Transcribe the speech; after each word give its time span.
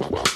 Wow. 0.00 0.29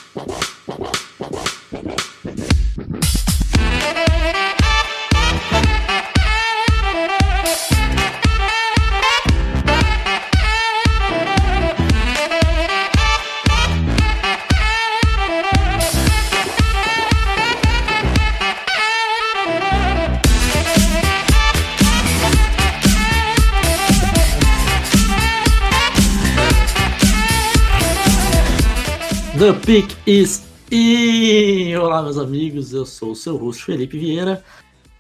The 29.45 29.53
Pick 29.53 29.95
is 30.07 30.43
in! 30.71 31.77
Olá, 31.77 32.03
meus 32.03 32.17
amigos, 32.17 32.73
eu 32.73 32.87
sou 32.87 33.11
o 33.11 33.15
seu 33.15 33.37
host 33.37 33.63
Felipe 33.63 33.99
Vieira 33.99 34.43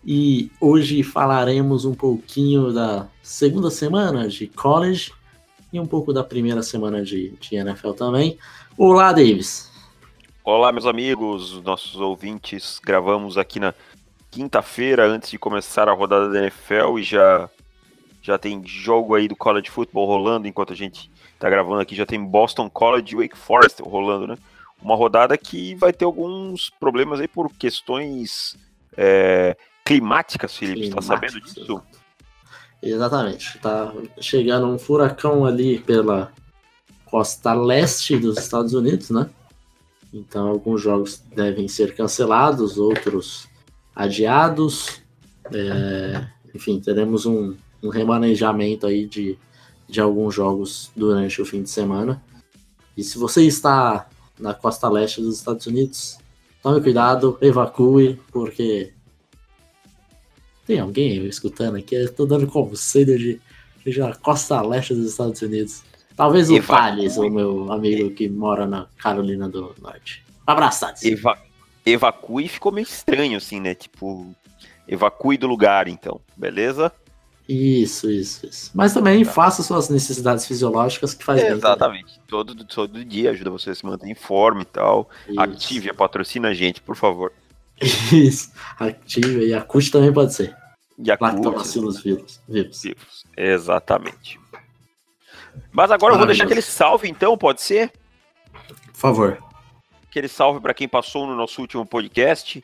e 0.05 0.51
hoje 0.61 1.03
falaremos 1.03 1.87
um 1.87 1.95
pouquinho 1.95 2.71
da 2.71 3.09
segunda 3.23 3.71
semana 3.71 4.29
de 4.29 4.47
college 4.47 5.15
e 5.73 5.81
um 5.81 5.87
pouco 5.87 6.13
da 6.13 6.23
primeira 6.23 6.63
semana 6.63 7.03
de, 7.03 7.31
de 7.41 7.57
NFL 7.57 7.93
também. 7.93 8.37
Olá, 8.77 9.15
Davis! 9.15 9.73
Olá, 10.45 10.71
meus 10.71 10.85
amigos, 10.85 11.63
nossos 11.63 11.99
ouvintes. 11.99 12.79
Gravamos 12.85 13.39
aqui 13.39 13.59
na 13.59 13.73
quinta-feira 14.31 15.07
antes 15.07 15.31
de 15.31 15.39
começar 15.39 15.89
a 15.89 15.95
rodada 15.95 16.29
da 16.29 16.41
NFL 16.41 16.99
e 16.99 17.03
já, 17.03 17.49
já 18.21 18.37
tem 18.37 18.63
jogo 18.67 19.15
aí 19.15 19.27
do 19.27 19.37
college 19.37 19.71
football 19.71 20.07
rolando 20.07 20.47
enquanto 20.47 20.75
a 20.75 20.77
gente 20.77 21.11
tá 21.39 21.51
gravando 21.51 21.81
aqui, 21.81 21.95
já 21.95 22.07
tem 22.07 22.23
Boston 22.25 22.69
College 22.71 23.15
e 23.15 23.17
Wake 23.17 23.37
Forest 23.37 23.83
rolando, 23.83 24.27
né? 24.27 24.37
Uma 24.83 24.97
rodada 24.97 25.37
que 25.39 25.75
vai 25.75 25.93
ter 25.93 26.05
alguns 26.05 26.71
problemas 26.71 27.21
aí 27.21 27.29
por 27.29 27.51
questões 27.53 28.57
é, 28.97 29.57
climáticas, 29.85 30.57
Felipe, 30.57 30.81
Climáticas, 30.81 31.07
tá 31.07 31.15
sabendo 31.15 31.41
disso? 31.41 31.83
Exatamente. 32.83 33.59
Tá 33.61 33.93
chegando 34.21 34.67
um 34.67 34.79
furacão 34.79 35.45
ali 35.47 35.79
pela 35.79 36.31
costa 37.07 37.55
leste 37.55 38.17
dos 38.19 38.39
Estados 38.39 38.75
Unidos, 38.75 39.11
né? 39.11 39.31
Então 40.13 40.49
alguns 40.49 40.83
jogos 40.83 41.23
devem 41.35 41.67
ser 41.67 41.95
cancelados, 41.95 42.79
outros 42.79 43.49
adiados. 43.95 45.03
É, 45.53 46.27
enfim, 46.55 46.81
teremos 46.81 47.27
um, 47.27 47.55
um 47.83 47.89
remanejamento 47.89 48.87
aí 48.87 49.07
de 49.07 49.39
de 49.95 50.01
alguns 50.01 50.35
jogos 50.35 50.91
durante 50.97 51.41
o 51.41 51.47
fim 51.47 51.63
de 51.63 51.71
semana. 51.71 52.21
E 52.97 53.05
se 53.05 53.17
você 53.17 53.45
está 53.47 54.09
na 54.39 54.53
costa 54.53 54.89
leste 54.89 55.21
dos 55.21 55.39
Estados 55.39 55.67
Unidos, 55.69 56.19
tome 56.61 56.81
cuidado, 56.81 57.39
evacue, 57.41 58.21
porque 58.33 58.93
tem 60.67 60.81
alguém 60.81 61.25
escutando 61.27 61.77
aqui, 61.77 61.95
eu 61.95 62.13
tô 62.13 62.27
dando 62.27 62.49
conselho 62.49 63.17
de, 63.17 63.41
de 63.87 63.99
na 64.01 64.17
costa 64.17 64.61
leste 64.63 64.95
dos 64.95 65.13
Estados 65.13 65.41
Unidos. 65.41 65.85
Talvez 66.17 66.51
o 66.51 66.61
Thales, 66.61 67.17
o 67.17 67.31
meu 67.31 67.73
amigo 67.73 68.11
que 68.11 68.29
mora 68.29 68.67
na 68.67 68.89
Carolina 68.99 69.49
do 69.49 69.75
Norte. 69.81 70.25
Um 70.47 70.51
abraço, 70.51 70.81
Thales. 70.81 71.05
Eva 71.05 71.39
evacue 71.87 72.49
ficou 72.49 72.73
meio 72.73 72.85
estranho, 72.85 73.37
assim, 73.37 73.61
né? 73.61 73.75
Tipo, 73.75 74.35
evacue 74.89 75.37
do 75.37 75.47
lugar, 75.47 75.87
então, 75.87 76.21
beleza? 76.37 76.91
Isso, 77.49 78.11
isso, 78.11 78.47
isso. 78.47 78.71
Mas 78.75 78.95
também 78.95 79.23
tá. 79.25 79.31
faça 79.31 79.63
suas 79.63 79.91
necessidades 79.91 80.47
fisiológicas 80.47 81.13
que 81.13 81.23
faz 81.23 81.43
Exatamente. 81.43 81.61
bem. 81.61 81.71
Exatamente. 81.71 82.21
Todo, 82.27 82.65
todo 82.65 83.05
dia 83.05 83.31
ajuda 83.31 83.51
você 83.51 83.71
a 83.71 83.75
se 83.75 83.85
manter 83.85 84.09
em 84.09 84.15
forma 84.15 84.63
e 84.63 84.65
tal. 84.65 85.11
Isso. 85.29 85.41
Ative, 85.41 85.93
patrocina 85.93 86.49
a 86.49 86.55
gente, 86.55 86.81
por 86.81 86.97
favor. 86.97 87.33
Isso. 88.13 88.51
Ative 88.79 89.47
e 89.47 89.55
a 89.55 89.61
CUT 89.61 89.91
também 89.91 90.13
pode 90.13 90.33
ser. 90.35 90.57
E 90.99 91.11
a 91.11 91.19
Lactobacilos 91.21 92.03
vivos. 92.03 92.41
vivos. 92.49 92.83
Exatamente. 93.37 94.41
Mas 95.71 95.91
agora 95.91 96.15
eu 96.15 96.19
vou 96.19 96.27
deixar 96.27 96.45
aquele 96.45 96.63
salve, 96.63 97.09
então, 97.09 97.37
pode 97.37 97.61
ser? 97.61 97.93
Por 98.53 98.95
favor. 98.95 99.39
Aquele 100.09 100.29
salve 100.29 100.61
para 100.61 100.73
quem 100.73 100.89
passou 100.89 101.27
no 101.27 101.35
nosso 101.35 101.61
último 101.61 101.85
podcast, 101.85 102.63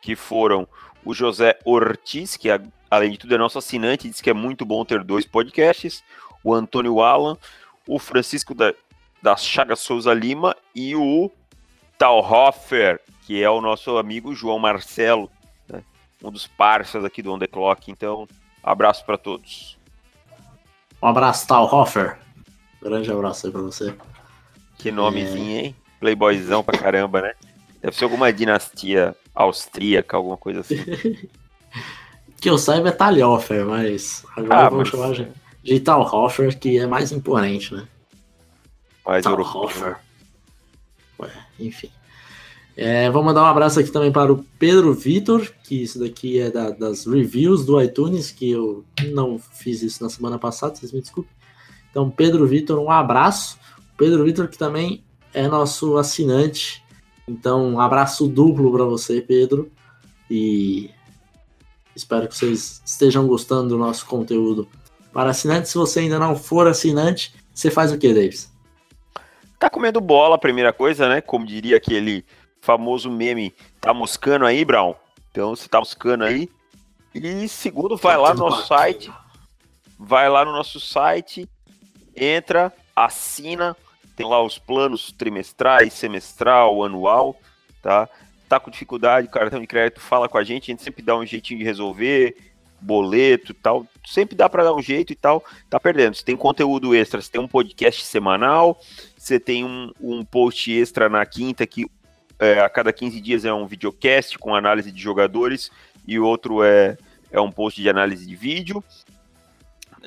que 0.00 0.16
foram 0.16 0.66
o 1.04 1.12
José 1.12 1.58
Ortiz, 1.64 2.36
que 2.36 2.48
é 2.48 2.60
além 2.92 3.10
de 3.10 3.16
tudo, 3.16 3.34
é 3.34 3.38
nosso 3.38 3.56
assinante, 3.56 4.06
diz 4.06 4.20
que 4.20 4.28
é 4.28 4.34
muito 4.34 4.66
bom 4.66 4.84
ter 4.84 5.02
dois 5.02 5.24
podcasts, 5.24 6.04
o 6.44 6.52
Antônio 6.52 7.00
Alan, 7.00 7.38
o 7.88 7.98
Francisco 7.98 8.54
da, 8.54 8.74
da 9.22 9.34
Chaga 9.34 9.74
Souza 9.74 10.12
Lima 10.12 10.54
e 10.74 10.94
o 10.94 11.30
Talhofer, 11.96 13.00
que 13.22 13.42
é 13.42 13.48
o 13.48 13.62
nosso 13.62 13.96
amigo 13.96 14.34
João 14.34 14.58
Marcelo, 14.58 15.30
né? 15.66 15.82
um 16.22 16.30
dos 16.30 16.46
parceiros 16.46 17.06
aqui 17.06 17.22
do 17.22 17.32
On 17.32 17.38
The 17.38 17.46
Clock. 17.46 17.90
Então, 17.90 18.28
abraço 18.62 19.06
para 19.06 19.16
todos. 19.16 19.78
Um 21.02 21.06
abraço, 21.06 21.48
Talhofer. 21.48 22.18
Grande 22.82 23.10
abraço 23.10 23.46
aí 23.46 23.52
para 23.52 23.62
você. 23.62 23.96
Que 24.76 24.90
nomezinho, 24.90 25.56
é... 25.56 25.64
hein? 25.64 25.76
Playboyzão 25.98 26.62
pra 26.62 26.76
caramba, 26.76 27.22
né? 27.22 27.32
Deve 27.80 27.96
ser 27.96 28.04
alguma 28.04 28.30
dinastia 28.30 29.16
austríaca, 29.34 30.14
alguma 30.14 30.36
coisa 30.36 30.60
assim. 30.60 30.76
que 32.42 32.50
eu 32.50 32.58
saiba 32.58 32.88
é 32.88 32.92
Talhofer, 32.92 33.64
mas 33.64 34.26
agora 34.36 34.66
ah, 34.66 34.68
vamos 34.68 34.90
mas... 34.90 35.00
chamar 35.00 35.14
de, 35.14 35.28
de 35.62 35.78
Talhofer, 35.78 36.58
que 36.58 36.76
é 36.76 36.88
mais 36.88 37.12
imponente, 37.12 37.72
né? 37.72 37.86
Mais 39.06 39.22
Talhofer. 39.22 39.96
Ué, 41.20 41.30
enfim. 41.60 41.88
É, 42.76 43.08
vou 43.10 43.22
mandar 43.22 43.42
um 43.42 43.46
abraço 43.46 43.78
aqui 43.78 43.92
também 43.92 44.10
para 44.10 44.32
o 44.32 44.44
Pedro 44.58 44.92
Vitor, 44.92 45.48
que 45.62 45.84
isso 45.84 46.00
daqui 46.00 46.40
é 46.40 46.50
da, 46.50 46.70
das 46.70 47.06
reviews 47.06 47.64
do 47.64 47.80
iTunes, 47.80 48.32
que 48.32 48.50
eu 48.50 48.84
não 49.12 49.38
fiz 49.38 49.80
isso 49.80 50.02
na 50.02 50.10
semana 50.10 50.36
passada, 50.36 50.74
vocês 50.74 50.90
me 50.90 51.00
desculpem. 51.00 51.32
Então, 51.92 52.10
Pedro 52.10 52.44
Vitor, 52.44 52.76
um 52.80 52.90
abraço. 52.90 53.56
Pedro 53.96 54.24
Vitor, 54.24 54.48
que 54.48 54.58
também 54.58 55.04
é 55.32 55.46
nosso 55.46 55.96
assinante. 55.96 56.82
Então, 57.28 57.74
um 57.74 57.78
abraço 57.78 58.26
duplo 58.26 58.72
para 58.72 58.84
você, 58.84 59.20
Pedro. 59.20 59.70
E 60.28 60.90
Espero 61.94 62.28
que 62.28 62.36
vocês 62.36 62.82
estejam 62.84 63.26
gostando 63.26 63.70
do 63.70 63.78
nosso 63.78 64.06
conteúdo. 64.06 64.68
Para 65.12 65.30
assinantes, 65.30 65.70
se 65.70 65.78
você 65.78 66.00
ainda 66.00 66.18
não 66.18 66.34
for 66.34 66.66
assinante, 66.66 67.34
você 67.54 67.70
faz 67.70 67.92
o 67.92 67.98
que, 67.98 68.12
Davis? 68.14 68.50
Tá 69.58 69.68
comendo 69.68 70.00
bola, 70.00 70.38
primeira 70.38 70.72
coisa, 70.72 71.08
né? 71.08 71.20
Como 71.20 71.46
diria 71.46 71.76
aquele 71.76 72.24
famoso 72.60 73.10
meme, 73.10 73.54
tá 73.80 73.92
moscando 73.92 74.46
aí, 74.46 74.64
Brown? 74.64 74.94
Então, 75.30 75.54
você 75.54 75.68
tá 75.68 75.78
moscando 75.78 76.24
aí. 76.24 76.48
E 77.14 77.46
segundo, 77.48 77.96
vai 77.96 78.16
lá 78.16 78.32
no 78.32 78.40
nosso 78.40 78.66
site. 78.66 79.12
Vai 79.98 80.28
lá 80.28 80.44
no 80.44 80.52
nosso 80.52 80.80
site, 80.80 81.48
entra, 82.16 82.72
assina, 82.96 83.76
tem 84.16 84.26
lá 84.26 84.42
os 84.42 84.58
planos 84.58 85.12
trimestrais, 85.12 85.92
semestral, 85.92 86.82
anual, 86.82 87.36
tá? 87.80 88.08
Tá 88.52 88.60
com 88.60 88.70
dificuldade, 88.70 89.28
cartão 89.28 89.58
de 89.58 89.66
crédito, 89.66 89.98
fala 89.98 90.28
com 90.28 90.36
a 90.36 90.44
gente, 90.44 90.64
a 90.64 90.72
gente 90.72 90.82
sempre 90.82 91.02
dá 91.02 91.16
um 91.16 91.24
jeitinho 91.24 91.58
de 91.58 91.64
resolver, 91.64 92.36
boleto 92.78 93.54
tal, 93.54 93.86
sempre 94.06 94.36
dá 94.36 94.46
para 94.46 94.64
dar 94.64 94.74
um 94.74 94.82
jeito 94.82 95.10
e 95.10 95.16
tal, 95.16 95.42
tá 95.70 95.80
perdendo. 95.80 96.14
Você 96.14 96.22
tem 96.22 96.36
conteúdo 96.36 96.94
extra, 96.94 97.22
você 97.22 97.30
tem 97.30 97.40
um 97.40 97.48
podcast 97.48 98.04
semanal, 98.04 98.78
você 99.16 99.40
tem 99.40 99.64
um, 99.64 99.90
um 99.98 100.22
post 100.22 100.70
extra 100.70 101.08
na 101.08 101.24
quinta 101.24 101.66
que 101.66 101.86
é, 102.38 102.60
a 102.60 102.68
cada 102.68 102.92
15 102.92 103.18
dias 103.22 103.44
é 103.46 103.54
um 103.54 103.66
videocast 103.66 104.36
com 104.38 104.54
análise 104.54 104.92
de 104.92 105.00
jogadores 105.00 105.70
e 106.06 106.18
outro 106.18 106.62
é, 106.62 106.98
é 107.30 107.40
um 107.40 107.50
post 107.50 107.80
de 107.80 107.88
análise 107.88 108.26
de 108.26 108.36
vídeo. 108.36 108.84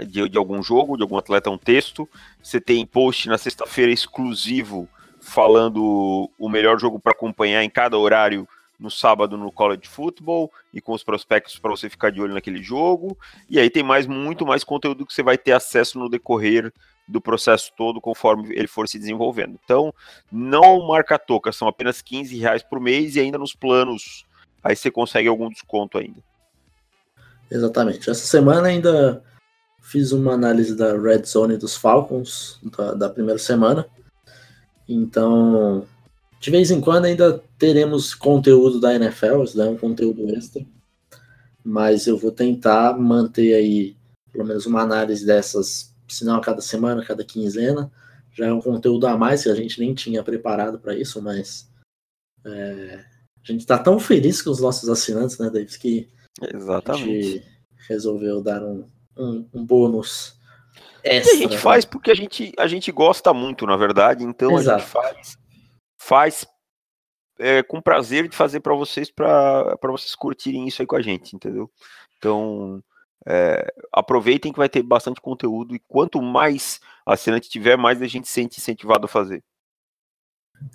De, 0.07 0.27
de 0.27 0.37
algum 0.37 0.61
jogo, 0.61 0.97
de 0.97 1.03
algum 1.03 1.17
atleta, 1.17 1.49
um 1.49 1.57
texto. 1.57 2.07
Você 2.43 2.59
tem 2.59 2.85
post 2.85 3.29
na 3.29 3.37
sexta-feira 3.37 3.91
exclusivo 3.91 4.89
falando 5.25 6.29
o 6.37 6.47
melhor 6.49 6.79
jogo 6.79 6.99
para 6.99 7.11
acompanhar 7.11 7.63
em 7.63 7.69
cada 7.69 7.97
horário 7.97 8.47
no 8.79 8.91
sábado 8.91 9.37
no 9.37 9.51
college 9.51 9.87
football 9.87 10.51
e 10.73 10.79
com 10.79 10.93
os 10.93 11.03
prospectos 11.03 11.57
para 11.57 11.71
você 11.71 11.89
ficar 11.89 12.11
de 12.11 12.21
olho 12.21 12.33
naquele 12.33 12.61
jogo. 12.61 13.17
E 13.49 13.59
aí 13.59 13.69
tem 13.69 13.83
mais 13.83 14.05
muito 14.05 14.45
mais 14.45 14.63
conteúdo 14.63 15.05
que 15.05 15.13
você 15.13 15.23
vai 15.23 15.37
ter 15.37 15.53
acesso 15.53 15.97
no 15.97 16.09
decorrer 16.09 16.71
do 17.07 17.21
processo 17.21 17.71
todo 17.77 18.01
conforme 18.01 18.53
ele 18.53 18.67
for 18.67 18.87
se 18.87 18.99
desenvolvendo. 18.99 19.59
Então, 19.63 19.93
não 20.31 20.87
marca 20.87 21.17
toca, 21.17 21.51
são 21.51 21.67
apenas 21.67 22.01
15 22.01 22.37
reais 22.37 22.63
por 22.63 22.79
mês 22.79 23.15
e 23.15 23.19
ainda 23.19 23.37
nos 23.37 23.55
planos 23.55 24.25
aí 24.63 24.75
você 24.75 24.89
consegue 24.91 25.27
algum 25.27 25.49
desconto 25.49 25.97
ainda. 25.97 26.21
Exatamente. 27.49 28.09
Essa 28.09 28.25
semana 28.25 28.67
ainda 28.67 29.23
fiz 29.81 30.11
uma 30.11 30.33
análise 30.33 30.75
da 30.75 30.97
Red 30.97 31.23
Zone 31.25 31.57
dos 31.57 31.75
Falcons 31.75 32.59
da, 32.75 32.93
da 32.93 33.09
primeira 33.09 33.37
semana. 33.37 33.87
Então, 34.87 35.85
de 36.39 36.51
vez 36.51 36.71
em 36.71 36.79
quando 36.79 37.05
ainda 37.05 37.43
teremos 37.57 38.13
conteúdo 38.13 38.79
da 38.79 38.93
NFL, 38.93 39.43
isso 39.43 39.61
é 39.61 39.69
um 39.69 39.77
conteúdo 39.77 40.29
extra. 40.35 40.65
Mas 41.63 42.05
eu 42.05 42.17
vou 42.17 42.31
tentar 42.31 42.97
manter 42.97 43.53
aí 43.55 43.95
pelo 44.35 44.45
menos 44.45 44.65
uma 44.65 44.81
análise 44.81 45.25
dessas, 45.25 45.95
se 46.09 46.25
não 46.25 46.35
a 46.35 46.41
cada 46.41 46.61
semana, 46.61 47.01
a 47.01 47.05
cada 47.05 47.23
quinzena, 47.23 47.89
já 48.33 48.47
é 48.47 48.53
um 48.53 48.61
conteúdo 48.61 49.07
a 49.07 49.17
mais 49.17 49.43
que 49.43 49.49
a 49.49 49.55
gente 49.55 49.79
nem 49.79 49.93
tinha 49.93 50.21
preparado 50.21 50.77
para 50.77 50.93
isso, 50.93 51.21
mas 51.21 51.69
é, 52.45 53.05
a 53.41 53.51
gente 53.51 53.61
está 53.61 53.79
tão 53.79 53.97
feliz 53.97 54.41
com 54.41 54.49
os 54.49 54.59
nossos 54.59 54.89
assinantes, 54.89 55.37
né, 55.37 55.49
Davis, 55.49 55.77
que 55.77 56.09
Exatamente. 56.53 57.03
a 57.03 57.07
gente 57.07 57.43
resolveu 57.87 58.41
dar 58.41 58.61
um, 58.61 58.83
um, 59.17 59.45
um 59.53 59.65
bônus 59.65 60.37
e 61.05 61.17
a 61.19 61.35
gente 61.35 61.57
faz 61.57 61.85
porque 61.85 62.09
a 62.09 62.15
gente, 62.15 62.51
a 62.57 62.67
gente 62.67 62.91
gosta 62.91 63.33
muito, 63.33 63.65
na 63.65 63.77
verdade, 63.77 64.23
então 64.23 64.57
Exato. 64.57 64.75
a 64.75 64.79
gente 64.79 64.89
faz, 64.89 65.37
faz 65.97 66.47
é, 67.39 67.61
com 67.63 67.81
prazer 67.81 68.27
de 68.27 68.35
fazer 68.35 68.59
para 68.59 68.73
vocês, 68.73 69.11
para 69.11 69.77
vocês 69.83 70.15
curtirem 70.15 70.67
isso 70.67 70.81
aí 70.81 70.87
com 70.87 70.95
a 70.95 71.01
gente, 71.01 71.35
entendeu? 71.35 71.69
Então, 72.17 72.83
é, 73.25 73.73
aproveitem 73.91 74.51
que 74.51 74.57
vai 74.57 74.69
ter 74.69 74.83
bastante 74.83 75.19
conteúdo 75.21 75.75
e 75.75 75.79
quanto 75.87 76.21
mais 76.21 76.79
assinante 77.05 77.49
tiver, 77.49 77.77
mais 77.77 78.01
a 78.01 78.07
gente 78.07 78.27
se 78.27 78.33
sente 78.33 78.59
incentivado 78.59 79.05
a 79.05 79.09
fazer. 79.09 79.43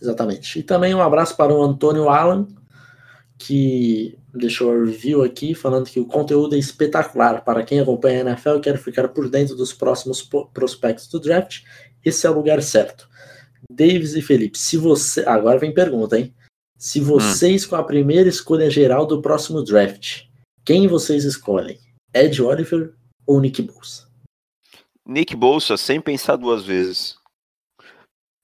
Exatamente. 0.00 0.58
E 0.58 0.62
também 0.62 0.94
um 0.94 1.02
abraço 1.02 1.36
para 1.36 1.52
o 1.52 1.62
Antônio 1.62 2.08
Alan, 2.08 2.46
que 3.40 4.18
deixou 4.34 4.70
a 4.70 4.84
review 4.84 5.22
aqui 5.22 5.54
falando 5.54 5.88
que 5.88 5.98
o 5.98 6.04
conteúdo 6.04 6.54
é 6.54 6.58
espetacular. 6.58 7.42
Para 7.42 7.64
quem 7.64 7.80
acompanha 7.80 8.18
a 8.18 8.30
NFL 8.30 8.56
e 8.56 8.60
quer 8.60 8.78
ficar 8.78 9.08
por 9.08 9.30
dentro 9.30 9.56
dos 9.56 9.72
próximos 9.72 10.22
prospectos 10.52 11.08
do 11.08 11.18
draft, 11.18 11.62
esse 12.04 12.26
é 12.26 12.30
o 12.30 12.34
lugar 12.34 12.62
certo. 12.62 13.08
Davis 13.72 14.14
e 14.14 14.20
Felipe, 14.20 14.58
se 14.58 14.76
você. 14.76 15.24
Agora 15.26 15.58
vem 15.58 15.72
pergunta, 15.72 16.18
hein? 16.18 16.34
Se 16.78 17.00
hum. 17.00 17.04
vocês, 17.04 17.64
com 17.64 17.76
a 17.76 17.82
primeira 17.82 18.28
escolha 18.28 18.70
geral 18.70 19.06
do 19.06 19.22
próximo 19.22 19.62
draft, 19.62 20.24
quem 20.64 20.86
vocês 20.86 21.24
escolhem? 21.24 21.78
Ed 22.12 22.42
Oliver 22.42 22.92
ou 23.26 23.40
Nick 23.40 23.62
Bolsa? 23.62 24.06
Nick 25.06 25.34
Bolsa, 25.34 25.78
sem 25.78 25.98
pensar 26.00 26.36
duas 26.36 26.62
vezes. 26.64 27.16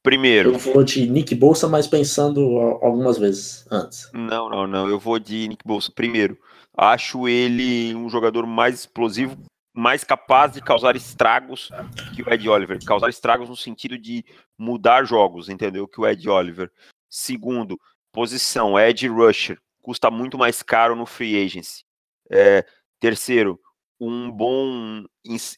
Primeiro. 0.07 0.53
Eu 0.53 0.59
vou 0.61 0.85
de 0.85 1.05
Nick 1.09 1.35
Bolsa, 1.35 1.67
mas 1.67 1.89
pensando 1.89 2.41
algumas 2.81 3.19
vezes 3.19 3.67
antes. 3.69 4.09
Não, 4.13 4.49
não, 4.49 4.65
não. 4.65 4.89
Eu 4.89 5.01
vou 5.01 5.19
de 5.19 5.49
Nick 5.49 5.67
Bolsa. 5.67 5.91
Primeiro, 5.93 6.39
acho 6.77 7.27
ele 7.27 7.93
um 7.93 8.09
jogador 8.09 8.47
mais 8.47 8.77
explosivo, 8.77 9.37
mais 9.75 10.05
capaz 10.05 10.53
de 10.53 10.63
causar 10.63 10.95
estragos 10.95 11.73
que 12.15 12.23
o 12.23 12.33
Ed 12.33 12.49
Oliver. 12.49 12.79
Causar 12.85 13.09
estragos 13.09 13.49
no 13.49 13.57
sentido 13.57 13.99
de 13.99 14.25
mudar 14.57 15.03
jogos, 15.03 15.49
entendeu? 15.49 15.89
Que 15.89 16.01
o 16.01 16.07
Ed 16.07 16.29
Oliver. 16.29 16.71
Segundo, 17.11 17.77
posição, 18.13 18.79
Ed 18.79 19.09
Rusher. 19.09 19.59
Custa 19.83 20.09
muito 20.09 20.39
mais 20.39 20.63
caro 20.63 20.95
no 20.95 21.05
free 21.05 21.45
agency. 21.45 21.83
É, 22.31 22.65
terceiro, 23.01 23.59
um 24.01 24.31
bom 24.31 25.05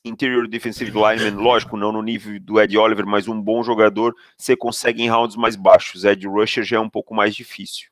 interior 0.04 0.46
defensive 0.48 0.90
lineman, 0.90 1.42
lógico, 1.42 1.76
não 1.76 1.92
no 1.92 2.02
nível 2.02 2.38
do 2.40 2.60
Ed 2.60 2.76
Oliver, 2.76 3.06
mas 3.06 3.26
um 3.26 3.40
bom 3.40 3.62
jogador, 3.62 4.14
você 4.36 4.56
consegue 4.56 5.02
em 5.02 5.08
rounds 5.08 5.36
mais 5.36 5.56
baixos. 5.56 6.04
Ed 6.04 6.26
Rusher 6.26 6.64
já 6.64 6.76
é 6.76 6.80
um 6.80 6.88
pouco 6.88 7.14
mais 7.14 7.34
difícil. 7.34 7.88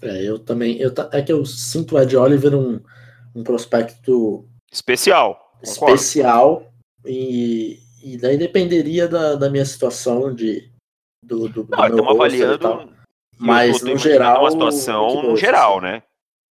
É, 0.00 0.22
eu 0.22 0.38
também. 0.38 0.76
Eu, 0.78 0.92
é 1.12 1.22
que 1.22 1.32
eu 1.32 1.44
sinto 1.44 1.94
o 1.94 2.00
Ed 2.00 2.16
Oliver 2.16 2.54
um, 2.54 2.80
um 3.34 3.42
prospecto 3.42 4.48
especial. 4.72 5.56
Especial. 5.62 6.72
E, 7.04 7.80
e 8.02 8.16
daí 8.16 8.36
dependeria 8.36 9.08
da, 9.08 9.34
da 9.34 9.50
minha 9.50 9.64
situação 9.64 10.34
de. 10.34 10.70
Do, 11.22 11.48
do, 11.48 11.66
não, 11.68 11.78
do 11.78 11.84
estamos 11.84 12.14
avaliando. 12.14 12.92
Mas 13.38 13.82
no 13.82 13.96
geral. 13.96 14.42
Uma 14.42 14.50
situação 14.50 15.22
no 15.22 15.36
geral, 15.36 15.80
né? 15.80 16.02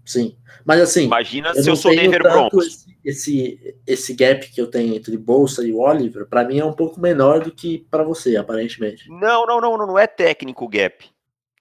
Sim. 0.08 0.38
Mas 0.66 0.80
assim. 0.80 1.04
Imagina 1.04 1.50
eu 1.50 1.64
se 1.64 1.70
eu 1.70 1.76
sou 1.76 1.92
Denver 1.94 2.24
Broncos. 2.24 2.66
Esse, 2.66 2.98
esse, 3.04 3.76
esse 3.86 4.14
gap 4.14 4.50
que 4.50 4.60
eu 4.60 4.68
tenho 4.68 4.96
entre 4.96 5.18
Bolsa 5.18 5.66
e 5.66 5.74
Oliver, 5.74 6.26
para 6.26 6.46
mim 6.46 6.60
é 6.60 6.66
um 6.66 6.74
pouco 6.74 7.00
menor 7.00 7.42
do 7.42 7.52
que 7.52 7.86
para 7.92 8.04
você, 8.04 8.38
aparentemente. 8.38 9.10
Não, 9.10 9.46
não, 9.46 9.60
não, 9.60 9.78
não, 9.78 10.00
é 10.00 10.08
técnico 10.08 10.64
o 10.64 10.70
gap. 10.70 11.06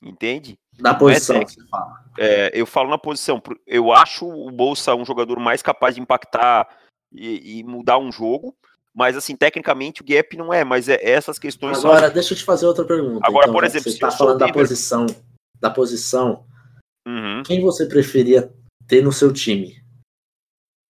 Entende? 0.00 0.56
Na 0.78 0.90
não 0.90 0.96
é 0.96 0.98
posição, 1.00 1.36
é 1.36 1.44
você 1.44 1.60
fala. 1.68 2.04
É, 2.18 2.50
eu 2.54 2.66
falo 2.66 2.88
na 2.88 2.98
posição. 2.98 3.42
Eu 3.66 3.92
acho 3.92 4.24
o 4.26 4.50
Bolsa 4.52 4.94
um 4.94 5.04
jogador 5.04 5.40
mais 5.40 5.60
capaz 5.60 5.96
de 5.96 6.00
impactar 6.00 6.68
e, 7.12 7.58
e 7.58 7.64
mudar 7.64 7.98
um 7.98 8.12
jogo. 8.12 8.54
Mas, 8.94 9.16
assim, 9.16 9.34
tecnicamente 9.34 10.02
o 10.02 10.04
gap 10.06 10.36
não 10.36 10.54
é, 10.54 10.64
mas 10.64 10.88
é 10.88 10.98
essas 11.02 11.38
questões. 11.38 11.78
Agora, 11.78 12.06
são... 12.06 12.14
deixa 12.14 12.32
eu 12.32 12.38
te 12.38 12.44
fazer 12.44 12.66
outra 12.66 12.84
pergunta. 12.84 13.20
Agora, 13.26 13.46
então, 13.46 13.54
por 13.54 13.64
exemplo, 13.64 13.90
você 13.90 13.96
está 13.96 14.10
falando 14.10 14.38
da 14.38 14.52
posição, 14.52 15.06
da 15.60 15.68
posição 15.68 16.44
Uhum. 17.06 17.44
Quem 17.44 17.60
você 17.60 17.86
preferia 17.86 18.52
ter 18.88 19.02
no 19.02 19.12
seu 19.12 19.32
time? 19.32 19.80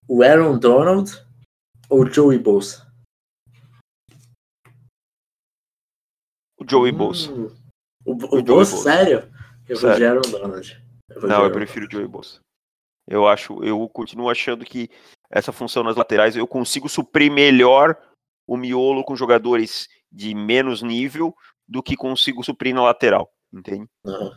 O 0.09 0.23
Aaron 0.23 0.59
Donald 0.59 1.13
ou 1.91 2.05
o 2.05 2.11
Joey 2.11 2.39
Bolsa? 2.39 2.91
O 6.59 6.65
Joey 6.69 6.93
hum, 6.93 6.97
Bolsa. 6.97 7.31
O, 7.31 8.13
o, 8.13 8.39
o 8.39 8.43
Bolsa, 8.43 8.77
sério? 8.79 9.31
Eu 9.69 9.79
vou 9.79 9.95
de 9.95 10.05
Aaron 10.07 10.23
Donald. 10.23 10.83
Eu 11.11 11.23
Não, 11.23 11.45
eu 11.45 11.53
prefiro 11.53 11.87
o 11.87 11.91
Joey 11.91 12.09
Bolsa. 12.09 12.41
Eu 13.07 13.29
acho, 13.29 13.63
eu 13.63 13.87
continuo 13.89 14.31
achando 14.31 14.65
que 14.65 14.89
essa 15.31 15.53
função 15.53 15.85
nas 15.85 15.97
laterais 15.97 16.35
eu 16.35 16.47
consigo 16.47 16.89
suprir 16.89 17.31
melhor 17.31 17.97
o 18.47 18.57
miolo 18.57 19.05
com 19.05 19.15
jogadores 19.15 19.87
de 20.11 20.35
menos 20.35 20.83
nível 20.83 21.35
do 21.69 21.83
que 21.83 21.95
consigo 21.95 22.43
suprir 22.43 22.75
na 22.75 22.83
lateral, 22.83 23.31
entende? 23.53 23.87
Uhum. 24.05 24.31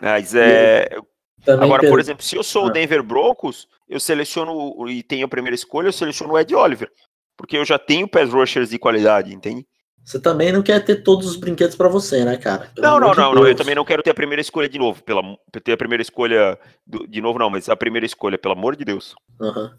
Mas 0.00 0.34
é, 0.34 0.88
eu 0.94 1.06
também 1.44 1.64
Agora, 1.64 1.88
por 1.88 2.00
exemplo, 2.00 2.24
se 2.24 2.36
eu 2.36 2.42
sou 2.42 2.64
o 2.64 2.68
ah. 2.68 2.72
Denver 2.72 3.02
Broncos, 3.02 3.68
eu 3.88 4.00
seleciono 4.00 4.88
e 4.88 5.02
tenho 5.02 5.26
a 5.26 5.28
primeira 5.28 5.54
escolha, 5.54 5.88
eu 5.88 5.92
seleciono 5.92 6.34
o 6.34 6.38
Ed 6.38 6.54
Oliver. 6.54 6.90
Porque 7.36 7.56
eu 7.56 7.64
já 7.64 7.78
tenho 7.78 8.08
pass 8.08 8.30
rushers 8.30 8.70
de 8.70 8.78
qualidade, 8.78 9.34
entende? 9.34 9.66
Você 10.04 10.20
também 10.20 10.52
não 10.52 10.62
quer 10.62 10.84
ter 10.84 10.96
todos 10.96 11.26
os 11.26 11.36
brinquedos 11.36 11.74
para 11.74 11.88
você, 11.88 12.24
né, 12.24 12.36
cara? 12.36 12.70
Pelo 12.74 12.86
não, 12.86 13.00
não, 13.00 13.14
não, 13.14 13.34
não, 13.34 13.48
Eu 13.48 13.56
também 13.56 13.74
não 13.74 13.84
quero 13.84 14.02
ter 14.02 14.10
a 14.10 14.14
primeira 14.14 14.40
escolha 14.40 14.68
de 14.68 14.78
novo. 14.78 15.02
Pela, 15.02 15.22
ter 15.64 15.72
a 15.72 15.76
primeira 15.76 16.02
escolha 16.02 16.58
do, 16.86 17.06
de 17.06 17.22
novo, 17.22 17.38
não, 17.38 17.48
mas 17.48 17.68
a 17.70 17.76
primeira 17.76 18.04
escolha, 18.04 18.36
pelo 18.36 18.52
amor 18.52 18.76
de 18.76 18.84
Deus. 18.84 19.14
Uhum. 19.40 19.70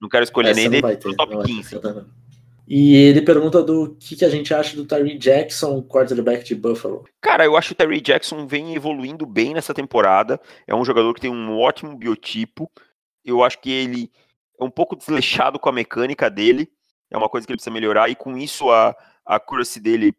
Não 0.00 0.08
quero 0.08 0.24
escolher 0.24 0.50
Essa 0.50 0.60
nem 0.60 0.70
dentro 0.70 1.10
do 1.10 1.16
top 1.16 1.42
15. 1.44 1.80
E 2.66 2.96
ele 2.96 3.20
pergunta 3.20 3.62
do 3.62 3.94
que, 3.96 4.16
que 4.16 4.24
a 4.24 4.30
gente 4.30 4.54
acha 4.54 4.74
do 4.74 4.86
Tyree 4.86 5.18
Jackson, 5.18 5.82
quarterback 5.82 6.44
de 6.44 6.54
Buffalo. 6.54 7.04
Cara, 7.20 7.44
eu 7.44 7.56
acho 7.56 7.68
que 7.68 7.72
o 7.74 7.86
Tyree 7.86 8.00
Jackson 8.00 8.46
vem 8.46 8.74
evoluindo 8.74 9.26
bem 9.26 9.52
nessa 9.52 9.74
temporada. 9.74 10.40
É 10.66 10.74
um 10.74 10.84
jogador 10.84 11.12
que 11.14 11.20
tem 11.20 11.30
um 11.30 11.58
ótimo 11.58 11.96
biotipo. 11.96 12.70
Eu 13.24 13.44
acho 13.44 13.60
que 13.60 13.70
ele 13.70 14.10
é 14.58 14.64
um 14.64 14.70
pouco 14.70 14.96
desleixado 14.96 15.58
com 15.58 15.68
a 15.68 15.72
mecânica 15.72 16.30
dele. 16.30 16.70
É 17.10 17.18
uma 17.18 17.28
coisa 17.28 17.46
que 17.46 17.52
ele 17.52 17.58
precisa 17.58 17.74
melhorar. 17.74 18.08
E 18.08 18.14
com 18.14 18.36
isso, 18.36 18.70
a, 18.70 18.96
a 19.26 19.36
accuracy 19.36 19.78
dele 19.78 20.14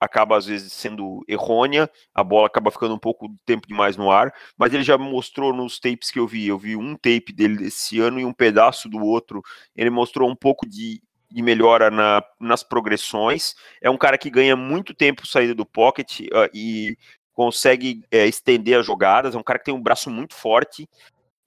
acaba 0.00 0.36
às 0.36 0.46
vezes 0.46 0.72
sendo 0.72 1.22
errônea, 1.28 1.88
a 2.12 2.24
bola 2.24 2.48
acaba 2.48 2.72
ficando 2.72 2.92
um 2.92 2.98
pouco 2.98 3.28
de 3.28 3.36
tempo 3.46 3.68
demais 3.68 3.96
no 3.96 4.10
ar, 4.10 4.34
mas 4.58 4.74
ele 4.74 4.82
já 4.82 4.98
mostrou 4.98 5.52
nos 5.52 5.78
tapes 5.78 6.10
que 6.10 6.18
eu 6.18 6.26
vi, 6.26 6.48
eu 6.48 6.58
vi 6.58 6.74
um 6.74 6.96
tape 6.96 7.32
dele 7.32 7.56
desse 7.56 8.00
ano 8.00 8.18
e 8.18 8.24
um 8.24 8.32
pedaço 8.32 8.88
do 8.88 8.98
outro, 8.98 9.40
ele 9.76 9.90
mostrou 9.90 10.28
um 10.28 10.34
pouco 10.34 10.68
de 10.68 11.00
de 11.32 11.42
melhora 11.42 11.90
na, 11.90 12.22
nas 12.38 12.62
progressões. 12.62 13.54
É 13.80 13.88
um 13.88 13.96
cara 13.96 14.18
que 14.18 14.30
ganha 14.30 14.54
muito 14.54 14.94
tempo 14.94 15.26
saindo 15.26 15.54
do 15.54 15.66
pocket 15.66 16.20
uh, 16.20 16.48
e 16.52 16.96
consegue 17.32 18.04
é, 18.10 18.26
estender 18.26 18.78
as 18.78 18.86
jogadas. 18.86 19.34
É 19.34 19.38
um 19.38 19.42
cara 19.42 19.58
que 19.58 19.64
tem 19.64 19.74
um 19.74 19.82
braço 19.82 20.10
muito 20.10 20.34
forte. 20.34 20.88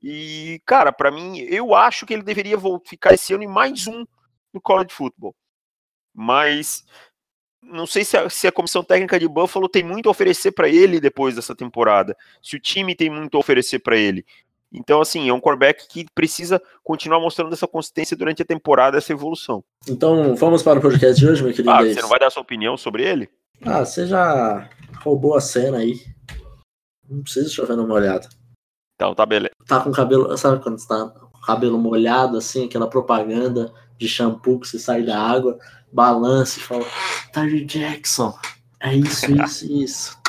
E, 0.01 0.62
cara, 0.65 0.92
para 0.92 1.12
mim, 1.12 1.39
eu 1.39 1.74
acho 1.74 2.06
que 2.06 2.13
ele 2.13 2.24
deveria 2.24 2.58
ficar 2.86 3.13
esse 3.13 3.34
ano 3.34 3.44
em 3.44 3.48
mais 3.48 3.88
um 3.88 4.06
no 4.54 4.62
college 4.62 4.94
football. 4.94 5.36
Mas 6.13 6.84
não 7.62 7.86
sei 7.86 8.06
se 8.06 8.15
a, 8.15 8.30
se 8.30 8.48
a 8.48 8.51
comissão 8.51 8.84
técnica 8.84 9.20
de 9.20 9.27
Buffalo 9.27 9.68
tem 9.68 9.84
muito 9.84 10.08
a 10.08 10.12
oferecer 10.12 10.51
para 10.51 10.70
ele 10.70 11.00
depois 11.00 11.36
dessa 11.36 11.56
temporada. 11.56 12.15
Se 12.42 12.56
o 12.56 12.60
time 12.60 12.96
tem 12.96 13.10
muito 13.10 13.36
a 13.36 13.39
oferecer 13.39 13.80
para 13.80 13.98
ele. 13.98 14.25
Então, 14.74 15.02
assim, 15.02 15.30
é 15.30 15.34
um 15.34 15.40
quarterback 15.40 15.88
que 15.88 16.06
precisa 16.14 16.62
continuar 16.84 17.20
mostrando 17.20 17.54
essa 17.54 17.68
consistência 17.68 18.18
durante 18.18 18.42
a 18.42 18.46
temporada, 18.46 18.98
essa 18.98 19.14
evolução. 19.14 19.64
Então, 19.88 20.36
vamos 20.36 20.62
para 20.64 20.80
o 20.80 20.82
podcast 20.82 21.20
de 21.20 21.28
hoje, 21.28 21.44
meu 21.44 21.54
querido. 21.54 21.72
Ah, 21.72 21.84
você 21.84 22.02
não 22.02 22.10
vai 22.10 22.20
dar 22.20 22.30
sua 22.30 22.42
opinião 22.42 22.76
sobre 22.76 23.04
ele? 23.04 23.30
Ah, 23.64 23.86
você 23.86 24.06
já 24.06 24.70
roubou 25.02 25.36
a 25.36 25.42
cena 25.42 25.78
aí. 25.78 26.00
Não 27.10 27.22
precisa 27.24 27.50
chover 27.50 27.74
uma 27.74 27.94
olhada. 27.94 28.28
Então, 28.96 29.14
tá 29.14 29.26
beleza. 29.26 29.54
Tá 29.68 29.82
com 29.82 29.92
cabelo, 29.92 30.36
sabe 30.38 30.62
quando 30.62 30.80
você 30.80 30.88
tá 30.88 31.10
com 31.10 31.40
cabelo 31.42 31.78
molhado, 31.78 32.38
assim, 32.38 32.66
aquela 32.66 32.90
propaganda 32.90 33.72
de 33.98 34.08
shampoo 34.08 34.60
que 34.60 34.68
você 34.68 34.80
sai 34.80 35.04
da 35.04 35.20
água, 35.20 35.58
balança 35.92 36.60
e 36.60 36.62
fala, 36.62 36.86
Tyree 37.32 37.66
Jackson, 37.66 38.38
é 38.82 38.94
isso, 38.94 39.32
isso, 39.32 39.72
isso. 39.72 40.22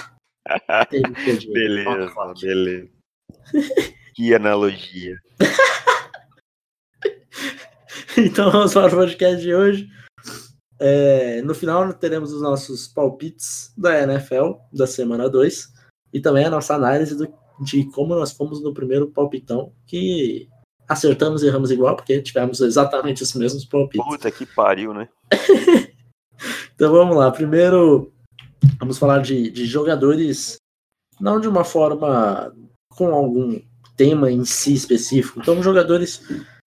beleza, 1.52 2.12
beleza. 2.40 2.88
Que 4.16 4.34
analogia. 4.34 5.20
então 8.16 8.50
vamos 8.50 8.72
para 8.72 8.86
o 8.86 8.90
podcast 8.90 9.42
de 9.42 9.54
hoje. 9.54 9.90
É, 10.80 11.42
no 11.42 11.54
final 11.54 11.92
teremos 11.94 12.32
os 12.32 12.42
nossos 12.42 12.88
palpites 12.88 13.72
da 13.76 14.02
NFL 14.02 14.54
da 14.72 14.86
semana 14.86 15.28
2 15.28 15.72
e 16.12 16.20
também 16.20 16.46
a 16.46 16.50
nossa 16.50 16.74
análise 16.74 17.16
do, 17.16 17.32
de 17.60 17.84
como 17.90 18.14
nós 18.14 18.32
fomos 18.32 18.62
no 18.62 18.74
primeiro 18.74 19.10
palpitão, 19.10 19.72
que 19.86 20.48
acertamos 20.88 21.42
e 21.42 21.46
erramos 21.46 21.70
igual, 21.70 21.94
porque 21.94 22.22
tivemos 22.22 22.60
exatamente 22.60 23.22
os 23.22 23.34
mesmos 23.34 23.64
palpites. 23.64 24.04
Puta 24.04 24.30
que 24.30 24.46
pariu, 24.46 24.94
né? 24.94 25.08
então 26.74 26.90
vamos 26.90 27.16
lá. 27.16 27.30
Primeiro, 27.30 28.12
Vamos 28.78 28.98
falar 28.98 29.20
de, 29.20 29.50
de 29.50 29.64
jogadores, 29.64 30.56
não 31.20 31.40
de 31.40 31.48
uma 31.48 31.64
forma 31.64 32.52
com 32.90 33.14
algum 33.14 33.60
tema 33.96 34.30
em 34.30 34.44
si 34.44 34.74
específico. 34.74 35.40
Então, 35.40 35.62
jogadores 35.62 36.22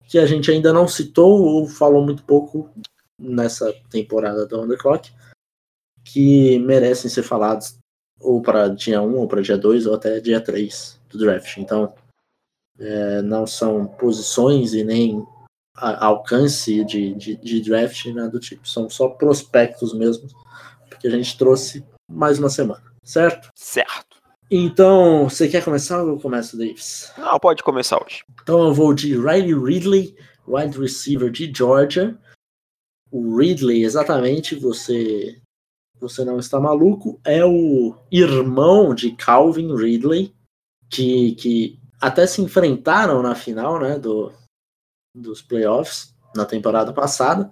que 0.07 0.17
a 0.17 0.25
gente 0.25 0.49
ainda 0.49 0.73
não 0.73 0.87
citou 0.87 1.41
ou 1.41 1.67
falou 1.67 2.03
muito 2.03 2.23
pouco 2.23 2.69
nessa 3.17 3.73
temporada 3.89 4.45
do 4.45 4.61
Underclock, 4.61 5.11
que 6.03 6.57
merecem 6.59 7.09
ser 7.09 7.23
falados 7.23 7.77
ou 8.19 8.41
para 8.41 8.67
dia 8.69 9.01
1, 9.01 9.15
ou 9.15 9.27
para 9.27 9.41
dia 9.41 9.57
2, 9.57 9.85
ou 9.85 9.95
até 9.95 10.19
dia 10.19 10.41
3 10.41 10.99
do 11.09 11.17
draft. 11.17 11.57
Então, 11.57 11.93
é, 12.79 13.21
não 13.21 13.45
são 13.45 13.85
posições 13.85 14.73
e 14.73 14.83
nem 14.83 15.25
alcance 15.75 16.83
de, 16.83 17.13
de, 17.13 17.35
de 17.37 17.61
draft, 17.61 18.05
nada 18.07 18.29
do 18.29 18.39
tipo. 18.39 18.67
São 18.67 18.89
só 18.89 19.09
prospectos 19.09 19.93
mesmo, 19.93 20.27
porque 20.89 21.07
a 21.07 21.11
gente 21.11 21.37
trouxe 21.37 21.85
mais 22.09 22.39
uma 22.39 22.49
semana, 22.49 22.83
certo? 23.03 23.49
Certo. 23.55 24.18
Então, 24.51 25.29
você 25.29 25.47
quer 25.47 25.63
começar 25.63 26.01
ou 26.01 26.09
eu 26.09 26.19
começo, 26.19 26.57
Davis? 26.57 27.11
Não, 27.17 27.39
pode 27.39 27.61
começar 27.61 28.03
hoje. 28.03 28.23
Então 28.41 28.67
eu 28.67 28.73
vou 28.73 28.93
de 28.95 29.13
Riley 29.15 29.53
Ridley, 29.53 30.15
wide 30.47 30.77
receiver 30.77 31.29
de 31.29 31.51
Georgia. 31.55 32.17
O 33.11 33.37
Ridley, 33.37 33.83
exatamente, 33.83 34.55
você 34.55 35.39
você 35.99 36.23
não 36.23 36.39
está 36.39 36.59
maluco, 36.61 37.19
é 37.25 37.43
o 37.43 37.93
irmão 38.09 38.95
de 38.95 39.11
Calvin 39.17 39.75
Ridley, 39.75 40.33
que, 40.89 41.35
que 41.35 41.79
até 41.99 42.25
se 42.25 42.41
enfrentaram 42.41 43.21
na 43.21 43.35
final 43.35 43.77
né, 43.79 43.99
do, 43.99 44.31
dos 45.13 45.41
playoffs 45.41 46.15
na 46.33 46.45
temporada 46.45 46.93
passada. 46.93 47.51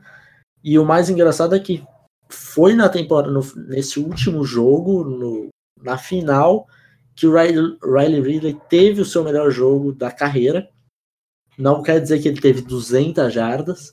E 0.64 0.80
o 0.80 0.86
mais 0.86 1.10
engraçado 1.10 1.56
é 1.56 1.60
que 1.60 1.86
foi 2.30 2.74
na 2.74 2.88
temporada, 2.88 3.30
no, 3.30 3.42
nesse 3.68 4.00
último 4.00 4.46
jogo, 4.46 5.04
no, 5.04 5.50
na 5.82 5.98
final, 5.98 6.68
que 7.18 7.26
o 7.26 7.34
Riley, 7.34 7.78
Riley 7.84 8.22
Ridley 8.22 8.62
teve 8.70 9.02
o 9.02 9.06
seu 9.06 9.24
melhor 9.24 9.50
jogo 9.50 9.92
da 9.92 10.12
carreira. 10.12 10.70
Não 11.58 11.82
quer 11.82 12.00
dizer 12.00 12.22
que 12.22 12.28
ele 12.28 12.40
teve 12.40 12.62
200 12.62 13.34
jardas, 13.34 13.92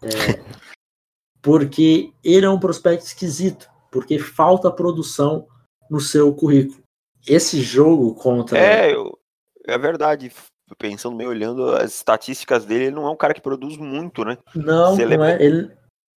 é, 0.00 0.06
porque 1.42 2.12
ele 2.22 2.46
é 2.46 2.48
um 2.48 2.60
prospecto 2.60 3.04
esquisito, 3.04 3.68
porque 3.90 4.20
falta 4.20 4.70
produção 4.70 5.48
no 5.90 6.00
seu 6.00 6.32
currículo. 6.32 6.80
Esse 7.26 7.60
jogo 7.60 8.14
contra. 8.14 8.56
É, 8.56 8.94
eu, 8.94 9.18
é 9.66 9.76
verdade. 9.76 10.32
Pensando 10.78 11.16
meio 11.16 11.30
olhando 11.30 11.74
as 11.74 11.96
estatísticas 11.96 12.64
dele, 12.64 12.84
ele 12.84 12.94
não 12.94 13.04
é 13.04 13.10
um 13.10 13.16
cara 13.16 13.34
que 13.34 13.40
produz 13.40 13.76
muito, 13.76 14.24
né? 14.24 14.38
Não, 14.54 14.96
não 14.96 15.24
é. 15.24 15.42
Ele, 15.42 15.68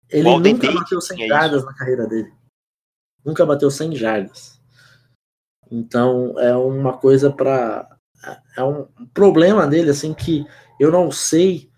ele 0.08 0.38
nunca 0.38 0.70
bateu 0.70 1.00
100 1.00 1.26
jardas 1.26 1.64
na 1.64 1.74
carreira 1.74 2.06
dele. 2.06 2.32
Nunca 3.24 3.44
bateu 3.44 3.68
100 3.68 3.96
jardas. 3.96 4.60
Então 5.74 6.38
é 6.38 6.56
uma 6.56 6.96
coisa 6.96 7.32
para 7.32 7.88
é 8.56 8.62
um 8.62 8.86
problema 9.12 9.66
dele 9.66 9.90
assim 9.90 10.14
que 10.14 10.46
eu 10.78 10.90
não 10.90 11.10
sei 11.10 11.68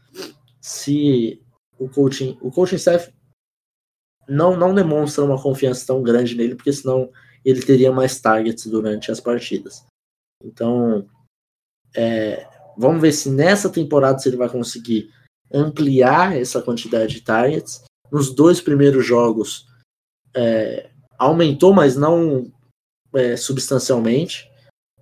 se 0.60 1.42
o 1.78 1.88
coaching, 1.88 2.38
o 2.40 2.50
coaching 2.50 2.76
staff 2.76 3.12
não 4.28 4.56
não 4.56 4.74
demonstra 4.74 5.24
uma 5.24 5.40
confiança 5.40 5.86
tão 5.86 6.02
grande 6.02 6.34
nele, 6.34 6.54
porque 6.54 6.72
senão 6.72 7.10
ele 7.44 7.64
teria 7.64 7.90
mais 7.90 8.20
targets 8.20 8.66
durante 8.66 9.10
as 9.10 9.20
partidas. 9.20 9.86
Então, 10.44 11.08
é, 11.94 12.46
vamos 12.76 13.00
ver 13.00 13.12
se 13.12 13.30
nessa 13.30 13.70
temporada 13.70 14.18
se 14.18 14.28
ele 14.28 14.36
vai 14.36 14.48
conseguir 14.48 15.10
ampliar 15.52 16.36
essa 16.36 16.60
quantidade 16.60 17.14
de 17.14 17.20
targets. 17.22 17.84
Nos 18.10 18.34
dois 18.34 18.60
primeiros 18.60 19.06
jogos 19.06 19.66
é, 20.34 20.90
aumentou, 21.18 21.72
mas 21.72 21.96
não 21.96 22.52
é, 23.16 23.36
substancialmente. 23.36 24.50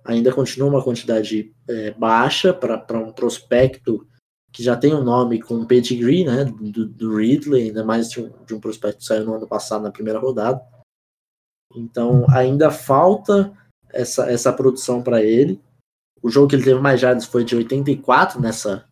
Ainda 0.03 0.33
continua 0.33 0.69
uma 0.69 0.83
quantidade 0.83 1.53
é, 1.67 1.91
baixa 1.91 2.53
para 2.53 2.97
um 2.97 3.11
prospecto 3.11 4.07
que 4.51 4.63
já 4.63 4.77
tem 4.77 4.93
um 4.93 5.03
nome 5.03 5.41
com 5.41 5.65
pedigree, 5.65 6.23
né, 6.23 6.45
do, 6.45 6.85
do 6.85 7.17
Ridley, 7.17 7.67
ainda 7.67 7.83
mais 7.83 8.09
de 8.09 8.21
um, 8.21 8.45
de 8.45 8.55
um 8.55 8.59
prospecto 8.59 8.99
que 8.99 9.05
saiu 9.05 9.25
no 9.25 9.33
ano 9.35 9.47
passado 9.47 9.83
na 9.83 9.91
primeira 9.91 10.17
rodada. 10.17 10.61
Então 11.75 12.25
ainda 12.29 12.71
falta 12.71 13.51
essa, 13.91 14.31
essa 14.31 14.53
produção 14.53 15.01
para 15.01 15.21
ele. 15.21 15.61
O 16.21 16.29
jogo 16.29 16.47
que 16.47 16.55
ele 16.55 16.63
teve 16.63 16.79
mais 16.79 16.99
jardas 16.99 17.25
foi 17.25 17.43
de 17.43 17.55
84 17.55 18.39
nessa 18.39 18.87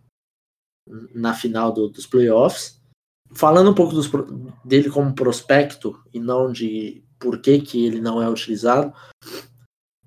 na 1.13 1.33
final 1.33 1.71
do, 1.71 1.87
dos 1.87 2.05
playoffs. 2.05 2.81
Falando 3.33 3.71
um 3.71 3.73
pouco 3.73 3.93
dos, 3.93 4.11
dele 4.63 4.89
como 4.89 5.15
prospecto 5.15 5.97
e 6.13 6.19
não 6.19 6.51
de 6.51 7.02
por 7.23 7.39
que, 7.39 7.61
que 7.61 7.85
ele 7.85 8.01
não 8.01 8.21
é 8.21 8.29
utilizado. 8.29 8.93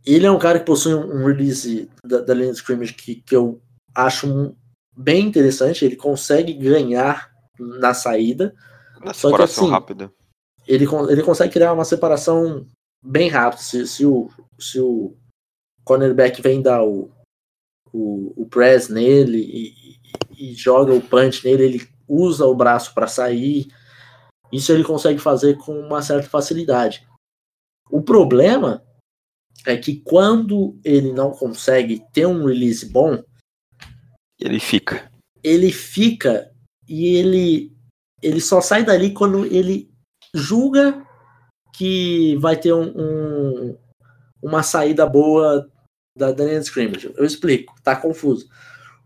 Ele 0.05 0.27
é 0.27 0.31
um 0.31 0.39
cara 0.39 0.59
que 0.59 0.67
possui 0.67 0.95
um 0.95 1.25
release 1.25 1.91
da, 2.05 2.21
da 2.21 2.35
linha 2.35 2.53
de 2.53 2.59
scrimmage 2.59 2.93
que, 2.93 3.17
que 3.17 3.35
eu 3.35 3.61
acho 3.95 4.29
um, 4.29 4.55
bem 4.95 5.27
interessante. 5.27 5.83
Ele 5.83 5.97
consegue 5.97 6.53
ganhar 6.53 7.33
na 7.59 7.95
saída. 7.95 8.55
Na 9.03 9.15
separação 9.15 9.37
que, 9.37 9.61
assim, 9.61 9.71
rápida. 9.71 10.13
Ele, 10.69 10.87
ele 11.09 11.23
consegue 11.23 11.55
criar 11.55 11.73
uma 11.73 11.87
separação 11.87 12.67
bem 13.03 13.31
rápida. 13.31 13.63
Se, 13.63 13.87
se, 13.87 14.05
o, 14.05 14.29
se 14.61 14.79
o 14.79 15.17
cornerback 15.83 16.43
vem 16.43 16.61
dar 16.61 16.85
o, 16.85 17.11
o, 17.93 18.43
o 18.43 18.47
press 18.47 18.91
nele 18.91 19.39
e, 19.39 19.75
e, 20.39 20.51
e 20.51 20.55
joga 20.55 20.93
o 20.93 21.01
punch 21.01 21.43
nele, 21.45 21.65
ele 21.65 21.89
usa 22.07 22.45
o 22.45 22.55
braço 22.55 22.93
para 22.93 23.07
sair. 23.07 23.69
Isso 24.53 24.73
ele 24.73 24.85
consegue 24.85 25.19
fazer 25.19 25.57
com 25.59 25.79
uma 25.79 26.03
certa 26.03 26.29
facilidade. 26.29 27.06
O 27.91 28.03
problema 28.03 28.83
é 29.65 29.77
que 29.77 30.01
quando 30.01 30.79
ele 30.85 31.13
não 31.13 31.31
consegue 31.31 32.03
ter 32.13 32.27
um 32.27 32.45
release 32.45 32.87
bom, 32.87 33.23
ele 34.39 34.61
fica. 34.61 35.11
Ele 35.43 35.73
fica 35.73 36.51
e 36.89 37.17
ele 37.17 37.77
ele 38.23 38.41
só 38.41 38.61
sai 38.61 38.85
dali 38.85 39.13
quando 39.13 39.45
ele 39.47 39.91
julga 40.35 41.05
que 41.75 42.37
vai 42.37 42.57
ter 42.57 42.73
um, 42.73 42.93
um 42.97 43.79
uma 44.43 44.63
saída 44.63 45.07
boa 45.07 45.69
da, 46.17 46.33
da 46.33 46.45
linha 46.45 46.61
de 46.61 46.67
scrimmage. 46.67 47.13
Eu 47.17 47.25
explico, 47.25 47.75
tá 47.83 47.97
confuso. 47.97 48.49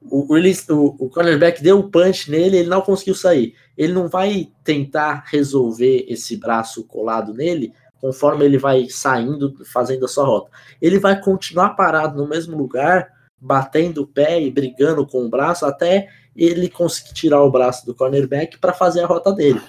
O, 0.03 0.35
o, 0.35 0.85
o 0.99 1.11
cornerback 1.11 1.63
deu 1.63 1.79
um 1.79 1.91
punch 1.91 2.31
nele, 2.31 2.59
ele 2.59 2.69
não 2.69 2.81
conseguiu 2.81 3.15
sair. 3.15 3.55
Ele 3.77 3.93
não 3.93 4.09
vai 4.09 4.51
tentar 4.65 5.25
resolver 5.27 6.07
esse 6.09 6.37
braço 6.37 6.85
colado 6.85 7.35
nele 7.35 7.73
conforme 8.01 8.45
ele 8.45 8.59
vai 8.59 8.89
saindo, 8.89 9.55
fazendo 9.67 10.05
a 10.05 10.09
sua 10.09 10.25
rota. 10.25 10.51
Ele 10.81 10.99
vai 10.99 11.21
continuar 11.21 11.71
parado 11.71 12.17
no 12.17 12.29
mesmo 12.29 12.57
lugar, 12.57 13.13
batendo 13.41 14.03
o 14.03 14.07
pé 14.07 14.41
e 14.41 14.51
brigando 14.51 15.07
com 15.07 15.25
o 15.25 15.29
braço 15.29 15.67
até 15.67 16.09
ele 16.35 16.69
conseguir 16.69 17.13
tirar 17.13 17.43
o 17.43 17.51
braço 17.51 17.85
do 17.85 17.95
cornerback 17.95 18.59
para 18.59 18.73
fazer 18.73 19.03
a 19.03 19.07
rota 19.07 19.33
dele. 19.33 19.61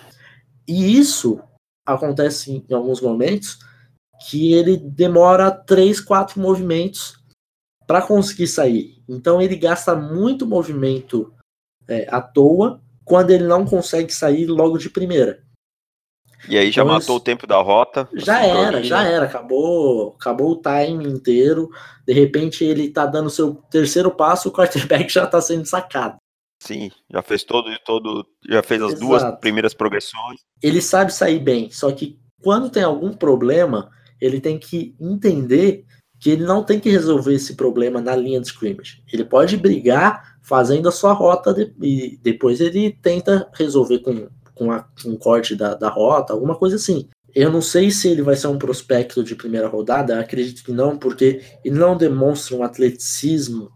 E 0.67 0.97
isso 0.97 1.41
acontece 1.85 2.63
em 2.69 2.73
alguns 2.73 3.01
momentos 3.01 3.59
que 4.29 4.53
ele 4.53 4.77
demora 4.77 5.51
três, 5.51 5.99
quatro 5.99 6.39
movimentos 6.39 7.19
para 7.87 8.01
conseguir 8.01 8.47
sair. 8.47 9.03
Então 9.09 9.41
ele 9.41 9.55
gasta 9.55 9.95
muito 9.95 10.45
movimento 10.45 11.33
é, 11.87 12.07
à 12.09 12.21
toa 12.21 12.79
quando 13.03 13.31
ele 13.31 13.45
não 13.45 13.65
consegue 13.65 14.13
sair 14.13 14.45
logo 14.45 14.77
de 14.77 14.89
primeira. 14.89 15.43
E 16.47 16.57
aí 16.57 16.71
já 16.71 16.81
então, 16.81 16.93
matou 16.93 17.17
o 17.17 17.19
tempo 17.19 17.45
da 17.45 17.61
rota. 17.61 18.07
Já 18.13 18.43
era, 18.45 18.83
já 18.83 19.03
era. 19.03 19.25
Acabou, 19.25 20.15
acabou 20.19 20.51
o 20.51 20.61
time 20.61 21.05
inteiro. 21.05 21.69
De 22.05 22.13
repente 22.13 22.63
ele 22.63 22.89
tá 22.89 23.05
dando 23.05 23.29
seu 23.29 23.55
terceiro 23.69 24.11
passo, 24.11 24.49
o 24.49 24.51
quarterback 24.51 25.07
já 25.11 25.27
tá 25.27 25.39
sendo 25.41 25.65
sacado. 25.65 26.17
Sim, 26.59 26.91
já 27.11 27.21
fez 27.23 27.43
todo, 27.43 27.71
todo, 27.83 28.25
já 28.47 28.61
fez 28.61 28.81
as 28.81 28.91
Exato. 28.91 29.05
duas 29.05 29.39
primeiras 29.39 29.73
progressões. 29.73 30.41
Ele 30.61 30.79
sabe 30.79 31.11
sair 31.11 31.39
bem, 31.39 31.71
só 31.71 31.91
que 31.91 32.19
quando 32.41 32.69
tem 32.69 32.83
algum 32.83 33.13
problema, 33.13 33.89
ele 34.19 34.39
tem 34.39 34.59
que 34.59 34.95
entender 34.99 35.85
que 36.19 36.29
ele 36.29 36.43
não 36.43 36.63
tem 36.63 36.79
que 36.79 36.89
resolver 36.89 37.33
esse 37.33 37.55
problema 37.55 37.99
na 37.99 38.15
linha 38.15 38.39
de 38.39 38.45
scrimmage. 38.45 39.03
Ele 39.11 39.25
pode 39.25 39.57
brigar 39.57 40.37
fazendo 40.43 40.87
a 40.87 40.91
sua 40.91 41.13
rota 41.13 41.51
de, 41.51 41.73
e 41.81 42.19
depois 42.21 42.61
ele 42.61 42.95
tenta 43.01 43.49
resolver 43.55 43.99
com, 43.99 44.27
com 44.61 44.71
a, 44.71 44.87
um 45.03 45.17
corte 45.17 45.55
da, 45.55 45.73
da 45.73 45.89
rota, 45.89 46.33
alguma 46.33 46.55
coisa 46.55 46.75
assim. 46.75 47.09
Eu 47.33 47.51
não 47.51 47.63
sei 47.63 47.89
se 47.89 48.07
ele 48.07 48.21
vai 48.21 48.35
ser 48.35 48.45
um 48.45 48.59
prospecto 48.59 49.23
de 49.23 49.35
primeira 49.35 49.67
rodada, 49.67 50.19
acredito 50.19 50.63
que 50.63 50.71
não, 50.71 50.99
porque 50.99 51.41
ele 51.65 51.79
não 51.79 51.97
demonstra 51.97 52.55
um 52.55 52.61
atleticismo 52.61 53.71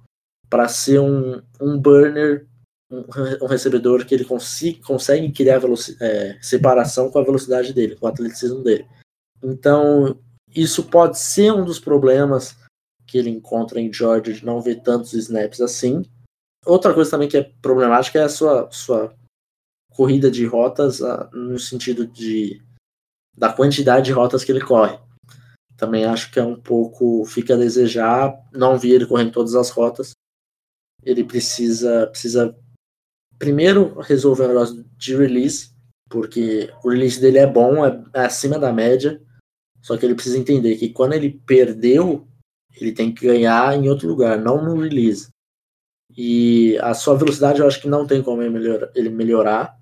para 0.47 0.67
ser 0.67 0.99
um, 0.99 1.41
um 1.59 1.79
burner, 1.79 2.45
um, 2.91 3.03
um, 3.41 3.47
recebedor 3.47 4.05
que 4.05 4.13
ele 4.13 4.25
consiga, 4.25 4.79
consegue 4.85 5.31
criar 5.31 5.59
é, 5.99 6.37
separação 6.39 7.09
com 7.09 7.17
a 7.17 7.23
velocidade 7.23 7.73
dele, 7.73 7.95
com 7.95 8.05
o 8.05 8.09
atleticismo 8.09 8.61
dele. 8.61 8.85
Então, 9.41 10.19
isso 10.55 10.83
pode 10.83 11.17
ser 11.17 11.51
um 11.51 11.65
dos 11.65 11.79
problemas 11.79 12.55
que 13.07 13.17
ele 13.17 13.31
encontra 13.31 13.81
em 13.81 13.91
Georgia 13.91 14.35
de 14.35 14.45
não 14.45 14.61
ver 14.61 14.83
tantos 14.83 15.13
snaps 15.13 15.61
assim. 15.61 16.03
Outra 16.63 16.93
coisa 16.93 17.09
também 17.09 17.27
que 17.27 17.37
é 17.37 17.51
problemática 17.59 18.19
é 18.19 18.23
a 18.23 18.29
sua, 18.29 18.69
sua 18.69 19.11
corrida 19.95 20.29
de 20.29 20.45
rotas 20.45 20.99
no 21.31 21.57
sentido 21.57 22.05
de 22.05 22.61
da 23.35 23.51
quantidade 23.51 24.05
de 24.05 24.11
rotas 24.11 24.43
que 24.43 24.51
ele 24.51 24.61
corre. 24.61 24.97
também 25.77 26.05
acho 26.05 26.31
que 26.31 26.39
é 26.39 26.43
um 26.43 26.59
pouco 26.59 27.25
fica 27.25 27.53
a 27.53 27.57
desejar. 27.57 28.33
Não 28.53 28.77
vi 28.77 28.91
ele 28.91 29.05
correndo 29.05 29.33
todas 29.33 29.55
as 29.55 29.69
rotas. 29.69 30.11
Ele 31.03 31.23
precisa 31.23 32.07
precisa 32.07 32.55
primeiro 33.37 33.99
resolver 33.99 34.45
o 34.45 34.47
negócio 34.47 34.85
de 34.97 35.15
release, 35.15 35.71
porque 36.09 36.71
o 36.83 36.89
release 36.89 37.19
dele 37.19 37.39
é 37.39 37.47
bom, 37.47 37.85
é, 37.85 38.03
é 38.13 38.25
acima 38.25 38.57
da 38.57 38.71
média. 38.71 39.21
Só 39.81 39.97
que 39.97 40.05
ele 40.05 40.15
precisa 40.15 40.37
entender 40.37 40.77
que 40.77 40.89
quando 40.89 41.13
ele 41.13 41.41
perdeu, 41.45 42.27
ele 42.79 42.91
tem 42.91 43.13
que 43.13 43.27
ganhar 43.27 43.77
em 43.77 43.89
outro 43.89 44.07
lugar, 44.07 44.39
não 44.39 44.63
no 44.63 44.81
release. 44.81 45.27
E 46.17 46.77
a 46.79 46.93
sua 46.93 47.15
velocidade 47.15 47.59
eu 47.59 47.67
acho 47.67 47.81
que 47.81 47.87
não 47.87 48.07
tem 48.07 48.23
como 48.23 48.41
ele 48.41 49.09
melhorar. 49.09 49.77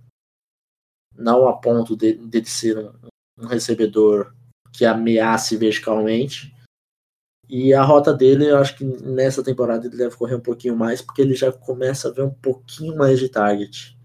Não 1.15 1.48
a 1.48 1.53
ponto 1.53 1.96
de, 1.96 2.13
de 2.13 2.46
ser 2.46 2.77
um, 2.77 2.93
um 3.39 3.48
recebedor 3.48 4.34
que 4.72 4.86
ameace 4.86 5.55
verticalmente. 5.55 6.53
E 7.50 7.74
a 7.74 7.84
rota 7.84 8.13
dele, 8.13 8.50
eu 8.50 8.58
acho 8.58 8.75
que 8.77 8.84
nessa 8.84 9.43
temporada 9.43 9.86
ele 9.86 9.98
deve 9.98 10.15
correr 10.15 10.36
um 10.36 10.41
pouquinho 10.41 10.75
mais, 10.75 11.01
porque 11.01 11.22
ele 11.22 11.36
já 11.36 11.51
começa 11.51 12.08
a 12.08 12.12
ver 12.12 12.24
um 12.24 12.34
pouquinho 12.34 12.96
mais 12.98 13.20
de 13.20 13.29
target 13.29 13.98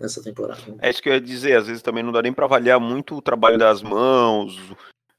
nessa 0.00 0.22
temporada. 0.22 0.60
É 0.80 0.90
isso 0.90 1.02
que 1.02 1.08
eu 1.08 1.14
ia 1.14 1.20
dizer, 1.20 1.56
às 1.56 1.66
vezes 1.66 1.82
também 1.82 2.02
não 2.02 2.12
dá 2.12 2.22
nem 2.22 2.32
para 2.32 2.44
avaliar 2.44 2.80
muito 2.80 3.16
o 3.16 3.22
trabalho 3.22 3.58
das 3.58 3.82
mãos, 3.82 4.58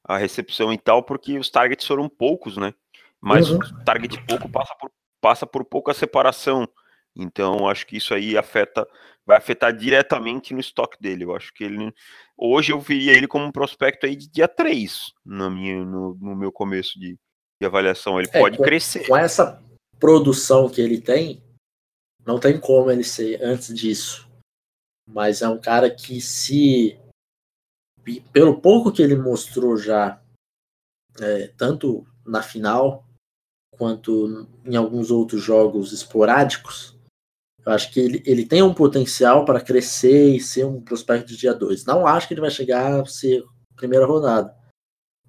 a 0.04 0.18
recepção 0.18 0.74
e 0.74 0.78
tal, 0.78 1.04
porque 1.04 1.38
os 1.38 1.50
targets 1.50 1.86
foram 1.86 2.10
poucos, 2.10 2.58
né? 2.58 2.74
Mas 3.22 3.50
uhum. 3.50 3.58
o 3.58 3.84
target 3.84 4.22
pouco 4.26 4.50
passa 4.50 4.76
por, 4.80 4.92
passa 5.22 5.48
por 5.48 5.64
pouca 5.66 5.94
separação. 5.94 6.68
Então, 7.16 7.68
acho 7.68 7.86
que 7.88 7.98
isso 7.98 8.14
aí 8.14 8.38
afeta, 8.38 8.88
vai 9.28 9.38
afetar 9.38 9.76
diretamente 9.76 10.54
no 10.54 10.62
estoque 10.62 10.98
dele. 11.02 11.26
Eu 11.26 11.36
acho 11.36 11.54
que 11.54 11.66
ele. 11.66 11.94
Hoje 12.38 12.72
eu 12.72 12.80
viria 12.80 13.12
ele 13.12 13.28
como 13.28 13.46
um 13.46 13.52
prospecto 13.52 14.06
aí 14.06 14.16
de 14.16 14.30
dia 14.30 14.48
3 14.48 15.14
na 15.26 15.50
minha, 15.50 15.84
no, 15.84 16.16
no 16.16 16.34
meu 16.34 16.50
começo 16.50 16.98
de, 16.98 17.20
de 17.60 17.68
avaliação. 17.68 18.18
Ele 18.18 18.30
é, 18.32 18.40
pode 18.40 18.58
com, 18.58 18.64
crescer. 18.64 19.06
Com 19.06 19.18
essa 19.18 19.62
produção 20.00 20.70
que 20.70 20.80
ele 20.80 21.02
tem, 21.02 21.44
não 22.26 22.40
tem 22.40 22.58
como 22.58 22.90
ele 22.90 23.04
ser 23.04 23.44
antes 23.44 23.76
disso. 23.76 24.26
Mas 25.06 25.42
é 25.42 25.50
um 25.50 25.60
cara 25.60 25.94
que 25.94 26.22
se. 26.22 26.98
Pelo 28.32 28.62
pouco 28.62 28.94
que 28.94 29.02
ele 29.02 29.18
mostrou 29.18 29.76
já, 29.76 30.22
é, 31.20 31.48
tanto 31.58 32.08
na 32.26 32.42
final 32.42 33.06
quanto 33.72 34.48
em 34.66 34.78
alguns 34.78 35.12
outros 35.12 35.44
jogos 35.44 35.92
esporádicos, 35.92 36.97
eu 37.68 37.74
acho 37.74 37.92
que 37.92 38.00
ele, 38.00 38.24
ele 38.26 38.46
tem 38.46 38.64
um 38.64 38.74
potencial 38.74 39.44
para 39.44 39.60
crescer 39.60 40.38
e 40.38 40.40
ser 40.40 40.66
um 40.66 40.80
prospecto 40.80 41.28
de 41.28 41.36
dia 41.36 41.54
2. 41.54 41.84
Não 41.84 42.08
acho 42.08 42.26
que 42.26 42.34
ele 42.34 42.40
vai 42.40 42.50
chegar 42.50 43.02
a 43.02 43.06
ser 43.06 43.44
primeira 43.76 44.06
rodada, 44.06 44.56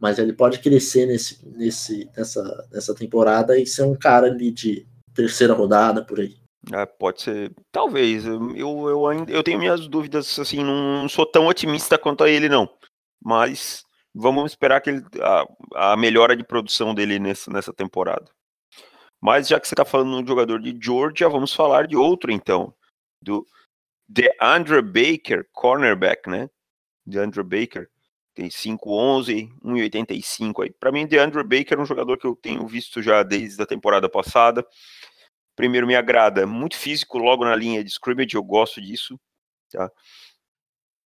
mas 0.00 0.20
ele 0.20 0.32
pode 0.32 0.60
crescer 0.60 1.06
nesse, 1.06 1.44
nesse, 1.48 2.08
nessa, 2.16 2.68
nessa 2.70 2.94
temporada 2.94 3.58
e 3.58 3.66
ser 3.66 3.82
um 3.82 3.96
cara 3.96 4.28
ali 4.28 4.52
de 4.52 4.86
terceira 5.12 5.52
rodada 5.52 6.04
por 6.04 6.20
aí. 6.20 6.36
É, 6.72 6.86
pode 6.86 7.22
ser, 7.22 7.52
talvez. 7.72 8.24
Eu, 8.24 8.56
eu, 8.56 9.06
ainda, 9.08 9.32
eu 9.32 9.42
tenho 9.42 9.58
minhas 9.58 9.88
dúvidas, 9.88 10.38
assim, 10.38 10.62
não 10.62 11.08
sou 11.08 11.26
tão 11.26 11.48
otimista 11.48 11.98
quanto 11.98 12.22
a 12.22 12.30
ele, 12.30 12.48
não. 12.48 12.70
Mas 13.20 13.82
vamos 14.14 14.52
esperar 14.52 14.80
que 14.80 14.90
ele, 14.90 15.02
a, 15.20 15.92
a 15.92 15.96
melhora 15.96 16.36
de 16.36 16.44
produção 16.44 16.94
dele 16.94 17.18
nessa, 17.18 17.50
nessa 17.50 17.72
temporada. 17.72 18.30
Mas 19.20 19.48
já 19.48 19.58
que 19.58 19.66
você 19.66 19.74
está 19.74 19.84
falando 19.84 20.22
de 20.22 20.28
jogador 20.28 20.60
de 20.60 20.76
Georgia, 20.80 21.28
vamos 21.28 21.52
falar 21.52 21.86
de 21.86 21.96
outro 21.96 22.30
então, 22.30 22.74
do 23.22 23.46
DeAndre 24.08 24.80
Baker, 24.80 25.48
cornerback, 25.52 26.28
né? 26.28 26.48
DeAndre 27.06 27.42
Baker 27.42 27.90
tem 28.34 28.48
5'11, 28.48 29.50
1,85 29.64 30.62
aí. 30.62 30.70
Para 30.70 30.92
mim, 30.92 31.06
DeAndre 31.06 31.42
Baker 31.42 31.76
é 31.76 31.82
um 31.82 31.86
jogador 31.86 32.16
que 32.16 32.26
eu 32.26 32.36
tenho 32.36 32.64
visto 32.68 33.02
já 33.02 33.24
desde 33.24 33.60
a 33.60 33.66
temporada 33.66 34.08
passada. 34.08 34.64
Primeiro, 35.56 35.88
me 35.88 35.96
agrada, 35.96 36.46
muito 36.46 36.76
físico 36.76 37.18
logo 37.18 37.44
na 37.44 37.56
linha 37.56 37.82
de 37.82 37.90
scrimmage, 37.90 38.36
eu 38.36 38.44
gosto 38.44 38.80
disso, 38.80 39.18
tá? 39.72 39.90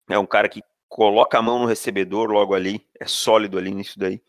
É 0.10 0.18
um 0.18 0.26
cara 0.26 0.50
que 0.50 0.64
coloca 0.88 1.38
a 1.38 1.42
mão 1.42 1.60
no 1.60 1.66
recebedor 1.68 2.32
logo 2.32 2.56
ali, 2.56 2.84
é 3.00 3.06
sólido 3.06 3.60
ali 3.60 3.72
nisso 3.72 4.00
daí. 4.00 4.20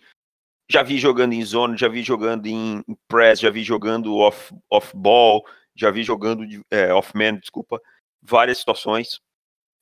Já 0.70 0.84
vi 0.84 0.98
jogando 0.98 1.32
em 1.32 1.44
zone, 1.44 1.76
já 1.76 1.88
vi 1.88 2.00
jogando 2.04 2.46
em 2.46 2.84
press, 3.08 3.40
já 3.40 3.50
vi 3.50 3.64
jogando 3.64 4.16
off, 4.18 4.54
off 4.70 4.96
ball, 4.96 5.44
já 5.74 5.90
vi 5.90 6.04
jogando 6.04 6.44
é, 6.70 6.94
off 6.94 7.10
man, 7.12 7.38
desculpa, 7.38 7.82
várias 8.22 8.58
situações. 8.58 9.20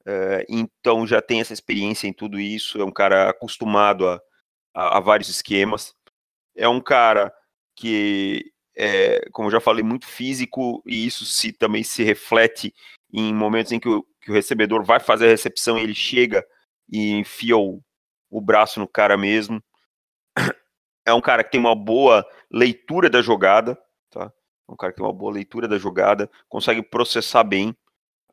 É, 0.07 0.47
então 0.49 1.07
já 1.07 1.21
tem 1.21 1.43
essa 1.43 1.53
experiência 1.53 2.09
em 2.09 2.13
tudo 2.15 2.41
isso. 2.41 2.81
É 2.81 2.85
um 2.87 2.91
cara 2.91 3.29
acostumado 3.29 4.09
a, 4.09 4.19
a, 4.73 4.97
a 4.97 5.01
vários 5.01 5.29
esquemas. 5.29 5.95
É 6.57 6.67
um 6.67 6.81
cara 6.81 7.31
que, 7.77 8.51
é, 8.75 9.29
como 9.31 9.51
já 9.51 9.61
falei, 9.61 9.85
muito 9.85 10.07
físico 10.07 10.83
e 10.87 11.07
isso 11.07 11.27
se 11.27 11.53
também 11.53 11.85
se 11.85 12.03
reflete 12.03 12.75
em 13.13 13.35
momentos 13.35 13.73
em 13.73 13.79
que 13.79 13.91
o, 13.91 14.07
que 14.23 14.31
o 14.31 14.35
recebedor 14.35 14.83
vai 14.85 15.01
fazer 15.01 15.27
a 15.27 15.31
recepção 15.31 15.79
ele 15.79 15.95
chega 15.95 16.43
e 16.91 17.11
enfia 17.11 17.59
o, 17.59 17.83
o 18.31 18.41
braço 18.41 18.81
no 18.81 18.89
cara 18.89 19.19
mesmo 19.19 19.63
é 21.09 21.15
um 21.15 21.21
cara 21.21 21.43
que 21.43 21.51
tem 21.51 21.61
uma 21.61 21.75
boa 21.75 22.27
leitura 22.51 23.09
da 23.11 23.21
jogada, 23.23 23.79
tá? 24.11 24.33
É 24.69 24.73
um 24.73 24.77
cara 24.77 24.93
que 24.93 24.99
tem 24.99 25.07
uma 25.07 25.13
boa 25.13 25.33
leitura 25.33 25.67
da 25.67 25.79
jogada, 25.79 26.31
consegue 26.49 26.83
processar 26.83 27.43
bem 27.45 27.75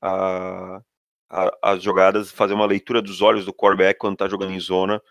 a, 0.01 0.81
a, 1.29 1.57
as 1.61 1.81
jogadas, 1.83 2.31
fazer 2.31 2.53
uma 2.53 2.65
leitura 2.65 3.01
dos 3.01 3.21
olhos 3.21 3.45
do 3.45 3.53
quarterback 3.53 3.99
quando 3.99 4.13
está 4.13 4.27
jogando 4.27 4.51
em 4.51 4.59
zona. 4.59 5.01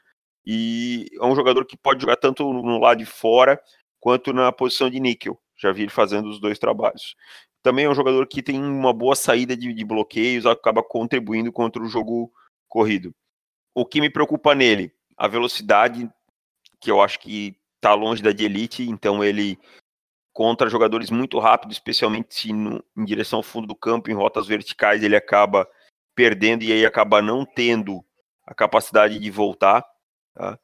E 0.47 1.07
é 1.19 1.25
um 1.25 1.35
jogador 1.35 1.65
que 1.65 1.77
pode 1.77 2.03
jogar 2.03 2.17
tanto 2.17 2.53
no 2.53 2.79
lado 2.79 2.99
de 2.99 3.07
fora 3.07 3.61
quanto 3.99 4.33
na 4.33 4.53
posição 4.53 4.91
de 4.91 5.01
níquel. 5.01 5.41
Já 5.57 5.73
vi 5.73 5.83
ele 5.83 5.91
fazendo 5.91 6.29
os 6.29 6.39
dois 6.39 6.59
trabalhos. 6.59 7.17
Também 7.63 7.87
é 7.87 7.89
um 7.89 7.95
jogador 7.95 8.27
que 8.27 8.43
tem 8.43 8.63
uma 8.63 8.93
boa 8.93 9.17
saída 9.17 9.57
de, 9.57 9.73
de 9.73 9.85
bloqueios, 9.85 10.45
acaba 10.45 10.83
contribuindo 10.83 11.51
contra 11.51 11.83
o 11.83 11.89
jogo 11.89 12.31
corrido. 12.69 13.15
O 13.75 13.87
que 13.87 14.03
me 14.03 14.11
preocupa 14.11 14.55
nele, 14.55 14.93
a 15.17 15.27
velocidade 15.27 16.11
que 16.85 16.91
eu 16.91 17.01
acho 17.01 17.19
que 17.19 17.57
está 17.77 17.95
longe 17.95 18.23
da 18.23 18.31
de 18.31 18.45
elite, 18.45 18.83
então 18.83 19.25
ele 19.25 19.59
contra 20.35 20.69
jogadores 20.69 21.11
muito 21.11 21.39
rápidos, 21.39 21.77
especialmente 21.77 22.53
no, 22.53 22.85
em 22.97 23.05
direção 23.05 23.39
ao 23.39 23.43
fundo 23.43 23.67
do 23.67 23.75
campo, 23.75 24.11
em 24.11 24.15
rotas 24.15 24.47
verticais, 24.47 25.03
ele 25.03 25.17
acaba 25.17 25.67
perdendo 26.15 26.63
e 26.63 26.73
aí 26.73 26.85
acaba 26.85 27.23
não 27.23 27.47
tendo 27.47 28.05
a 28.45 28.53
capacidade 28.53 29.19
de 29.19 29.31
voltar. 29.31 29.83
Tá? 30.35 30.59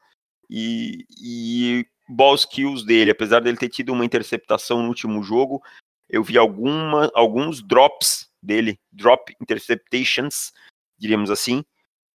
E, 0.51 1.07
e 1.23 1.87
ball 2.09 2.35
skills 2.35 2.85
dele, 2.85 3.13
apesar 3.13 3.41
dele 3.41 3.57
ter 3.57 3.69
tido 3.69 3.93
uma 3.93 4.05
interceptação 4.05 4.83
no 4.83 4.89
último 4.89 5.23
jogo, 5.23 5.63
eu 6.09 6.23
vi 6.23 6.37
alguma, 6.37 7.11
alguns 7.15 7.63
drops 7.63 8.29
dele, 8.43 8.79
drop 8.93 9.35
interceptations, 9.41 10.53
diríamos 10.99 11.31
assim, 11.31 11.65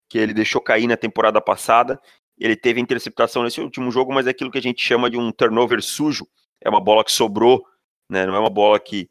que 0.09 0.17
ele 0.17 0.33
deixou 0.33 0.61
cair 0.61 0.87
na 0.87 0.97
temporada 0.97 1.41
passada, 1.41 2.01
ele 2.43 2.55
teve 2.55 2.81
interceptação 2.81 3.43
nesse 3.43 3.61
último 3.61 3.91
jogo, 3.91 4.11
mas 4.11 4.25
é 4.25 4.31
aquilo 4.31 4.49
que 4.49 4.57
a 4.57 4.61
gente 4.61 4.83
chama 4.83 5.09
de 5.09 5.17
um 5.17 5.31
turnover 5.31 5.81
sujo. 5.81 6.27
É 6.59 6.69
uma 6.69 6.81
bola 6.81 7.03
que 7.03 7.11
sobrou, 7.11 7.63
né? 8.09 8.25
Não 8.25 8.35
é 8.35 8.39
uma 8.39 8.49
bola 8.49 8.79
que 8.79 9.07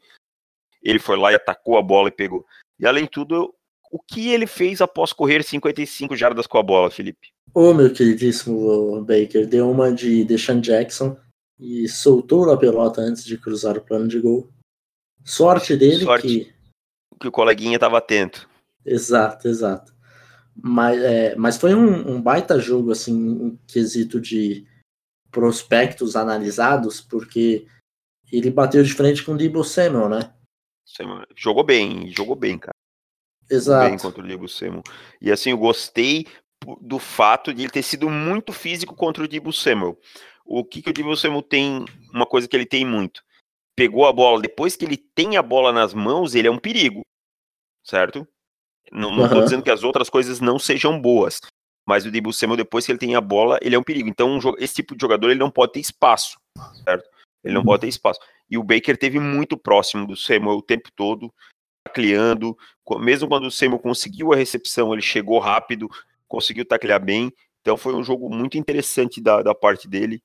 ele 0.82 0.98
foi 0.98 1.16
lá 1.16 1.30
e 1.30 1.36
atacou 1.36 1.78
a 1.78 1.82
bola 1.82 2.08
e 2.08 2.12
pegou. 2.12 2.44
E 2.78 2.86
além 2.86 3.04
de 3.04 3.10
tudo, 3.10 3.54
o 3.90 4.00
que 4.00 4.30
ele 4.30 4.46
fez 4.46 4.80
após 4.80 5.12
correr 5.12 5.44
55 5.44 6.16
jardas 6.16 6.46
com 6.46 6.58
a 6.58 6.62
bola, 6.62 6.90
Felipe? 6.90 7.28
Ô, 7.54 7.72
meu 7.72 7.92
queridíssimo 7.92 9.04
Baker, 9.04 9.46
deu 9.46 9.70
uma 9.70 9.92
de 9.92 10.24
Deshaun 10.24 10.60
Jackson 10.60 11.16
e 11.58 11.88
soltou 11.88 12.50
a 12.50 12.56
pelota 12.56 13.00
antes 13.00 13.24
de 13.24 13.36
cruzar 13.36 13.76
o 13.76 13.82
plano 13.82 14.08
de 14.08 14.18
gol. 14.18 14.48
Sorte 15.24 15.76
dele 15.76 16.04
Sorte 16.04 16.26
que... 16.26 16.54
que 17.20 17.28
o 17.28 17.32
coleguinha 17.32 17.76
estava 17.76 17.98
atento. 17.98 18.48
Exato, 18.84 19.46
exato. 19.46 19.92
Mas, 20.62 21.00
é, 21.02 21.34
mas 21.36 21.56
foi 21.56 21.74
um, 21.74 22.16
um, 22.16 22.22
baita 22.22 22.58
jogo, 22.58 22.90
assim, 22.90 23.14
um 23.14 23.58
quesito 23.66 24.20
de 24.20 24.66
prospectos 25.30 26.16
analisados, 26.16 27.00
porque 27.00 27.66
ele 28.30 28.50
bateu 28.50 28.82
de 28.82 28.92
frente 28.92 29.22
com 29.22 29.32
o 29.32 29.36
Debo 29.36 29.64
Samuel, 29.64 30.08
né? 30.08 30.34
Jogou 31.36 31.64
bem, 31.64 32.10
jogou 32.10 32.34
bem, 32.34 32.58
cara. 32.58 32.74
Exato. 33.48 33.84
Jogou 33.84 33.90
bem 33.90 33.98
contra 33.98 34.24
o 34.24 34.26
Debo 34.26 34.48
Samuel. 34.48 34.82
E 35.20 35.30
assim, 35.30 35.50
eu 35.50 35.58
gostei 35.58 36.26
do 36.80 36.98
fato 36.98 37.54
de 37.54 37.62
ele 37.62 37.70
ter 37.70 37.82
sido 37.82 38.10
muito 38.10 38.52
físico 38.52 38.94
contra 38.94 39.24
o 39.24 39.28
Debo 39.28 39.52
Samuel. 39.52 39.98
O 40.44 40.64
que, 40.64 40.82
que 40.82 40.90
o 40.90 40.92
Debo 40.92 41.16
Samuel 41.16 41.42
tem, 41.42 41.84
uma 42.12 42.26
coisa 42.26 42.48
que 42.48 42.56
ele 42.56 42.66
tem 42.66 42.84
muito. 42.84 43.22
Pegou 43.76 44.06
a 44.06 44.12
bola, 44.12 44.42
depois 44.42 44.76
que 44.76 44.84
ele 44.84 44.96
tem 44.96 45.36
a 45.36 45.42
bola 45.42 45.72
nas 45.72 45.94
mãos, 45.94 46.34
ele 46.34 46.48
é 46.48 46.50
um 46.50 46.58
perigo, 46.58 47.02
certo? 47.84 48.26
Não, 48.90 49.14
não 49.14 49.24
uhum. 49.24 49.44
dizendo 49.44 49.62
que 49.62 49.70
as 49.70 49.84
outras 49.84 50.10
coisas 50.10 50.40
não 50.40 50.58
sejam 50.58 51.00
boas, 51.00 51.40
mas 51.86 52.04
o 52.04 52.10
Debo 52.10 52.32
Samuel, 52.32 52.56
depois 52.56 52.84
que 52.84 52.92
ele 52.92 52.98
tem 52.98 53.14
a 53.14 53.20
bola, 53.20 53.58
ele 53.62 53.74
é 53.74 53.78
um 53.78 53.82
perigo. 53.82 54.08
Então, 54.08 54.38
esse 54.58 54.74
tipo 54.74 54.94
de 54.94 55.00
jogador, 55.00 55.30
ele 55.30 55.40
não 55.40 55.50
pode 55.50 55.72
ter 55.72 55.80
espaço, 55.80 56.38
certo? 56.84 57.08
Ele 57.42 57.54
não 57.54 57.60
uhum. 57.60 57.66
pode 57.66 57.82
ter 57.82 57.88
espaço. 57.88 58.20
E 58.50 58.58
o 58.58 58.62
Baker 58.62 58.96
teve 58.96 59.18
muito 59.18 59.56
próximo 59.56 60.06
do 60.06 60.16
Samuel 60.16 60.58
o 60.58 60.62
tempo 60.62 60.90
todo, 60.94 61.32
tacleando. 61.86 62.56
Mesmo 62.98 63.28
quando 63.28 63.46
o 63.46 63.50
Samuel 63.50 63.78
conseguiu 63.78 64.32
a 64.32 64.36
recepção, 64.36 64.92
ele 64.92 65.02
chegou 65.02 65.38
rápido, 65.38 65.88
conseguiu 66.28 66.64
taclear 66.64 67.02
bem. 67.02 67.32
Então, 67.60 67.76
foi 67.76 67.94
um 67.94 68.02
jogo 68.02 68.28
muito 68.28 68.58
interessante 68.58 69.20
da, 69.20 69.42
da 69.42 69.54
parte 69.54 69.88
dele. 69.88 70.22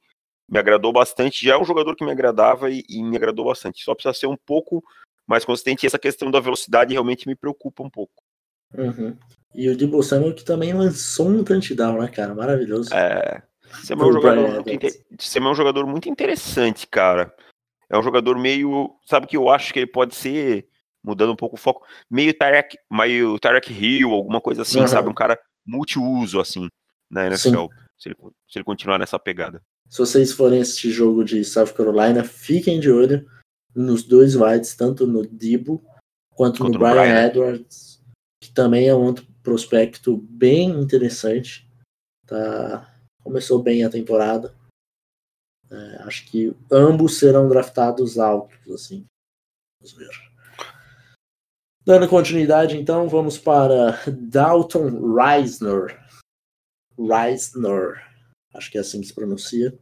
me 0.50 0.60
agradou 0.60 0.92
bastante. 0.92 1.46
Já 1.46 1.54
é 1.54 1.58
um 1.58 1.66
jogador 1.66 1.96
que 1.96 2.04
me 2.04 2.12
agradava 2.12 2.70
e, 2.72 2.84
e 2.90 3.04
me 3.04 3.16
agradou 3.16 3.46
bastante. 3.46 3.84
Só 3.84 3.94
precisa 3.94 4.14
ser 4.14 4.28
um 4.28 4.38
pouco 4.38 4.84
mais 5.28 5.46
consistente. 5.46 5.86
E 5.86 5.88
essa 5.88 6.00
questão 6.00 6.32
da 6.32 6.40
velocidade 6.40 6.94
realmente 6.94 7.28
me 7.28 7.36
preocupa 7.36 7.84
um 7.84 7.90
pouco. 7.90 8.25
Uhum. 8.74 9.18
E 9.54 9.70
o 9.70 9.78
Debo 9.78 10.04
Samuel 10.04 10.36
que 10.36 10.44
também 10.44 10.74
lançou 10.74 11.30
um 11.30 11.44
touchdown, 11.44 12.00
né, 12.00 12.08
cara? 12.08 12.36
Maravilhoso. 12.36 12.94
É. 12.94 13.42
Você 13.82 13.94
é 13.94 13.96
um 13.96 14.12
jogador 14.12 14.52
muito, 14.52 14.70
inter... 14.70 14.92
é 15.36 15.40
um 15.40 15.56
jogador 15.56 15.88
muito 15.88 16.10
interessante, 16.10 16.88
cara. 16.88 17.34
É 17.90 17.98
um 17.98 18.04
jogador 18.04 18.38
meio. 18.38 18.96
Sabe 19.06 19.28
que 19.28 19.38
eu 19.38 19.50
acho 19.50 19.74
que 19.74 19.80
ele 19.80 19.88
pode 19.88 20.16
ser, 20.16 20.68
mudando 21.04 21.32
um 21.32 21.36
pouco 21.36 21.56
o 21.56 21.60
foco, 21.60 21.86
meio 22.10 22.34
Tarek, 22.34 22.78
meio 22.92 23.40
Tarek 23.40 23.72
Hill, 23.72 24.12
alguma 24.12 24.42
coisa 24.42 24.64
assim, 24.64 24.80
uhum. 24.80 24.88
sabe? 24.88 25.10
Um 25.10 25.14
cara 25.14 25.40
multiuso, 25.66 26.40
assim, 26.40 26.68
na 27.10 27.28
NFL. 27.28 27.68
Se 27.98 28.10
ele, 28.10 28.16
se 28.48 28.58
ele 28.58 28.66
continuar 28.66 29.00
nessa 29.00 29.18
pegada. 29.18 29.62
Se 29.90 30.00
vocês 30.00 30.32
forem 30.32 30.62
assistir 30.62 30.92
jogo 30.92 31.24
de 31.24 31.44
South 31.46 31.74
Carolina, 31.74 32.24
fiquem 32.24 32.80
de 32.80 32.90
olho 32.90 33.26
nos 33.76 34.04
dois 34.04 34.36
wides, 34.36 34.76
tanto 34.76 35.06
no 35.06 35.26
Debo 35.26 35.84
quanto, 36.32 36.60
quanto 36.60 36.74
no, 36.74 36.80
Brian, 36.80 36.94
Brian 36.94 37.28
Edwards, 37.28 37.95
que 38.42 38.52
também 38.52 38.88
é 38.88 38.96
um 38.96 39.04
outro 39.04 39.26
prospecto 39.42 40.18
bem 40.18 40.70
interessante. 40.70 41.70
Tá? 42.26 42.94
Começou 43.24 43.62
bem 43.62 43.84
a 43.84 43.90
temporada. 43.90 44.56
É, 45.70 46.04
acho 46.04 46.26
que 46.30 46.56
ambos 46.72 47.18
serão 47.18 47.50
draftados 47.50 48.20
altos, 48.20 48.72
assim. 48.72 49.06
Vamos 49.80 49.98
ver. 49.98 50.10
Dando 51.86 52.10
continuidade, 52.10 52.78
então, 52.78 53.08
vamos 53.08 53.38
para 53.38 54.00
Dalton 54.12 55.14
Reisner. 55.14 56.04
Reisner, 56.98 58.04
acho 58.54 58.72
que 58.72 58.78
é 58.78 58.82
assim 58.82 59.02
que 59.02 59.08
se 59.08 59.14
pronuncia. 59.14 59.78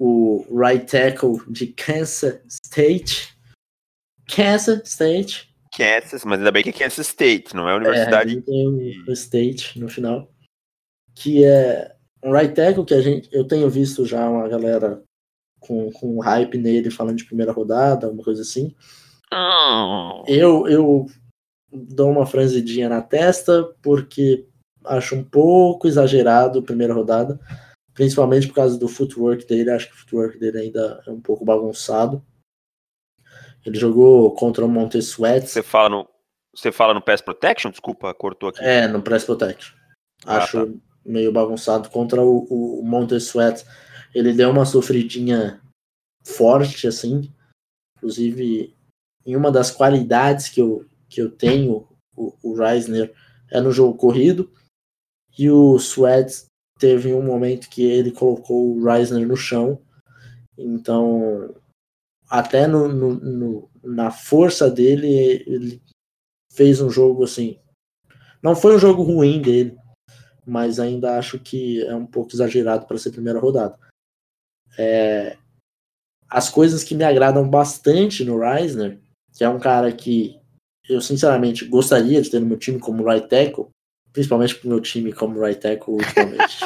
O 0.00 0.44
right 0.50 0.86
tackle 0.86 1.38
de 1.48 1.68
Kansas 1.68 2.40
State. 2.64 3.36
Kansas 4.26 4.88
State. 4.88 5.54
Kansas, 5.78 6.24
mas 6.24 6.40
ainda 6.40 6.50
bem 6.50 6.64
que 6.64 6.70
é 6.70 6.72
Kansas 6.72 7.06
State, 7.06 7.54
não 7.54 7.68
é 7.68 7.72
a 7.72 7.76
universidade. 7.76 8.36
É, 8.36 8.40
tem 8.40 9.04
o 9.06 9.12
State 9.12 9.78
no 9.78 9.88
final. 9.88 10.28
Que 11.14 11.44
é 11.44 11.94
um 12.24 12.32
right 12.32 12.52
tackle 12.52 12.84
que 12.84 12.94
a 12.94 13.00
gente, 13.00 13.28
eu 13.32 13.46
tenho 13.46 13.70
visto 13.70 14.04
já 14.04 14.28
uma 14.28 14.48
galera 14.48 15.00
com, 15.60 15.90
com 15.92 16.18
hype 16.18 16.58
nele 16.58 16.90
falando 16.90 17.18
de 17.18 17.24
primeira 17.24 17.52
rodada, 17.52 18.10
uma 18.10 18.24
coisa 18.24 18.42
assim. 18.42 18.74
Oh. 19.32 20.24
Eu, 20.26 20.66
eu 20.66 21.06
dou 21.72 22.10
uma 22.10 22.26
franzidinha 22.26 22.88
na 22.88 23.00
testa 23.00 23.64
porque 23.80 24.46
acho 24.84 25.14
um 25.14 25.22
pouco 25.22 25.86
exagerado 25.86 26.58
a 26.58 26.62
primeira 26.62 26.94
rodada, 26.94 27.38
principalmente 27.94 28.48
por 28.48 28.54
causa 28.54 28.78
do 28.78 28.88
footwork 28.88 29.46
dele. 29.46 29.70
Acho 29.70 29.88
que 29.88 29.94
o 29.94 29.98
footwork 29.98 30.38
dele 30.38 30.58
ainda 30.58 31.02
é 31.06 31.10
um 31.10 31.20
pouco 31.20 31.44
bagunçado. 31.44 32.24
Ele 33.68 33.78
jogou 33.78 34.34
contra 34.34 34.64
o 34.64 34.68
Montessuet. 34.68 35.46
Você 35.46 35.62
fala 35.62 35.90
no 35.90 36.08
você 36.54 36.72
fala 36.72 36.94
no 36.94 37.02
pass 37.02 37.20
protection? 37.20 37.70
Desculpa, 37.70 38.12
cortou 38.14 38.48
aqui. 38.48 38.64
É, 38.64 38.88
no 38.88 39.02
pass 39.02 39.24
protection. 39.24 39.76
Ah, 40.24 40.38
acho 40.38 40.66
tá. 40.66 40.72
meio 41.04 41.30
bagunçado 41.30 41.88
contra 41.90 42.22
o, 42.22 42.80
o 42.80 42.82
Montessuet. 42.82 43.64
Ele 44.14 44.32
deu 44.32 44.50
uma 44.50 44.64
sofridinha 44.64 45.60
forte 46.24 46.88
assim. 46.88 47.32
Inclusive, 47.96 48.74
em 49.24 49.36
uma 49.36 49.52
das 49.52 49.70
qualidades 49.70 50.48
que 50.48 50.60
eu, 50.60 50.86
que 51.08 51.20
eu 51.20 51.30
tenho, 51.30 51.86
o, 52.16 52.34
o 52.42 52.54
Reisner 52.54 53.14
é 53.52 53.60
no 53.60 53.70
jogo 53.70 53.96
corrido. 53.96 54.50
E 55.38 55.50
o 55.50 55.76
Sweat 55.76 56.46
teve 56.78 57.12
um 57.12 57.22
momento 57.22 57.68
que 57.68 57.84
ele 57.84 58.10
colocou 58.10 58.74
o 58.74 58.84
Reisner 58.84 59.28
no 59.28 59.36
chão. 59.36 59.80
Então, 60.56 61.54
até 62.28 62.66
no, 62.66 62.88
no, 62.88 63.14
no, 63.14 63.70
na 63.82 64.10
força 64.10 64.70
dele, 64.70 65.08
ele 65.46 65.82
fez 66.52 66.80
um 66.80 66.90
jogo 66.90 67.24
assim. 67.24 67.58
Não 68.42 68.54
foi 68.54 68.76
um 68.76 68.78
jogo 68.78 69.02
ruim 69.02 69.40
dele, 69.40 69.76
mas 70.46 70.78
ainda 70.78 71.18
acho 71.18 71.38
que 71.38 71.82
é 71.84 71.94
um 71.94 72.06
pouco 72.06 72.32
exagerado 72.32 72.86
para 72.86 72.98
ser 72.98 73.10
primeira 73.10 73.40
rodada. 73.40 73.78
É, 74.76 75.36
as 76.28 76.48
coisas 76.48 76.84
que 76.84 76.94
me 76.94 77.04
agradam 77.04 77.48
bastante 77.48 78.24
no 78.24 78.38
Reisner 78.38 79.00
que 79.38 79.44
é 79.44 79.48
um 79.48 79.60
cara 79.60 79.92
que 79.92 80.36
eu 80.88 81.00
sinceramente 81.00 81.64
gostaria 81.64 82.20
de 82.20 82.28
ter 82.28 82.40
no 82.40 82.46
meu 82.46 82.58
time 82.58 82.80
como 82.80 83.08
right 83.08 83.28
tackle, 83.28 83.68
principalmente 84.12 84.56
pro 84.56 84.68
meu 84.68 84.80
time 84.80 85.12
como 85.12 85.40
right 85.40 85.60
tackle 85.60 85.94
ultimamente. 85.94 86.58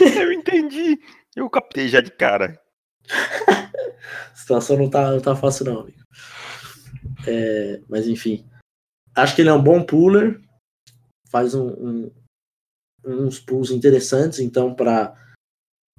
eu 0.20 0.32
entendi, 0.32 0.98
eu 1.36 1.48
captei 1.48 1.86
já 1.86 2.00
de 2.00 2.10
cara. 2.10 2.60
A 4.32 4.36
situação 4.36 4.76
não 4.76 4.88
tá, 4.88 5.10
não 5.10 5.20
tá 5.20 5.34
fácil 5.36 5.64
não, 5.66 5.80
amigo. 5.80 5.98
É, 7.26 7.80
mas 7.88 8.06
enfim, 8.06 8.44
acho 9.14 9.34
que 9.34 9.42
ele 9.42 9.48
é 9.48 9.52
um 9.52 9.62
bom 9.62 9.82
puller, 9.82 10.40
faz 11.28 11.54
um, 11.54 11.68
um, 11.68 12.10
uns 13.04 13.38
pulls 13.38 13.70
interessantes, 13.70 14.38
então 14.38 14.74
para 14.74 15.14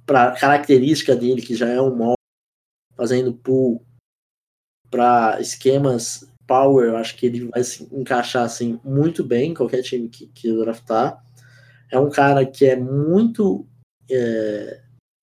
para 0.06 0.32
característica 0.32 1.14
dele 1.14 1.40
que 1.40 1.54
já 1.54 1.68
é 1.68 1.80
um 1.80 1.94
móvel, 1.94 2.16
fazendo 2.96 3.32
pull 3.32 3.84
para 4.90 5.40
esquemas 5.40 6.28
power, 6.48 6.88
eu 6.88 6.96
acho 6.96 7.16
que 7.16 7.26
ele 7.26 7.46
vai 7.46 7.62
se 7.62 7.84
encaixar 7.94 8.44
assim 8.44 8.80
muito 8.82 9.22
bem 9.22 9.52
em 9.52 9.54
qualquer 9.54 9.82
time 9.82 10.08
que, 10.08 10.26
que 10.26 10.52
draftar. 10.52 11.24
É 11.88 11.98
um 11.98 12.10
cara 12.10 12.44
que 12.44 12.66
é 12.66 12.74
muito 12.74 13.68
é, 14.10 14.82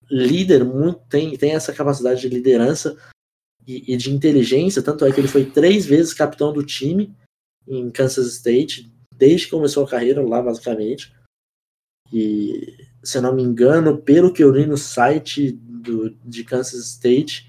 líder, 0.10 0.63
muito, 0.63 1.00
tem, 1.10 1.36
tem 1.38 1.52
essa 1.52 1.74
capacidade 1.74 2.22
de 2.22 2.30
liderança 2.30 2.98
e, 3.65 3.93
e, 3.93 3.98
de 3.98 4.12
inteligência, 4.12 4.82
tanto 4.82 5.06
é 5.06 5.12
que 5.12 5.20
ele 5.20 5.28
foi 5.28 5.46
três 5.46 5.86
vezes 5.86 6.13
capitão 6.13 6.54
do 6.54 6.63
time 6.63 7.13
em 7.67 7.89
Kansas 7.89 8.28
State, 8.36 8.91
desde 9.15 9.46
que 9.46 9.52
começou 9.52 9.84
a 9.84 9.89
carreira 9.89 10.22
lá, 10.22 10.41
basicamente. 10.41 11.13
E, 12.13 12.78
se 13.04 13.17
eu 13.17 13.22
não 13.22 13.36
me 13.36 13.43
engano, 13.43 13.98
pelo 13.98 14.32
que 14.32 14.43
eu 14.43 14.52
li 14.52 14.65
no 14.65 14.78
site 14.78 15.52
do, 15.52 16.10
de 16.24 16.43
Kansas 16.43 16.86
State, 16.86 17.48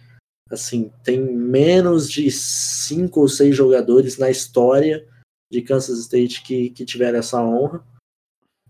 Assim, 0.51 0.91
tem 1.05 1.21
menos 1.21 2.11
de 2.11 2.31
cinco 2.31 3.21
ou 3.21 3.29
seis 3.29 3.55
jogadores 3.55 4.17
na 4.17 4.31
história 4.31 5.07
de 5.51 5.61
Kansas 5.61 5.99
State 6.01 6.43
que, 6.43 6.71
que 6.71 6.87
tiveram 6.87 7.19
essa 7.19 7.43
honra. 7.43 7.85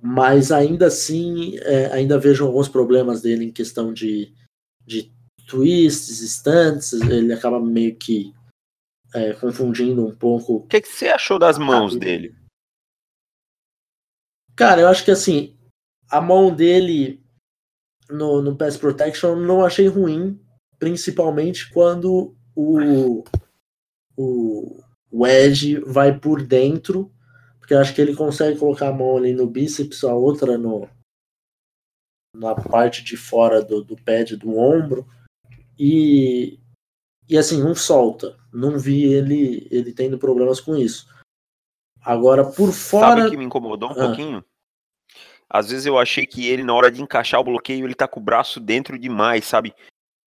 Mas 0.01 0.53
ainda 0.53 0.87
assim, 0.87 1.59
é, 1.59 1.87
ainda 1.87 2.19
vejo 2.19 2.47
alguns 2.47 2.69
problemas 2.69 3.21
dele 3.21 3.47
em 3.47 3.53
questão 3.53 3.93
de, 3.93 4.33
de 4.87 5.13
twists, 5.47 6.21
stunts. 6.21 6.93
Ele 6.93 7.33
acaba 7.33 7.61
meio 7.61 7.97
que 7.97 8.33
é, 9.15 9.33
confundindo 9.35 10.07
um 10.07 10.15
pouco. 10.15 10.57
O 10.57 10.67
que, 10.67 10.81
que 10.81 10.89
você 10.89 11.09
achou 11.09 11.39
das 11.39 11.59
mãos 11.59 11.97
dele? 11.97 12.35
Cara, 14.55 14.81
eu 14.81 14.89
acho 14.89 15.05
que 15.05 15.11
assim, 15.11 15.57
a 16.11 16.21
mão 16.21 16.55
dele 16.55 17.23
no, 18.11 18.43
no 18.43 18.57
Pass 18.57 18.77
Protection 18.77 19.37
não 19.37 19.65
achei 19.65 19.87
ruim 19.87 20.41
principalmente 20.79 21.71
quando 21.71 22.37
o, 22.55 23.25
o, 24.17 24.81
o 25.11 25.27
Edge 25.27 25.79
vai 25.81 26.19
por 26.19 26.43
dentro, 26.43 27.13
porque 27.69 27.75
eu 27.75 27.81
acho 27.81 27.95
que 27.95 28.01
ele 28.01 28.17
consegue 28.17 28.59
colocar 28.59 28.89
a 28.89 28.93
mão 28.93 29.19
ali 29.19 29.35
no 29.35 29.47
bíceps, 29.47 30.03
a 30.03 30.15
outra 30.15 30.57
no 30.57 30.89
na 32.35 32.55
parte 32.55 33.05
de 33.05 33.15
fora 33.15 33.63
do, 33.63 33.85
do 33.85 33.95
pad 33.95 34.37
do 34.37 34.57
ombro 34.57 35.07
e 35.79 36.59
e 37.29 37.37
assim 37.37 37.63
não 37.63 37.75
solta 37.75 38.39
não 38.51 38.79
vi 38.79 39.05
ele 39.05 39.69
ele 39.71 39.93
tendo 39.93 40.19
problemas 40.19 40.61
com 40.61 40.77
isso 40.77 41.13
agora 42.01 42.43
por 42.43 42.73
fora 42.73 43.23
sabe 43.23 43.31
que 43.31 43.37
me 43.37 43.45
incomodou 43.45 43.91
um 43.91 43.93
ah. 43.93 44.07
pouquinho 44.07 44.45
às 45.49 45.71
vezes 45.71 45.85
eu 45.85 45.99
achei 45.99 46.27
que 46.27 46.47
ele 46.47 46.63
na 46.63 46.75
hora 46.75 46.91
de 46.91 47.03
encaixar 47.03 47.41
o 47.41 47.45
bloqueio 47.45 47.85
ele 47.85 47.95
tá 47.95 48.09
com 48.09 48.21
o 48.21 48.23
braço 48.23 48.61
dentro 48.61 48.99
demais 48.99 49.45
sabe 49.45 49.75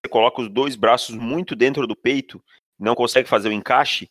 você 0.04 0.10
coloca 0.10 0.42
os 0.42 0.48
dois 0.48 0.76
braços 0.76 1.14
muito 1.14 1.54
dentro 1.54 1.86
do 1.86 1.94
peito, 1.94 2.42
não 2.76 2.92
consegue 2.92 3.28
fazer 3.28 3.48
o 3.48 3.52
encaixe, 3.52 4.10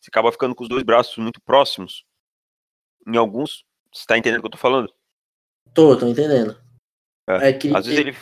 você 0.00 0.08
acaba 0.08 0.32
ficando 0.32 0.56
com 0.56 0.64
os 0.64 0.68
dois 0.68 0.82
braços 0.82 1.16
muito 1.18 1.40
próximos. 1.40 2.04
Em 3.06 3.16
alguns, 3.16 3.64
você 3.92 4.06
tá 4.06 4.18
entendendo 4.18 4.38
o 4.38 4.42
que 4.42 4.46
eu 4.46 4.52
tô 4.52 4.58
falando? 4.58 4.92
Tô, 5.74 5.96
tô 5.96 6.06
entendendo. 6.06 6.56
É, 7.28 7.50
é 7.50 7.52
que 7.52 7.74
às 7.74 7.86
vezes 7.86 8.00
ele. 8.00 8.16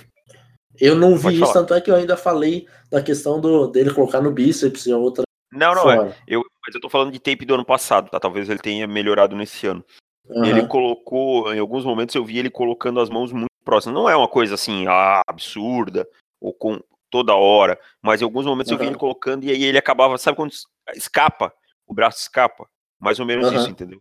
Eu 0.81 0.95
não 0.95 1.17
vi 1.17 1.41
isso, 1.41 1.53
tanto 1.53 1.75
é 1.75 1.81
que 1.81 1.91
eu 1.91 1.97
ainda 1.97 2.17
falei 2.17 2.69
da 2.91 3.03
questão 3.03 3.41
do, 3.41 3.67
dele 3.67 3.93
colocar 3.93 4.21
no 4.21 4.31
bíceps 4.31 4.87
e 4.87 4.93
outra. 4.93 5.25
Não, 5.53 5.75
não, 5.75 5.91
é. 5.91 6.17
Eu, 6.27 6.45
mas 6.65 6.75
eu 6.75 6.81
tô 6.81 6.89
falando 6.89 7.11
de 7.11 7.19
tape 7.19 7.45
do 7.45 7.55
ano 7.55 7.65
passado, 7.65 8.11
tá? 8.11 8.21
Talvez 8.21 8.49
ele 8.49 8.61
tenha 8.61 8.87
melhorado 8.87 9.35
nesse 9.35 9.67
ano. 9.67 9.85
Uhum. 10.29 10.45
Ele 10.45 10.67
colocou, 10.67 11.53
em 11.53 11.59
alguns 11.59 11.85
momentos 11.85 12.15
eu 12.15 12.25
vi 12.25 12.39
ele 12.39 12.51
colocando 12.51 13.01
as 13.01 13.09
mãos 13.09 13.33
muito 13.33 13.49
próximas. 13.65 13.95
Não 13.95 14.09
é 14.09 14.15
uma 14.15 14.29
coisa 14.29 14.55
assim, 14.55 14.87
ah, 14.87 15.23
absurda, 15.27 16.07
ou 16.41 16.53
com 16.53 16.79
toda 17.11 17.35
hora, 17.35 17.81
mas 18.03 18.21
em 18.21 18.25
alguns 18.25 18.45
momentos 18.45 18.71
uhum. 18.71 18.77
eu 18.77 18.81
vi 18.81 18.87
ele 18.87 18.99
colocando 18.99 19.45
e 19.45 19.51
aí 19.51 19.65
ele 19.65 19.79
acabava, 19.79 20.19
sabe 20.19 20.37
quando 20.37 20.53
escapa, 20.95 21.53
o 21.87 21.95
braço 21.95 22.21
escapa, 22.21 22.69
mais 23.01 23.19
ou 23.19 23.27
menos 23.27 23.49
uhum. 23.49 23.57
isso, 23.57 23.71
entendeu? 23.71 24.01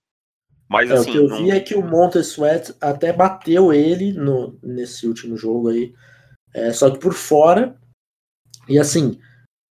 Mas 0.70 0.90
é, 0.90 0.94
assim, 0.94 1.10
o 1.10 1.14
que 1.14 1.18
eu 1.18 1.28
não... 1.30 1.38
vi 1.38 1.52
é 1.52 1.60
que 1.60 1.76
o 1.76 1.86
Monte 1.86 2.20
Sweat 2.20 2.76
até 2.82 3.14
bateu 3.14 3.72
ele 3.72 4.12
no, 4.14 4.60
nesse 4.62 5.08
último 5.08 5.38
jogo 5.38 5.70
aí. 5.70 5.94
É, 6.54 6.74
só 6.74 6.90
que 6.90 7.00
por 7.00 7.14
fora, 7.14 7.78
e 8.68 8.80
assim, 8.80 9.20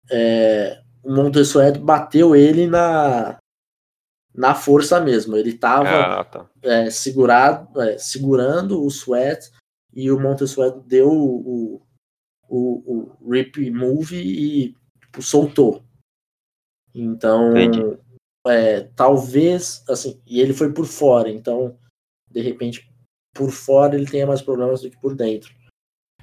é, 0.09 0.81
o 1.03 1.13
Montesueto 1.13 1.79
bateu 1.79 2.35
ele 2.35 2.67
na, 2.67 3.37
na 4.33 4.55
força 4.55 4.99
mesmo. 4.99 5.35
Ele 5.35 5.51
estava 5.51 6.19
ah, 6.19 6.23
tá. 6.23 6.49
é, 6.63 6.89
segurado, 6.89 7.81
é, 7.81 7.97
segurando 7.97 8.83
o 8.83 8.87
Sweat 8.87 9.51
e 9.93 10.11
o 10.11 10.19
Montesueto 10.19 10.79
deu 10.81 11.09
o, 11.09 11.81
o, 12.47 13.17
o 13.23 13.31
rip 13.31 13.69
move 13.71 14.17
e 14.17 14.75
tipo, 14.99 15.21
soltou. 15.21 15.83
Então, 16.93 17.53
é, 18.49 18.89
talvez, 18.95 19.83
assim, 19.89 20.19
e 20.25 20.41
ele 20.41 20.53
foi 20.53 20.71
por 20.71 20.85
fora, 20.85 21.29
então, 21.29 21.77
de 22.29 22.41
repente, 22.41 22.89
por 23.33 23.51
fora 23.51 23.95
ele 23.95 24.05
tenha 24.05 24.25
mais 24.25 24.41
problemas 24.41 24.81
do 24.81 24.89
que 24.89 24.99
por 24.99 25.15
dentro. 25.15 25.53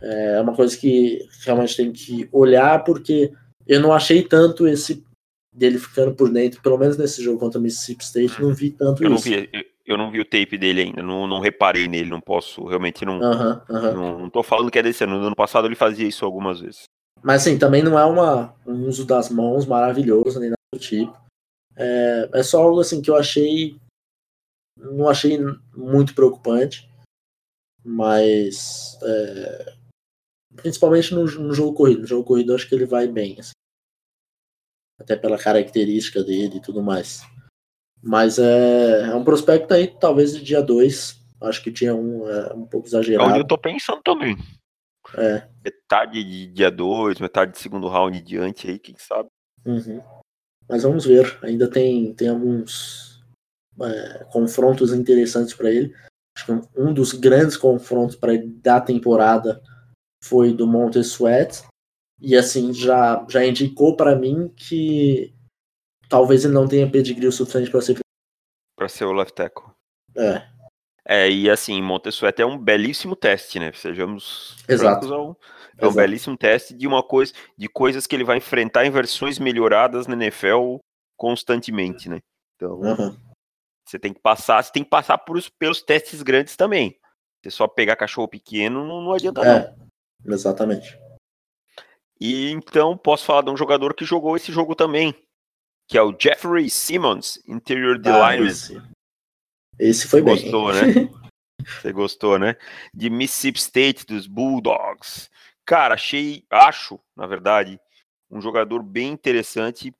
É 0.02 0.40
uma 0.40 0.54
coisa 0.54 0.76
que 0.76 1.26
realmente 1.44 1.76
tem 1.76 1.92
que 1.92 2.28
olhar, 2.32 2.84
porque 2.84 3.32
eu 3.66 3.80
não 3.80 3.92
achei 3.92 4.22
tanto 4.22 4.66
esse 4.66 5.04
dele 5.52 5.78
ficando 5.78 6.14
por 6.14 6.30
dentro, 6.30 6.60
pelo 6.60 6.76
menos 6.76 6.96
nesse 6.96 7.22
jogo 7.22 7.38
contra 7.38 7.60
o 7.60 7.62
Mississippi 7.62 8.04
State, 8.04 8.42
não 8.42 8.52
vi 8.52 8.70
tanto 8.70 9.02
eu 9.02 9.14
isso. 9.14 9.30
Não 9.30 9.36
vi, 9.36 9.48
eu, 9.52 9.62
eu, 9.86 9.96
não 9.96 10.10
vi 10.10 10.20
o 10.20 10.24
tape 10.24 10.58
dele 10.58 10.82
ainda, 10.82 11.02
não, 11.02 11.28
não 11.28 11.40
reparei 11.40 11.86
nele, 11.86 12.10
não 12.10 12.20
posso, 12.20 12.64
realmente 12.64 13.04
não, 13.04 13.18
uh 13.18 13.22
-huh, 13.22 13.62
uh 13.70 13.74
-huh. 13.74 13.94
não. 13.94 14.18
Não 14.18 14.30
tô 14.30 14.42
falando 14.42 14.70
que 14.70 14.78
é 14.78 14.82
desse 14.82 15.04
ano, 15.04 15.18
no 15.18 15.26
ano 15.26 15.36
passado 15.36 15.66
ele 15.66 15.76
fazia 15.76 16.06
isso 16.06 16.24
algumas 16.24 16.60
vezes. 16.60 16.84
Mas 17.22 17.42
assim, 17.42 17.56
também 17.56 17.82
não 17.82 17.98
é 17.98 18.04
uma, 18.04 18.54
um 18.66 18.86
uso 18.86 19.06
das 19.06 19.30
mãos 19.30 19.64
maravilhoso, 19.64 20.40
nem 20.40 20.50
nada 20.50 20.58
do 20.74 20.78
tipo. 20.78 21.23
É, 21.76 22.30
é 22.32 22.42
só 22.42 22.62
algo 22.62 22.80
assim 22.80 23.02
que 23.02 23.10
eu 23.10 23.16
achei. 23.16 23.76
Não 24.76 25.08
achei 25.08 25.38
muito 25.74 26.14
preocupante. 26.14 26.88
Mas. 27.84 28.98
É, 29.02 29.74
principalmente 30.56 31.14
no, 31.14 31.24
no, 31.24 31.54
jogo 31.54 31.74
corrido. 31.74 32.00
No 32.02 32.06
jogo 32.06 32.24
corrido 32.24 32.52
eu 32.52 32.56
acho 32.56 32.68
que 32.68 32.74
ele 32.74 32.86
vai 32.86 33.06
bem. 33.06 33.38
Assim. 33.38 33.52
Até 34.98 35.16
pela 35.16 35.38
característica 35.38 36.22
dele 36.22 36.56
e 36.56 36.62
tudo 36.62 36.82
mais. 36.82 37.22
Mas 38.02 38.38
é, 38.38 39.02
é 39.10 39.14
um 39.14 39.24
prospecto 39.24 39.72
aí, 39.72 39.88
talvez 39.88 40.34
de 40.36 40.44
dia 40.44 40.62
2. 40.62 41.24
Acho 41.40 41.62
que 41.62 41.72
tinha 41.72 41.94
um, 41.94 42.28
é, 42.28 42.54
um 42.54 42.66
pouco 42.66 42.86
exagerado. 42.86 43.28
É 43.28 43.32
onde 43.32 43.40
eu 43.40 43.46
tô 43.46 43.58
pensando 43.58 44.02
também. 44.02 44.36
É. 45.16 45.46
Metade 45.62 46.24
de 46.24 46.46
dia 46.46 46.70
2, 46.70 47.20
metade 47.20 47.52
de 47.52 47.58
segundo 47.58 47.88
round 47.88 48.20
diante 48.22 48.68
aí, 48.68 48.78
quem 48.78 48.96
sabe. 48.96 49.28
Uhum. 49.64 50.02
Mas 50.68 50.82
vamos 50.82 51.04
ver. 51.04 51.38
Ainda 51.42 51.68
tem, 51.68 52.12
tem 52.14 52.28
alguns 52.28 53.22
é, 53.80 54.24
confrontos 54.24 54.92
interessantes 54.92 55.54
para 55.54 55.70
ele. 55.70 55.94
Acho 56.36 56.46
que 56.46 56.80
um 56.80 56.92
dos 56.92 57.12
grandes 57.12 57.56
confrontos 57.56 58.16
para 58.16 58.34
ele 58.34 58.48
da 58.62 58.80
temporada 58.80 59.62
foi 60.22 60.52
do 60.52 60.66
Monte 60.66 60.98
Sweat. 61.00 61.62
E 62.20 62.36
assim, 62.36 62.72
já, 62.72 63.24
já 63.28 63.44
indicou 63.44 63.96
para 63.96 64.16
mim 64.16 64.48
que 64.56 65.34
talvez 66.08 66.44
ele 66.44 66.54
não 66.54 66.68
tenha 66.68 66.90
pedigree 66.90 67.26
o 67.26 67.32
suficiente 67.32 67.70
para 67.70 67.80
ser 67.80 67.98
para 68.76 68.88
ser 68.88 69.04
o 69.04 69.12
left 69.12 69.34
tackle. 69.34 69.70
É. 70.16 70.53
É, 71.06 71.30
e 71.30 71.50
assim, 71.50 71.82
Montesuete 71.82 72.40
é 72.40 72.46
um 72.46 72.58
belíssimo 72.58 73.14
teste, 73.14 73.60
né? 73.60 73.70
Sejamos 73.72 74.56
Exato. 74.66 75.12
Ao, 75.12 75.38
é 75.76 75.84
um 75.84 75.88
Exato. 75.88 75.96
belíssimo 75.96 76.36
teste 76.36 76.74
de 76.74 76.86
uma 76.86 77.02
coisa, 77.02 77.32
de 77.58 77.68
coisas 77.68 78.06
que 78.06 78.16
ele 78.16 78.24
vai 78.24 78.38
enfrentar 78.38 78.86
em 78.86 78.90
versões 78.90 79.38
melhoradas 79.38 80.06
na 80.06 80.14
NFL 80.14 80.76
constantemente, 81.16 82.08
né? 82.08 82.20
Então, 82.56 82.80
uhum. 82.80 83.16
você 83.86 83.98
tem 83.98 84.14
que 84.14 84.20
passar, 84.20 84.62
você 84.62 84.72
tem 84.72 84.84
que 84.84 84.90
passar 84.90 85.18
por, 85.18 85.38
pelos 85.58 85.82
testes 85.82 86.22
grandes 86.22 86.56
também. 86.56 86.98
Você 87.42 87.50
só 87.50 87.68
pegar 87.68 87.96
cachorro 87.96 88.28
pequeno 88.28 88.86
não, 88.86 89.02
não 89.02 89.12
adianta 89.12 89.42
é, 89.42 89.74
não. 90.24 90.34
Exatamente. 90.34 90.98
E 92.18 92.50
então 92.50 92.96
posso 92.96 93.24
falar 93.24 93.42
de 93.42 93.50
um 93.50 93.56
jogador 93.56 93.92
que 93.92 94.04
jogou 94.04 94.36
esse 94.36 94.50
jogo 94.50 94.74
também, 94.74 95.14
que 95.86 95.98
é 95.98 96.02
o 96.02 96.16
Jeffrey 96.18 96.70
Simmons, 96.70 97.38
interior 97.46 97.98
de 97.98 98.08
ah, 98.08 98.28
esse 99.78 100.08
foi 100.08 100.20
Você 100.22 100.30
Gostou, 100.30 100.72
né? 100.72 100.80
Você 101.80 101.92
gostou, 101.92 102.38
né? 102.38 102.56
De 102.92 103.08
Mississippi 103.08 103.58
State, 103.58 104.04
dos 104.06 104.26
Bulldogs. 104.26 105.30
Cara, 105.64 105.94
achei, 105.94 106.44
acho, 106.50 107.00
na 107.16 107.26
verdade, 107.26 107.80
um 108.30 108.40
jogador 108.40 108.82
bem 108.82 109.12
interessante. 109.12 109.94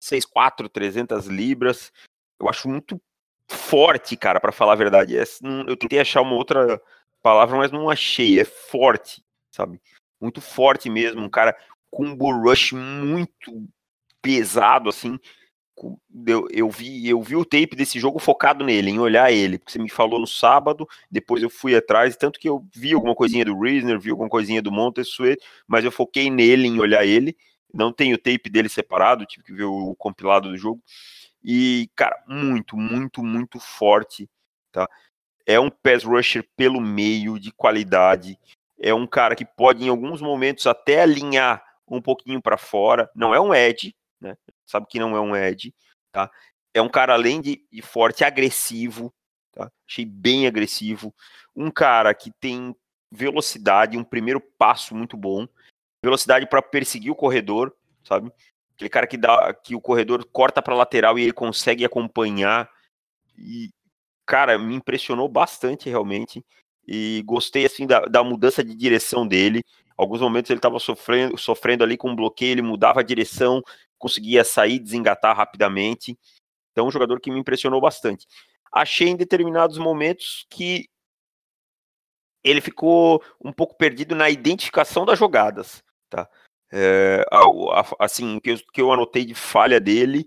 6'4", 0.00 0.68
300 0.68 1.26
libras. 1.26 1.92
Eu 2.38 2.48
acho 2.48 2.68
muito 2.68 3.00
forte, 3.48 4.16
cara, 4.16 4.40
para 4.40 4.52
falar 4.52 4.72
a 4.72 4.76
verdade. 4.76 5.16
É, 5.16 5.24
eu 5.66 5.76
tentei 5.76 6.00
achar 6.00 6.20
uma 6.20 6.34
outra 6.34 6.80
palavra, 7.22 7.56
mas 7.56 7.70
não 7.70 7.88
achei. 7.88 8.38
É 8.38 8.44
forte, 8.44 9.24
sabe? 9.50 9.80
Muito 10.20 10.40
forte 10.40 10.90
mesmo. 10.90 11.22
Um 11.22 11.30
cara 11.30 11.56
com 11.90 12.06
um 12.06 12.16
bull 12.16 12.42
rush 12.42 12.72
muito 12.72 13.66
pesado, 14.20 14.88
assim. 14.90 15.18
Eu, 16.26 16.48
eu, 16.50 16.70
vi, 16.70 17.06
eu 17.08 17.22
vi 17.22 17.36
o 17.36 17.44
tape 17.44 17.76
desse 17.76 18.00
jogo 18.00 18.18
focado 18.18 18.64
nele, 18.64 18.90
em 18.90 18.98
olhar 18.98 19.30
ele, 19.30 19.58
porque 19.58 19.72
você 19.72 19.78
me 19.78 19.90
falou 19.90 20.18
no 20.18 20.26
sábado, 20.26 20.88
depois 21.10 21.42
eu 21.42 21.50
fui 21.50 21.76
atrás, 21.76 22.16
tanto 22.16 22.40
que 22.40 22.48
eu 22.48 22.66
vi 22.74 22.94
alguma 22.94 23.14
coisinha 23.14 23.44
do 23.44 23.58
Reasoner, 23.58 24.00
vi 24.00 24.10
alguma 24.10 24.28
coisinha 24.28 24.62
do 24.62 24.72
Montesuet, 24.72 25.38
mas 25.66 25.84
eu 25.84 25.92
foquei 25.92 26.30
nele, 26.30 26.66
em 26.66 26.80
olhar 26.80 27.04
ele. 27.04 27.36
Não 27.74 27.92
tenho 27.92 28.14
o 28.14 28.18
tape 28.18 28.48
dele 28.48 28.68
separado, 28.68 29.26
tive 29.26 29.44
que 29.44 29.52
ver 29.52 29.64
o 29.64 29.94
compilado 29.96 30.48
do 30.48 30.56
jogo. 30.56 30.82
E, 31.44 31.90
cara, 31.94 32.22
muito, 32.26 32.76
muito, 32.76 33.22
muito 33.22 33.60
forte, 33.60 34.28
tá? 34.72 34.88
É 35.46 35.60
um 35.60 35.70
pass 35.70 36.02
rusher 36.02 36.44
pelo 36.56 36.80
meio, 36.80 37.38
de 37.38 37.52
qualidade. 37.52 38.38
É 38.80 38.92
um 38.92 39.06
cara 39.06 39.36
que 39.36 39.44
pode, 39.44 39.84
em 39.84 39.88
alguns 39.88 40.20
momentos, 40.20 40.66
até 40.66 41.02
alinhar 41.02 41.62
um 41.88 42.00
pouquinho 42.00 42.42
para 42.42 42.56
fora. 42.56 43.10
Não 43.14 43.34
é 43.34 43.40
um 43.40 43.54
edge, 43.54 43.94
né? 44.20 44.36
Sabe 44.66 44.86
que 44.88 44.98
não 44.98 45.16
é 45.16 45.20
um 45.20 45.34
edge, 45.34 45.74
tá? 46.12 46.30
É 46.74 46.82
um 46.82 46.88
cara, 46.88 47.14
além 47.14 47.40
de, 47.40 47.66
de 47.70 47.82
forte, 47.82 48.24
agressivo, 48.24 49.12
tá? 49.52 49.70
Achei 49.88 50.04
bem 50.04 50.46
agressivo. 50.46 51.14
Um 51.54 51.70
cara 51.70 52.14
que 52.14 52.30
tem 52.40 52.74
velocidade, 53.10 53.96
um 53.96 54.04
primeiro 54.04 54.40
passo 54.40 54.94
muito 54.94 55.16
bom. 55.16 55.46
Velocidade 56.02 56.46
para 56.46 56.60
perseguir 56.60 57.10
o 57.10 57.16
corredor, 57.16 57.74
sabe? 58.04 58.30
Aquele 58.74 58.90
cara 58.90 59.06
que 59.06 59.16
dá 59.16 59.54
que 59.54 59.74
o 59.74 59.80
corredor 59.80 60.24
corta 60.30 60.60
para 60.60 60.74
lateral 60.74 61.18
e 61.18 61.22
ele 61.22 61.32
consegue 61.32 61.84
acompanhar. 61.84 62.70
E, 63.38 63.70
cara, 64.26 64.58
me 64.58 64.74
impressionou 64.74 65.28
bastante 65.28 65.88
realmente. 65.88 66.44
E 66.86 67.22
gostei 67.24 67.64
assim 67.64 67.86
da, 67.86 68.00
da 68.00 68.22
mudança 68.22 68.62
de 68.62 68.74
direção 68.74 69.26
dele. 69.26 69.64
Alguns 69.96 70.20
momentos 70.20 70.50
ele 70.50 70.58
estava 70.58 70.78
sofrendo, 70.78 71.38
sofrendo 71.38 71.82
ali 71.82 71.96
com 71.96 72.10
um 72.10 72.16
bloqueio, 72.16 72.52
ele 72.52 72.62
mudava 72.62 73.00
a 73.00 73.02
direção, 73.02 73.62
conseguia 73.98 74.44
sair, 74.44 74.78
desengatar 74.78 75.36
rapidamente. 75.36 76.18
Então, 76.72 76.86
um 76.86 76.90
jogador 76.90 77.20
que 77.20 77.30
me 77.30 77.40
impressionou 77.40 77.80
bastante. 77.80 78.26
Achei 78.72 79.08
em 79.08 79.16
determinados 79.16 79.78
momentos 79.78 80.46
que 80.50 80.88
ele 82.44 82.60
ficou 82.60 83.22
um 83.44 83.52
pouco 83.52 83.76
perdido 83.76 84.14
na 84.14 84.30
identificação 84.30 85.04
das 85.04 85.18
jogadas, 85.18 85.82
tá? 86.08 86.28
É, 86.72 87.24
assim, 87.98 88.38
que 88.40 88.56
que 88.72 88.80
eu 88.80 88.92
anotei 88.92 89.24
de 89.24 89.34
falha 89.34 89.80
dele 89.80 90.26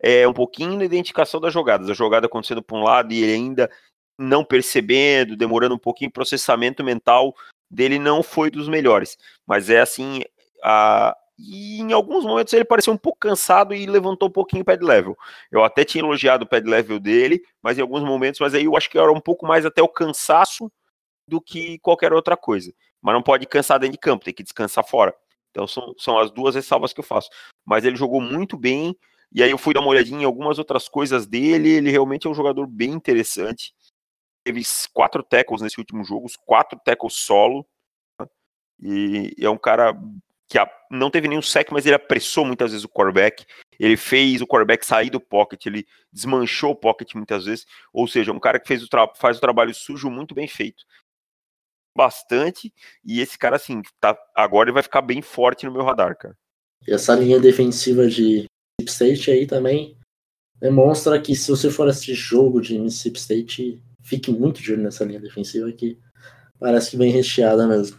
é 0.00 0.28
um 0.28 0.32
pouquinho 0.32 0.78
na 0.78 0.84
identificação 0.84 1.40
das 1.40 1.52
jogadas. 1.52 1.90
A 1.90 1.94
jogada 1.94 2.26
acontecendo 2.26 2.62
para 2.62 2.76
um 2.76 2.82
lado 2.82 3.12
e 3.12 3.22
ele 3.22 3.32
ainda 3.32 3.70
não 4.18 4.44
percebendo, 4.44 5.36
demorando 5.36 5.74
um 5.74 5.78
pouquinho, 5.78 6.10
processamento 6.10 6.82
mental 6.82 7.34
dele 7.70 7.98
não 7.98 8.22
foi 8.22 8.50
dos 8.50 8.68
melhores. 8.68 9.18
Mas 9.46 9.70
é 9.70 9.80
assim, 9.80 10.22
a, 10.62 11.16
e 11.38 11.80
em 11.80 11.92
alguns 11.92 12.24
momentos 12.24 12.52
ele 12.52 12.64
pareceu 12.64 12.92
um 12.92 12.96
pouco 12.96 13.18
cansado 13.20 13.72
e 13.72 13.86
levantou 13.86 14.28
um 14.28 14.32
pouquinho 14.32 14.62
o 14.62 14.64
pad 14.64 14.82
level. 14.84 15.16
Eu 15.52 15.62
até 15.62 15.84
tinha 15.84 16.02
elogiado 16.02 16.44
o 16.44 16.48
pad 16.48 16.68
level 16.68 16.98
dele, 16.98 17.40
mas 17.62 17.78
em 17.78 17.80
alguns 17.80 18.02
momentos, 18.02 18.40
mas 18.40 18.54
aí 18.54 18.64
eu 18.64 18.76
acho 18.76 18.90
que 18.90 18.98
era 18.98 19.12
um 19.12 19.20
pouco 19.20 19.46
mais 19.46 19.64
até 19.64 19.80
o 19.80 19.88
cansaço 19.88 20.70
do 21.28 21.40
que 21.40 21.78
qualquer 21.78 22.12
outra 22.12 22.36
coisa. 22.36 22.74
Mas 23.00 23.14
não 23.14 23.22
pode 23.22 23.46
cansar 23.46 23.78
dentro 23.78 23.92
de 23.92 23.98
campo, 23.98 24.24
tem 24.24 24.34
que 24.34 24.42
descansar 24.42 24.84
fora. 24.84 25.14
Então 25.50 25.66
são, 25.66 25.94
são 25.96 26.18
as 26.18 26.30
duas 26.30 26.56
ressalvas 26.56 26.92
que 26.92 27.00
eu 27.00 27.04
faço. 27.04 27.30
Mas 27.64 27.84
ele 27.84 27.96
jogou 27.96 28.20
muito 28.20 28.56
bem, 28.56 28.96
e 29.32 29.42
aí 29.42 29.50
eu 29.50 29.58
fui 29.58 29.72
dar 29.72 29.80
uma 29.80 29.90
olhadinha 29.90 30.22
em 30.22 30.24
algumas 30.24 30.58
outras 30.58 30.88
coisas 30.88 31.26
dele. 31.26 31.68
Ele 31.68 31.90
realmente 31.90 32.26
é 32.26 32.30
um 32.30 32.34
jogador 32.34 32.66
bem 32.66 32.90
interessante. 32.90 33.72
Teve 34.44 34.62
quatro 34.92 35.22
tackles 35.22 35.62
nesse 35.62 35.78
último 35.78 36.02
jogo, 36.02 36.26
quatro 36.44 36.80
tackles 36.84 37.14
solo. 37.14 37.66
Né? 38.18 38.26
E 38.80 39.34
é 39.38 39.50
um 39.50 39.58
cara 39.58 39.94
que 40.48 40.58
não 40.90 41.10
teve 41.10 41.28
nenhum 41.28 41.42
sec, 41.42 41.70
mas 41.70 41.84
ele 41.84 41.94
apressou 41.94 42.44
muitas 42.44 42.70
vezes 42.70 42.84
o 42.84 42.88
quarterback. 42.88 43.44
Ele 43.78 43.96
fez 43.96 44.40
o 44.40 44.46
quarterback 44.46 44.84
sair 44.84 45.10
do 45.10 45.20
pocket, 45.20 45.66
ele 45.66 45.86
desmanchou 46.12 46.70
o 46.70 46.76
pocket 46.76 47.14
muitas 47.14 47.44
vezes. 47.44 47.66
Ou 47.92 48.08
seja, 48.08 48.32
um 48.32 48.40
cara 48.40 48.58
que 48.58 48.66
fez 48.66 48.82
o 48.82 48.88
faz 49.16 49.36
o 49.36 49.40
trabalho 49.40 49.74
sujo 49.74 50.08
muito 50.08 50.34
bem 50.34 50.48
feito 50.48 50.84
bastante. 51.98 52.72
E 53.04 53.20
esse 53.20 53.36
cara, 53.36 53.56
assim, 53.56 53.82
tá, 54.00 54.16
agora 54.34 54.68
ele 54.68 54.74
vai 54.74 54.84
ficar 54.84 55.02
bem 55.02 55.20
forte 55.20 55.66
no 55.66 55.72
meu 55.72 55.82
radar, 55.82 56.16
cara. 56.16 56.36
E 56.86 56.92
essa 56.92 57.14
linha 57.16 57.40
defensiva 57.40 58.06
de 58.06 58.46
Mississippi 58.80 59.18
State 59.18 59.30
aí 59.32 59.46
também 59.46 59.98
demonstra 60.60 61.20
que 61.20 61.34
se 61.34 61.50
você 61.50 61.68
for 61.70 61.88
assistir 61.88 62.14
jogo 62.14 62.60
de 62.60 62.78
Mississippi 62.78 63.18
State, 63.18 63.82
fique 64.02 64.30
muito 64.30 64.62
de 64.62 64.72
olho 64.72 64.82
nessa 64.82 65.04
linha 65.04 65.20
defensiva 65.20 65.70
que 65.72 65.98
parece 66.58 66.92
que 66.92 66.96
bem 66.96 67.10
recheada 67.10 67.66
mesmo. 67.66 67.98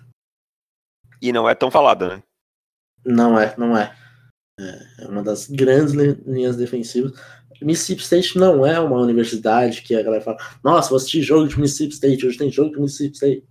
E 1.22 1.34
não 1.34 1.50
é 1.50 1.54
tão 1.54 1.70
falada, 1.70 2.16
né? 2.16 2.24
Não 3.06 3.40
é, 3.40 3.56
não 3.58 3.78
é. 3.78 3.96
É 5.00 5.08
uma 5.08 5.24
das 5.24 5.48
grandes 5.48 5.94
linhas 5.94 6.58
defensivas. 6.58 7.14
Mississippi 7.62 8.02
State 8.02 8.38
não 8.38 8.66
é 8.66 8.80
uma 8.80 9.02
universidade 9.02 9.82
que 9.82 9.96
a 9.96 10.02
galera 10.02 10.24
fala, 10.24 10.38
nossa, 10.64 10.90
vou 10.90 10.98
assistir 10.98 11.22
jogo 11.22 11.48
de 11.48 11.60
Mississippi 11.60 11.94
State, 11.94 12.26
hoje 12.26 12.38
tem 12.38 12.52
jogo 12.52 12.72
de 12.74 12.80
Mississippi 12.80 13.16
State. 13.16 13.48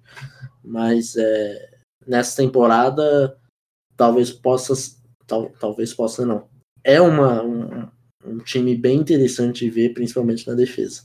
Mas 0.64 1.16
é, 1.16 1.70
nessa 2.06 2.36
temporada, 2.36 3.38
talvez 3.96 4.30
possa, 4.30 4.74
tal, 5.26 5.50
talvez 5.60 5.92
possa 5.92 6.24
não. 6.24 6.48
É 6.82 7.00
uma, 7.00 7.42
um, 7.42 7.88
um 8.24 8.38
time 8.38 8.74
bem 8.76 8.98
interessante 8.98 9.64
de 9.64 9.70
ver, 9.70 9.92
principalmente 9.92 10.46
na 10.46 10.54
defesa. 10.54 11.04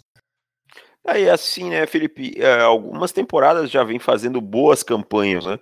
Aí 1.06 1.30
assim, 1.30 1.70
né, 1.70 1.86
Felipe? 1.86 2.34
É, 2.38 2.62
algumas 2.62 3.12
temporadas 3.12 3.70
já 3.70 3.84
vem 3.84 4.00
fazendo 4.00 4.40
boas 4.40 4.82
campanhas, 4.82 5.46
né? 5.46 5.60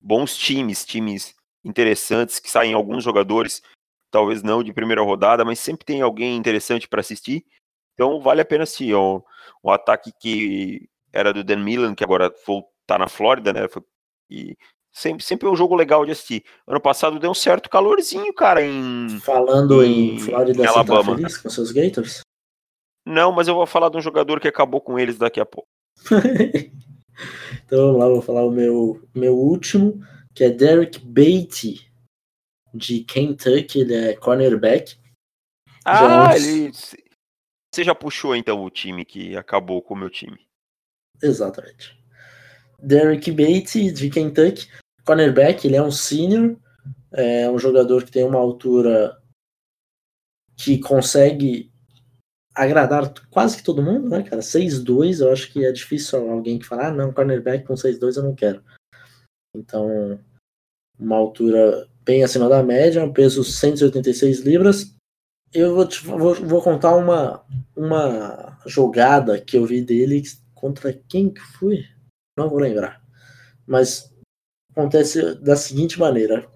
Bons 0.00 0.36
times, 0.36 0.84
times 0.84 1.34
interessantes 1.64 2.38
que 2.38 2.50
saem 2.50 2.72
alguns 2.72 3.04
jogadores 3.04 3.62
talvez 4.10 4.42
não 4.42 4.62
de 4.62 4.72
primeira 4.72 5.02
rodada, 5.02 5.44
mas 5.44 5.58
sempre 5.58 5.84
tem 5.84 6.02
alguém 6.02 6.36
interessante 6.36 6.88
para 6.88 7.00
assistir. 7.00 7.44
Então 7.94 8.20
vale 8.20 8.40
a 8.40 8.44
pena 8.44 8.66
sim. 8.66 8.92
O, 8.92 9.22
o 9.62 9.70
ataque 9.70 10.12
que 10.20 10.88
era 11.12 11.32
do 11.32 11.44
Dan 11.44 11.58
Milan, 11.58 11.94
que 11.94 12.04
agora 12.04 12.32
tá 12.86 12.98
na 12.98 13.08
Flórida, 13.08 13.52
né? 13.52 13.60
E 14.28 14.56
sempre, 14.92 15.24
sempre 15.24 15.48
é 15.48 15.50
um 15.50 15.56
jogo 15.56 15.74
legal 15.74 16.04
de 16.04 16.12
assistir. 16.12 16.44
Ano 16.66 16.80
passado 16.80 17.18
deu 17.18 17.30
um 17.30 17.34
certo 17.34 17.70
calorzinho, 17.70 18.32
cara, 18.34 18.62
em. 18.62 19.20
Falando 19.20 19.82
em, 19.84 20.14
em 20.14 20.18
Flórida, 20.18 20.62
em 20.62 20.64
tá 20.64 20.70
Alabama. 20.70 21.02
Você 21.02 21.10
tá 21.10 21.16
feliz 21.16 21.36
com 21.36 21.50
seus 21.50 21.72
Gators? 21.72 22.20
Não, 23.06 23.32
mas 23.32 23.48
eu 23.48 23.54
vou 23.54 23.66
falar 23.66 23.88
de 23.88 23.96
um 23.96 24.02
jogador 24.02 24.40
que 24.40 24.48
acabou 24.48 24.80
com 24.80 24.98
eles 24.98 25.18
daqui 25.18 25.40
a 25.40 25.46
pouco. 25.46 25.68
então 27.64 27.86
vamos 27.86 27.98
lá, 27.98 28.08
vou 28.08 28.22
falar 28.22 28.44
o 28.44 28.50
meu, 28.50 29.00
meu 29.14 29.36
último, 29.36 30.00
que 30.40 30.44
é 30.44 30.48
Derek 30.48 30.98
Beatty 31.00 31.92
de 32.72 33.04
Kentucky, 33.04 33.80
ele 33.80 33.94
é 33.94 34.16
cornerback. 34.16 34.98
Ah, 35.84 36.30
já... 36.30 36.36
ele. 36.38 36.72
Você 36.72 37.84
já 37.84 37.94
puxou 37.94 38.34
então 38.34 38.64
o 38.64 38.70
time 38.70 39.04
que 39.04 39.36
acabou 39.36 39.82
com 39.82 39.92
o 39.92 39.96
meu 39.98 40.08
time. 40.08 40.40
Exatamente. 41.22 41.94
Derek 42.78 43.30
Bates, 43.30 43.92
de 43.92 44.08
Kentucky, 44.08 44.66
cornerback, 45.04 45.66
ele 45.66 45.76
é 45.76 45.82
um 45.82 45.90
senior, 45.90 46.56
é 47.12 47.50
um 47.50 47.58
jogador 47.58 48.02
que 48.02 48.10
tem 48.10 48.24
uma 48.24 48.38
altura 48.38 49.22
que 50.56 50.78
consegue 50.78 51.70
agradar 52.54 53.12
quase 53.28 53.58
que 53.58 53.62
todo 53.62 53.82
mundo, 53.82 54.08
né, 54.08 54.22
cara? 54.22 54.40
6'2, 54.40 55.20
eu 55.20 55.30
acho 55.30 55.52
que 55.52 55.66
é 55.66 55.70
difícil 55.70 56.30
alguém 56.30 56.58
que 56.58 56.64
falar, 56.64 56.88
ah, 56.88 56.92
não, 56.92 57.12
cornerback 57.12 57.66
com 57.66 57.74
6'2 57.74 58.16
eu 58.16 58.22
não 58.22 58.34
quero. 58.34 58.64
Então, 59.54 60.18
uma 61.00 61.16
altura 61.16 61.88
bem 62.04 62.22
acima 62.22 62.48
da 62.48 62.62
média, 62.62 63.04
um 63.04 63.12
peso 63.12 63.42
186 63.42 64.40
libras. 64.40 64.94
Eu 65.52 65.74
vou, 65.74 65.86
te, 65.86 66.04
vou, 66.04 66.34
vou, 66.34 66.62
contar 66.62 66.94
uma, 66.94 67.44
uma 67.74 68.58
jogada 68.66 69.40
que 69.40 69.56
eu 69.56 69.66
vi 69.66 69.82
dele 69.82 70.22
contra 70.54 70.92
quem 70.92 71.30
que 71.30 71.40
foi? 71.40 71.84
Não 72.36 72.48
vou 72.48 72.58
lembrar. 72.58 73.02
Mas 73.66 74.14
acontece 74.70 75.34
da 75.36 75.56
seguinte 75.56 75.98
maneira: 75.98 76.48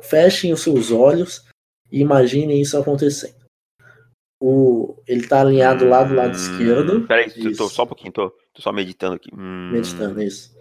fechem 0.00 0.52
os 0.52 0.62
seus 0.62 0.90
olhos 0.90 1.44
e 1.90 2.00
imaginem 2.00 2.60
isso 2.60 2.76
acontecendo. 2.76 3.42
O, 4.40 5.00
ele 5.06 5.28
tá 5.28 5.40
alinhado 5.40 5.88
lá 5.88 6.02
do 6.02 6.14
lado 6.14 6.32
hum, 6.32 6.36
esquerdo. 6.36 7.06
Peraí, 7.06 7.54
tô, 7.54 7.68
só 7.68 7.84
um 7.84 7.86
pouquinho, 7.86 8.12
tô, 8.12 8.30
tô 8.52 8.60
só 8.60 8.72
meditando 8.72 9.14
aqui. 9.14 9.30
Hum. 9.32 9.70
Meditando, 9.70 10.20
isso. 10.20 10.52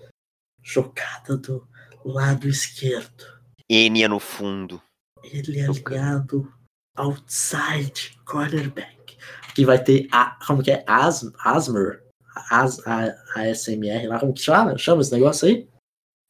Jogada 0.62 1.36
do 1.38 1.68
lado 2.06 2.48
esquerdo. 2.48 3.26
Enia 3.70 4.10
no 4.10 4.20
fundo. 4.20 4.82
Ele 5.24 5.60
é 5.60 5.68
ligado 5.68 6.52
outside 6.98 8.18
quarterback. 8.26 9.18
Que 9.56 9.66
vai 9.66 9.84
ter 9.84 10.08
a, 10.12 10.38
como 10.46 10.64
que 10.64 10.72
é? 10.72 10.84
As, 10.88 11.30
Asmer? 11.40 12.04
As, 12.50 12.86
a, 12.88 13.14
a 13.36 13.54
SMR 13.54 14.08
lá, 14.08 14.20
como 14.20 14.34
que 14.34 14.42
chama? 14.42 14.78
Chama 14.78 15.02
esse 15.02 15.12
negócio 15.12 15.48
aí? 15.48 15.70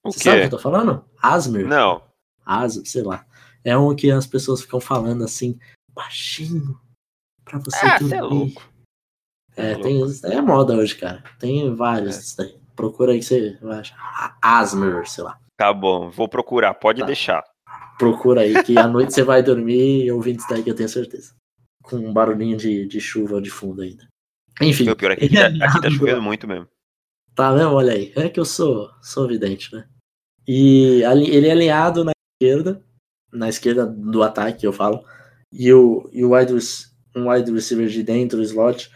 O 0.03 0.11
Você 0.11 0.19
quê? 0.19 0.23
sabe 0.23 0.37
o 0.37 0.39
que 0.41 0.45
eu 0.47 0.57
tô 0.57 0.59
falando? 0.59 1.05
Asmer? 1.21 1.67
Não. 1.67 2.03
As, 2.45 2.81
sei 2.85 3.03
lá. 3.03 3.25
É 3.63 3.77
um 3.77 3.95
que 3.95 4.11
as 4.11 4.25
pessoas 4.25 4.61
ficam 4.61 4.79
falando 4.79 5.23
assim, 5.23 5.59
baixinho, 5.93 6.79
pra 7.45 7.59
você 7.59 7.85
ah, 7.85 7.99
dormir. 7.99 8.15
É, 8.15 8.21
louco. 8.21 8.71
É, 9.55 9.71
é 9.71 9.75
tem, 9.75 9.99
louco. 9.99 10.27
é 10.27 10.41
moda 10.41 10.75
hoje, 10.75 10.95
cara. 10.95 11.23
Tem 11.39 11.73
vários. 11.75 12.37
É. 12.39 12.55
Procura 12.75 13.11
aí 13.11 13.19
que 13.19 13.25
você 13.25 13.57
vai 13.61 13.79
achar. 13.79 14.37
Asmer, 14.41 15.07
sei 15.07 15.23
lá. 15.23 15.39
Tá 15.61 15.71
bom, 15.71 16.09
vou 16.09 16.27
procurar, 16.27 16.73
pode 16.73 17.01
tá. 17.01 17.05
deixar. 17.05 17.43
Procura 17.99 18.41
aí, 18.41 18.63
que 18.63 18.75
à 18.79 18.87
noite 18.89 19.13
você 19.13 19.21
vai 19.21 19.43
dormir 19.43 20.11
ouvindo 20.11 20.39
isso 20.39 20.49
daí 20.49 20.63
que 20.63 20.71
eu 20.71 20.75
tenho 20.75 20.89
certeza. 20.89 21.35
Com 21.83 21.97
um 21.97 22.11
barulhinho 22.11 22.57
de, 22.57 22.87
de 22.87 22.99
chuva 22.99 23.39
de 23.39 23.51
fundo 23.51 23.83
ainda. 23.83 24.07
Enfim. 24.59 24.89
O 24.89 24.95
pior 24.95 25.11
é 25.11 25.15
que 25.15 25.25
aqui, 25.25 25.35
tá, 25.35 25.45
aqui 25.67 25.81
tá 25.83 25.89
chovendo 25.91 26.19
muito 26.19 26.47
mesmo. 26.47 26.67
Tá 27.35 27.53
mesmo? 27.53 27.73
Olha 27.73 27.93
aí. 27.93 28.11
É 28.15 28.27
que 28.27 28.39
eu 28.39 28.43
sou, 28.43 28.89
sou 29.03 29.27
vidente, 29.27 29.71
né? 29.71 29.87
E 30.47 31.03
ele 31.29 31.47
é 31.47 31.51
alinhado 31.51 32.03
na 32.03 32.11
esquerda, 32.41 32.83
na 33.31 33.47
esquerda 33.47 33.85
do 33.85 34.23
ataque, 34.23 34.65
eu 34.65 34.73
falo. 34.73 35.05
E 35.53 35.71
o, 35.71 36.09
e 36.11 36.25
o 36.25 36.35
wide, 36.35 36.53
um 37.15 37.29
wide 37.29 37.51
receiver 37.51 37.87
de 37.87 38.01
dentro, 38.01 38.39
o 38.39 38.41
slot, 38.41 38.89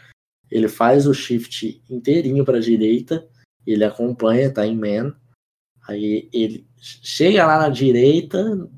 ele 0.49 0.67
faz 0.67 1.05
o 1.05 1.13
shift 1.13 1.83
inteirinho 1.87 2.43
para 2.43 2.57
a 2.57 2.61
direita, 2.61 3.23
ele 3.67 3.83
acompanha, 3.83 4.51
tá 4.51 4.65
em 4.65 4.75
man, 4.75 5.15
Aí 5.87 6.29
ele 6.33 6.67
chega 6.79 7.45
lá 7.45 7.59
na 7.59 7.69
direita, 7.69 8.69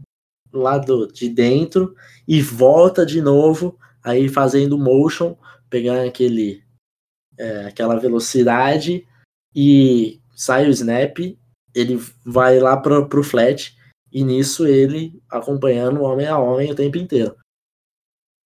lado 0.51 1.07
de 1.07 1.29
dentro, 1.29 1.95
e 2.27 2.41
volta 2.41 3.05
de 3.05 3.21
novo, 3.21 3.77
aí 4.03 4.27
fazendo 4.27 4.77
motion, 4.77 5.37
pegando 5.69 6.07
aquele, 6.07 6.63
é, 7.37 7.65
aquela 7.65 7.97
velocidade, 7.97 9.07
e 9.55 10.21
sai 10.35 10.67
o 10.67 10.71
snap, 10.71 11.17
ele 11.73 11.99
vai 12.25 12.59
lá 12.59 12.75
pro, 12.77 13.07
pro 13.07 13.23
flat, 13.23 13.77
e 14.11 14.23
nisso 14.23 14.65
ele 14.65 15.21
acompanhando 15.29 16.01
homem 16.01 16.27
a 16.27 16.37
homem 16.37 16.71
o 16.71 16.75
tempo 16.75 16.97
inteiro. 16.97 17.35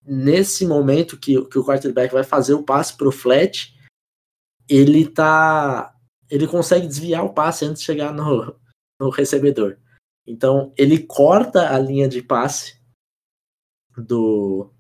Nesse 0.04 0.66
momento 0.66 1.18
que, 1.18 1.40
que 1.46 1.60
o 1.60 1.66
quarterback 1.66 2.14
vai 2.14 2.24
fazer 2.24 2.54
o 2.54 2.64
passe 2.64 2.96
pro 2.98 3.12
flat, 3.12 3.76
ele 4.68 5.08
tá 5.08 5.91
ele 6.32 6.48
consegue 6.48 6.88
desviar 6.88 7.26
o 7.26 7.34
passe 7.34 7.66
antes 7.66 7.82
de 7.82 7.86
chegar 7.86 8.14
no, 8.14 8.56
no 9.00 9.10
recebedor. 9.10 9.78
Então, 10.26 10.74
ele 10.78 11.00
corta 11.00 11.76
a 11.76 11.78
linha 11.78 12.08
de 12.08 12.22
passe 12.22 12.80
do, 13.98 14.72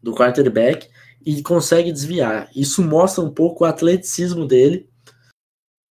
do 0.00 0.14
quarterback 0.14 0.88
e 1.26 1.42
consegue 1.42 1.90
desviar. 1.90 2.48
Isso 2.54 2.82
mostra 2.82 3.24
um 3.24 3.32
pouco 3.32 3.64
o 3.64 3.66
atleticismo 3.66 4.46
dele, 4.46 4.88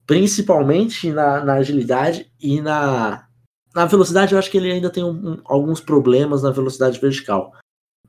principalmente 0.07 1.11
na, 1.11 1.43
na 1.43 1.53
agilidade 1.55 2.31
e 2.39 2.61
na, 2.61 3.27
na 3.75 3.85
velocidade. 3.85 4.33
Eu 4.33 4.39
acho 4.39 4.49
que 4.49 4.57
ele 4.57 4.71
ainda 4.71 4.89
tem 4.89 5.03
um, 5.03 5.33
um, 5.33 5.41
alguns 5.43 5.81
problemas 5.81 6.43
na 6.43 6.51
velocidade 6.51 6.99
vertical, 6.99 7.53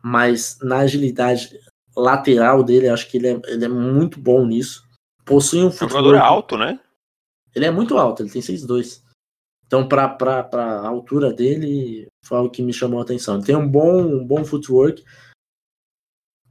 mas 0.00 0.58
na 0.62 0.78
agilidade 0.78 1.58
lateral 1.96 2.62
dele, 2.62 2.88
acho 2.88 3.10
que 3.10 3.16
ele 3.16 3.28
é, 3.28 3.40
ele 3.46 3.64
é 3.64 3.68
muito 3.68 4.20
bom 4.20 4.46
nisso. 4.46 4.88
Possui 5.24 5.64
um 5.64 5.70
futebol. 5.70 6.00
O 6.00 6.04
jogador 6.04 6.16
é 6.16 6.20
alto, 6.20 6.56
né? 6.56 6.78
Ele 7.54 7.66
é 7.66 7.70
muito 7.70 7.98
alto, 7.98 8.22
ele 8.22 8.30
tem 8.30 8.42
6'2". 8.42 9.02
Então, 9.66 9.86
para 9.88 10.06
a 10.52 10.88
altura 10.88 11.32
dele, 11.32 12.08
foi 12.24 12.38
algo 12.38 12.50
que 12.50 12.62
me 12.62 12.72
chamou 12.72 12.98
a 12.98 13.02
atenção. 13.02 13.36
Ele 13.36 13.44
tem 13.44 13.56
um 13.56 13.68
bom, 13.68 14.02
um 14.02 14.26
bom 14.26 14.44
footwork, 14.44 15.04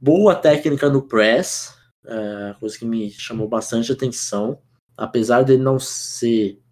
boa 0.00 0.34
técnica 0.34 0.88
no 0.88 1.06
press, 1.06 1.76
é, 2.04 2.54
coisa 2.58 2.78
que 2.78 2.86
me 2.86 3.10
chamou 3.10 3.46
bastante 3.46 3.92
atenção. 3.92 4.58
Apesar 4.96 5.42
dele 5.42 5.62
não 5.62 5.78
ser 5.78 6.62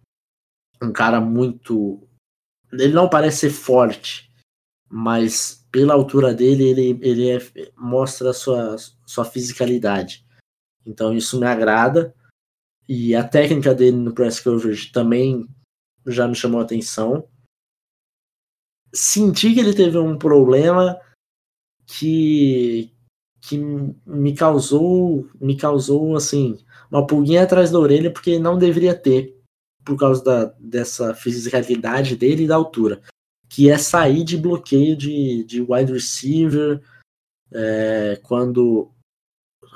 um 0.81 0.91
cara 0.91 1.21
muito. 1.21 2.07
Ele 2.71 2.93
não 2.93 3.09
parece 3.09 3.41
ser 3.41 3.49
forte, 3.51 4.31
mas 4.89 5.67
pela 5.71 5.93
altura 5.93 6.33
dele, 6.33 6.63
ele, 6.63 6.99
ele 7.01 7.29
é, 7.29 7.39
mostra 7.77 8.31
a 8.31 8.33
sua, 8.33 8.75
sua 9.05 9.25
fisicalidade. 9.25 10.25
Então, 10.85 11.13
isso 11.13 11.39
me 11.39 11.45
agrada. 11.45 12.15
E 12.91 13.13
a 13.13 13.23
técnica 13.23 13.75
dele 13.75 13.97
no 13.97 14.15
press 14.15 14.39
coverage 14.39 14.91
também 14.91 15.47
já 16.07 16.27
me 16.27 16.33
chamou 16.33 16.59
a 16.59 16.63
atenção. 16.63 17.29
Senti 18.91 19.53
que 19.53 19.59
ele 19.59 19.75
teve 19.75 19.99
um 19.99 20.17
problema 20.17 20.99
que 21.85 22.91
que 23.41 23.57
me 23.57 24.35
causou 24.35 25.29
me 25.39 25.55
causou 25.55 26.15
assim 26.15 26.59
uma 26.91 27.07
pulguinha 27.07 27.43
atrás 27.43 27.71
da 27.71 27.79
orelha 27.79 28.11
porque 28.11 28.37
não 28.37 28.57
deveria 28.57 28.93
ter 28.93 29.39
por 29.85 29.97
causa 29.97 30.21
da, 30.21 30.45
dessa 30.59 31.13
fisicalidade 31.15 32.17
dele 32.17 32.43
e 32.43 32.47
da 32.47 32.55
altura 32.55 33.01
que 33.47 33.69
é 33.69 33.77
sair 33.77 34.25
de 34.25 34.37
bloqueio 34.37 34.95
de, 34.95 35.45
de 35.45 35.61
wide 35.61 35.93
receiver 35.93 36.81
é, 37.51 38.19
quando 38.23 38.91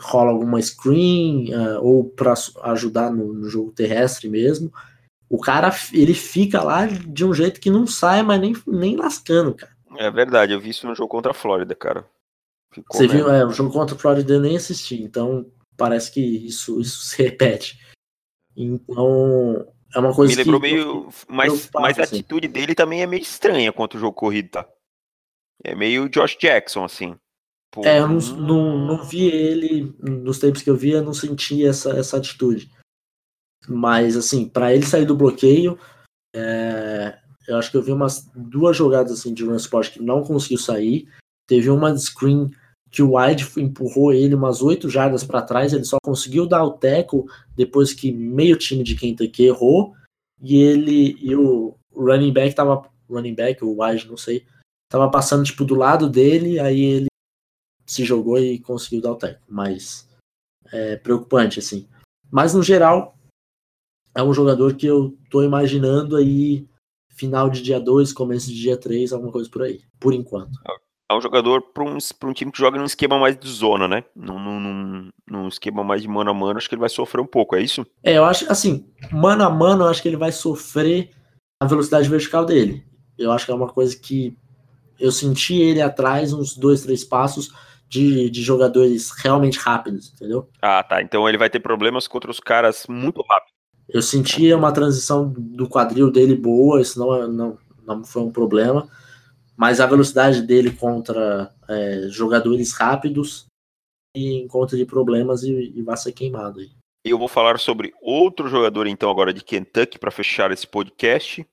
rola 0.04 0.32
alguma 0.32 0.62
screen 0.62 1.54
uh, 1.54 1.82
ou 1.82 2.04
para 2.04 2.34
ajudar 2.64 3.12
no, 3.12 3.34
no, 3.34 3.50
jogo 3.50 3.72
terrestre 3.72 4.30
mesmo 4.30 4.72
o 5.34 5.40
cara 5.40 5.74
ele 5.92 6.14
fica 6.14 6.62
lá 6.62 6.86
de 6.86 7.26
um 7.26 7.34
jeito 7.34 7.60
que 7.60 7.72
não 7.72 7.88
sai, 7.88 8.22
mas 8.22 8.40
nem, 8.40 8.54
nem 8.68 8.96
lascando, 8.96 9.56
cara. 9.56 9.74
É 9.98 10.12
verdade, 10.12 10.54
eu 10.54 10.60
vi 10.60 10.70
isso 10.70 10.86
no 10.86 10.94
jogo 10.94 11.10
contra 11.10 11.32
a 11.32 11.34
Flórida, 11.34 11.74
cara. 11.74 12.06
Ficou 12.72 12.96
Você 12.96 13.08
mesmo. 13.08 13.26
viu, 13.26 13.34
é, 13.34 13.44
o 13.44 13.50
jogo 13.50 13.72
contra 13.72 13.96
a 13.96 13.98
Flórida 13.98 14.32
eu 14.32 14.40
nem 14.40 14.56
assisti, 14.56 15.02
então 15.02 15.52
parece 15.76 16.12
que 16.12 16.22
isso, 16.22 16.78
isso 16.82 17.00
se 17.04 17.24
repete. 17.24 17.80
Então, 18.56 19.68
é 19.96 20.00
uma 20.00 20.14
coisa 20.14 20.36
Me 20.36 20.44
lembrou 20.44 20.62
que, 20.62 20.68
meio. 20.68 21.10
Mas, 21.28 21.68
mas 21.74 21.98
a 21.98 22.04
assim. 22.04 22.18
atitude 22.18 22.48
dele 22.48 22.76
também 22.76 23.02
é 23.02 23.08
meio 23.08 23.24
estranha 23.24 23.74
contra 23.74 23.98
o 23.98 24.02
jogo 24.02 24.14
corrido, 24.14 24.50
tá? 24.50 24.70
É 25.64 25.74
meio 25.74 26.08
Josh 26.10 26.38
Jackson, 26.38 26.84
assim. 26.84 27.16
Pô, 27.74 27.84
é, 27.84 28.00
eu 28.00 28.08
não, 28.08 28.20
não, 28.38 28.78
não 28.86 29.04
vi 29.04 29.26
ele, 29.26 29.96
nos 30.00 30.38
tempos 30.38 30.62
que 30.62 30.70
eu 30.70 30.78
vi, 30.78 30.92
eu 30.92 31.04
não 31.04 31.14
senti 31.14 31.66
essa, 31.66 31.90
essa 31.98 32.18
atitude. 32.18 32.72
Mas, 33.68 34.16
assim, 34.16 34.48
para 34.48 34.72
ele 34.72 34.86
sair 34.86 35.06
do 35.06 35.18
bloqueio, 35.18 35.80
é, 36.36 37.18
eu 37.48 37.58
acho 37.58 37.72
que 37.72 37.78
eu 37.78 37.82
vi 37.82 37.92
umas 37.92 38.30
duas 38.36 38.78
jogadas 38.78 39.12
assim 39.12 39.34
de 39.34 39.44
run 39.44 39.56
sport 39.56 39.92
que 39.92 40.02
não 40.02 40.22
conseguiu 40.22 40.60
sair. 40.60 41.08
Teve 41.48 41.72
uma 41.72 41.98
screen 41.98 42.52
que 42.92 43.02
o 43.02 43.18
Wide 43.18 43.50
empurrou 43.58 44.14
ele 44.14 44.36
umas 44.36 44.62
oito 44.62 44.88
jardas 44.88 45.24
para 45.24 45.42
trás, 45.42 45.74
ele 45.74 45.84
só 45.84 45.98
conseguiu 46.04 46.46
dar 46.46 46.64
o 46.64 46.74
teco 46.74 47.26
depois 47.56 47.92
que 47.92 48.12
meio 48.12 48.56
time 48.56 48.84
de 48.84 48.96
Kentucky 48.96 49.46
errou, 49.46 49.96
e 50.40 50.58
ele 50.58 51.18
e 51.20 51.36
o 51.36 51.76
running 51.92 52.32
back 52.32 52.54
tava 52.54 52.88
running 53.10 53.34
back, 53.34 53.66
o 53.66 53.82
Wide, 53.82 54.08
não 54.08 54.16
sei, 54.16 54.46
tava 54.92 55.10
passando 55.10 55.44
tipo 55.44 55.66
do 55.66 55.74
lado 55.74 56.08
dele, 56.08 56.60
aí 56.60 56.80
ele 56.80 57.08
se 57.86 58.04
jogou 58.04 58.38
e 58.40 58.60
conseguiu 58.60 59.02
dar 59.02 59.12
o 59.12 59.16
teco, 59.16 59.42
mas 59.48 60.08
é 60.72 60.96
preocupante 60.96 61.60
assim. 61.60 61.88
Mas 62.32 62.54
no 62.54 62.64
geral 62.64 63.16
é 64.16 64.24
um 64.24 64.34
jogador 64.34 64.76
que 64.76 64.86
eu 64.86 65.18
tô 65.30 65.44
imaginando 65.44 66.16
aí 66.16 66.68
final 67.10 67.50
de 67.50 67.62
dia 67.62 67.80
2, 67.80 68.12
começo 68.14 68.48
de 68.48 68.60
dia 68.60 68.78
3, 68.78 69.14
alguma 69.14 69.32
coisa 69.32 69.50
por 69.50 69.62
aí, 69.64 69.82
por 70.00 70.14
enquanto 70.14 70.52
é 71.14 71.18
um 71.18 71.22
jogador 71.22 71.62
para 71.62 71.84
um, 71.84 71.98
um 71.98 72.34
time 72.34 72.52
que 72.52 72.58
joga 72.58 72.78
num 72.78 72.86
esquema 72.86 73.18
mais 73.20 73.38
de 73.38 73.50
zona, 73.50 73.88
né? 73.88 74.04
Num, 74.16 74.40
num, 74.40 75.10
num, 75.30 75.48
esquema 75.48 75.84
mais 75.84 76.02
de 76.02 76.08
mano 76.08 76.32
a 76.32 76.34
mano, 76.34 76.58
acho 76.58 76.68
que 76.68 76.76
ele 76.76 76.80
vai 76.80 76.90
sofrer 76.90 77.22
um 77.22 77.28
pouco, 77.28 77.56
é 77.56 77.62
isso? 77.62 77.86
É, 78.04 78.18
eu 78.18 78.26
acho 78.26 78.52
assim, 78.52 78.86
mano 79.12 79.44
a 79.44 79.50
mano, 79.50 79.84
eu 79.84 79.90
acho 79.90 80.02
que 80.02 80.08
ele 80.08 80.18
vai 80.18 80.32
sofrer 80.32 81.12
a 81.62 81.66
velocidade 81.66 82.10
vertical 82.10 82.46
dele. 82.46 82.84
Eu 83.18 83.32
acho 83.32 83.46
que 83.46 83.52
é 83.52 83.56
uma 83.56 83.68
coisa 83.68 83.96
que 83.98 84.36
eu 85.00 85.12
senti 85.12 85.56
ele 85.56 85.82
atrás, 85.82 86.34
uns 86.34 86.56
dois, 86.56 86.82
três 86.82 87.04
passos 87.04 87.52
de, 87.94 88.30
de 88.30 88.42
jogadores 88.42 89.12
realmente 89.12 89.60
rápidos, 89.60 90.12
entendeu? 90.14 90.50
Ah, 90.62 90.84
tá. 90.84 91.02
Então 91.02 91.30
ele 91.30 91.38
vai 91.38 91.50
ter 91.50 91.60
problemas 91.60 92.08
contra 92.08 92.32
os 92.32 92.40
caras 92.40 92.86
muito 92.88 93.22
rápidos. 93.22 93.54
Eu 93.88 94.02
senti 94.02 94.52
uma 94.54 94.72
transição 94.72 95.32
do 95.38 95.68
quadril 95.68 96.10
dele 96.10 96.36
boa, 96.36 96.82
isso 96.82 96.98
não, 96.98 97.28
não, 97.28 97.58
não 97.86 98.04
foi 98.04 98.22
um 98.24 98.32
problema 98.32 98.90
mas 99.56 99.80
a 99.80 99.86
velocidade 99.86 100.42
dele 100.42 100.72
contra 100.72 101.54
é, 101.70 102.08
jogadores 102.10 102.74
rápidos 102.74 103.46
e 104.16 104.42
encontra 104.42 104.78
de 104.78 104.86
problemas 104.86 105.44
e, 105.44 105.74
e 105.76 105.82
vai 105.82 105.98
ser 105.98 106.12
queimado 106.12 106.60
aí. 106.60 106.72
Eu 107.06 107.18
vou 107.18 107.28
falar 107.28 107.60
sobre 107.60 107.94
outro 108.02 108.48
jogador 108.48 108.88
então 108.88 109.10
agora 109.10 109.34
de 109.34 109.44
Kentucky 109.44 110.00
para 110.00 110.12
fechar 110.12 110.52
esse 110.52 110.66
podcast. 110.66 111.46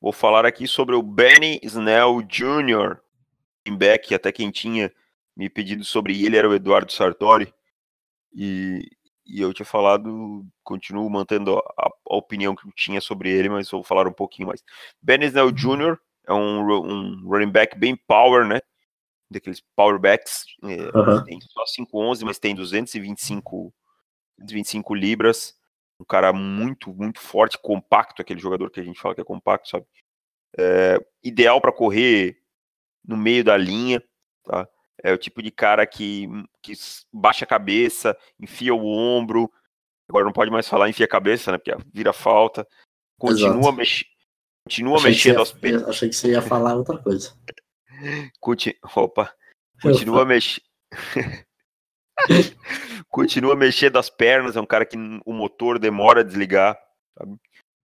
Vou 0.00 0.12
falar 0.12 0.44
aqui 0.44 0.66
sobre 0.66 0.94
o 0.94 1.02
Benny 1.02 1.58
Snell 1.62 2.22
Jr. 2.22 2.98
em 3.66 3.76
back, 3.76 4.14
até 4.14 4.30
quem 4.30 4.50
tinha 4.50 4.92
me 5.36 5.48
pedido 5.48 5.84
sobre 5.84 6.24
ele 6.24 6.36
era 6.36 6.48
o 6.48 6.54
Eduardo 6.54 6.92
Sartori. 6.92 7.52
E, 8.34 8.88
e 9.26 9.40
eu 9.40 9.52
tinha 9.52 9.66
falado, 9.66 10.46
continuo 10.62 11.08
mantendo 11.10 11.58
a, 11.58 11.88
a, 12.08 12.16
opinião 12.16 12.54
que 12.54 12.66
eu 12.66 12.72
tinha 12.72 13.00
sobre 13.00 13.30
ele, 13.30 13.48
mas 13.48 13.70
vou 13.70 13.82
falar 13.82 14.08
um 14.08 14.12
pouquinho 14.12 14.48
mais. 14.48 14.62
Benny 15.02 15.26
Snell 15.26 15.52
Jr 15.52 15.98
é 16.26 16.32
um, 16.32 16.60
um 16.60 17.28
running 17.28 17.50
back 17.50 17.76
bem 17.76 17.96
power, 17.96 18.46
né? 18.46 18.60
Daqueles 19.30 19.62
power 19.74 19.98
backs. 19.98 20.44
É, 20.62 20.96
uhum. 20.96 21.24
Tem 21.24 21.38
só 21.40 21.64
5'11, 21.64 22.24
mas 22.24 22.38
tem 22.38 22.54
225, 22.54 23.72
225 24.38 24.94
libras. 24.94 25.56
Um 25.98 26.04
cara 26.04 26.32
muito, 26.32 26.92
muito 26.92 27.20
forte, 27.20 27.58
compacto, 27.58 28.22
aquele 28.22 28.40
jogador 28.40 28.70
que 28.70 28.80
a 28.80 28.82
gente 28.82 29.00
fala 29.00 29.14
que 29.14 29.20
é 29.20 29.24
compacto, 29.24 29.68
sabe? 29.68 29.86
É, 30.58 30.98
ideal 31.22 31.60
para 31.60 31.72
correr 31.72 32.38
no 33.04 33.16
meio 33.16 33.42
da 33.42 33.56
linha, 33.56 34.02
tá? 34.44 34.68
É 35.02 35.12
o 35.12 35.18
tipo 35.18 35.42
de 35.42 35.50
cara 35.50 35.86
que, 35.86 36.28
que 36.62 36.72
baixa 37.12 37.44
a 37.44 37.48
cabeça, 37.48 38.16
enfia 38.38 38.74
o 38.74 38.86
ombro. 38.86 39.50
Agora 40.08 40.24
não 40.24 40.32
pode 40.32 40.50
mais 40.50 40.68
falar 40.68 40.88
enfia 40.88 41.06
a 41.06 41.08
cabeça, 41.08 41.50
né? 41.50 41.58
Porque 41.58 41.74
vira 41.92 42.12
falta. 42.12 42.66
Continua, 43.18 43.72
mex, 43.72 44.04
Continua 44.64 44.96
achei 44.96 45.10
mexendo 45.10 45.38
aos 45.38 45.52
pernas. 45.52 45.88
Achei 45.88 46.08
que 46.08 46.14
você 46.14 46.30
ia 46.32 46.42
falar 46.42 46.74
outra 46.74 46.98
coisa. 46.98 47.34
Conti... 48.40 48.78
Opa. 48.94 49.32
Continua 49.80 50.24
mexendo. 50.24 50.64
Continua 53.08 53.56
mexendo 53.56 53.96
as 53.98 54.08
pernas, 54.08 54.56
é 54.56 54.60
um 54.60 54.66
cara 54.66 54.86
que 54.86 54.96
o 55.26 55.32
motor 55.32 55.78
demora 55.78 56.20
a 56.20 56.24
desligar. 56.24 56.78
Sabe? 57.18 57.36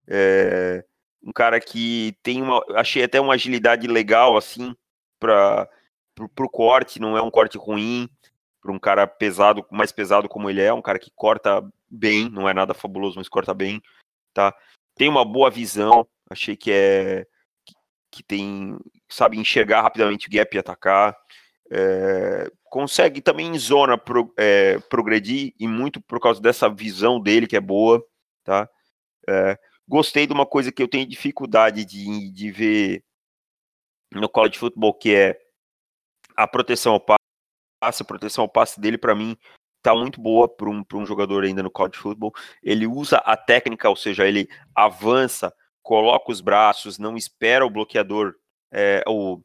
É 0.07 0.85
um 1.23 1.33
cara 1.33 1.61
que 1.61 2.17
tem 2.23 2.41
uma. 2.41 2.65
Achei 2.77 3.03
até 3.03 3.21
uma 3.21 3.35
agilidade 3.35 3.87
legal, 3.87 4.37
assim, 4.37 4.75
para 5.21 5.69
o 6.25 6.49
corte, 6.49 7.01
não 7.01 7.17
é 7.17 7.23
um 7.23 7.31
corte 7.31 7.59
ruim. 7.59 8.09
Para 8.61 8.73
um 8.73 8.79
cara 8.79 9.07
pesado, 9.07 9.65
mais 9.71 9.93
pesado 9.93 10.29
como 10.29 10.51
ele 10.51 10.61
é, 10.61 10.73
um 10.73 10.83
cara 10.83 10.99
que 10.99 11.13
corta 11.15 11.65
bem, 11.89 12.29
não 12.29 12.49
é 12.49 12.53
nada 12.53 12.75
fabuloso, 12.75 13.17
mas 13.17 13.29
corta 13.29 13.55
bem. 13.55 13.81
Tá? 14.35 14.53
Tem 14.97 15.09
uma 15.09 15.25
boa 15.25 15.49
visão, 15.49 16.07
Achei 16.31 16.57
que 16.57 16.71
é 16.71 17.27
que 18.11 18.23
tem 18.23 18.79
sabe 19.09 19.39
enxergar 19.39 19.83
rapidamente 19.83 20.29
o 20.29 20.31
gap 20.31 20.55
e 20.55 20.59
atacar. 20.59 21.17
É, 21.71 22.51
consegue 22.65 23.21
também 23.21 23.49
em 23.49 23.59
zona 23.59 23.99
pro, 23.99 24.33
é, 24.37 24.79
progredir 24.91 25.55
e 25.59 25.67
muito 25.67 26.01
por 26.01 26.21
causa 26.21 26.41
dessa 26.41 26.69
visão 26.69 27.21
dele 27.21 27.47
que 27.47 27.57
é 27.57 27.61
boa, 27.61 28.03
tá? 28.45 28.69
É, 29.29 29.59
gostei 29.87 30.27
de 30.27 30.33
uma 30.33 30.47
coisa 30.47 30.73
que 30.73 30.83
eu 30.83 30.89
tenho 30.89 31.07
dificuldade 31.07 31.85
de, 31.85 32.31
de 32.31 32.51
ver 32.51 33.05
no 34.13 34.29
college 34.29 34.59
football 34.59 34.95
que 34.95 35.15
é 35.15 35.39
a 36.39 36.47
proteção 36.47 36.93
ao 36.93 37.01
passe, 37.01 38.03
a 38.03 38.05
proteção 38.05 38.43
ao 38.43 38.49
passe 38.49 38.81
dele 38.81 38.97
para 38.97 39.15
mim 39.15 39.37
tá 39.83 39.93
muito 39.95 40.21
boa 40.21 40.49
para 40.49 40.69
um, 40.69 40.85
um 40.95 41.07
jogador 41.07 41.43
ainda 41.43 41.63
no 41.63 41.71
college 41.71 41.99
football. 41.99 42.33
Ele 42.63 42.87
usa 42.87 43.19
a 43.19 43.37
técnica, 43.37 43.89
ou 43.89 43.97
seja, 43.97 44.27
ele 44.27 44.49
avança 44.73 45.53
coloca 45.89 46.31
os 46.31 46.43
braços, 46.43 46.99
não 46.99 47.17
espera 47.17 47.65
o 47.65 47.71
bloqueador, 47.71 48.35
é, 48.71 49.03
o, 49.09 49.41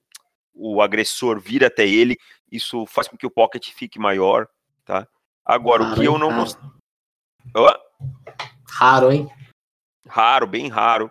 o 0.53 0.81
agressor 0.81 1.39
vir 1.39 1.63
até 1.63 1.87
ele, 1.87 2.17
isso 2.51 2.85
faz 2.85 3.07
com 3.07 3.15
que 3.15 3.25
o 3.25 3.31
pocket 3.31 3.69
fique 3.71 3.97
maior, 3.97 4.45
tá? 4.83 5.07
Agora, 5.45 5.83
raro, 5.83 5.95
o 5.95 5.99
que 6.01 6.05
eu 6.05 6.17
não 6.17 6.35
gostei. 6.35 6.69
Raro, 8.67 9.09
hein? 9.09 9.29
Raro, 10.05 10.45
bem 10.45 10.67
raro. 10.67 11.09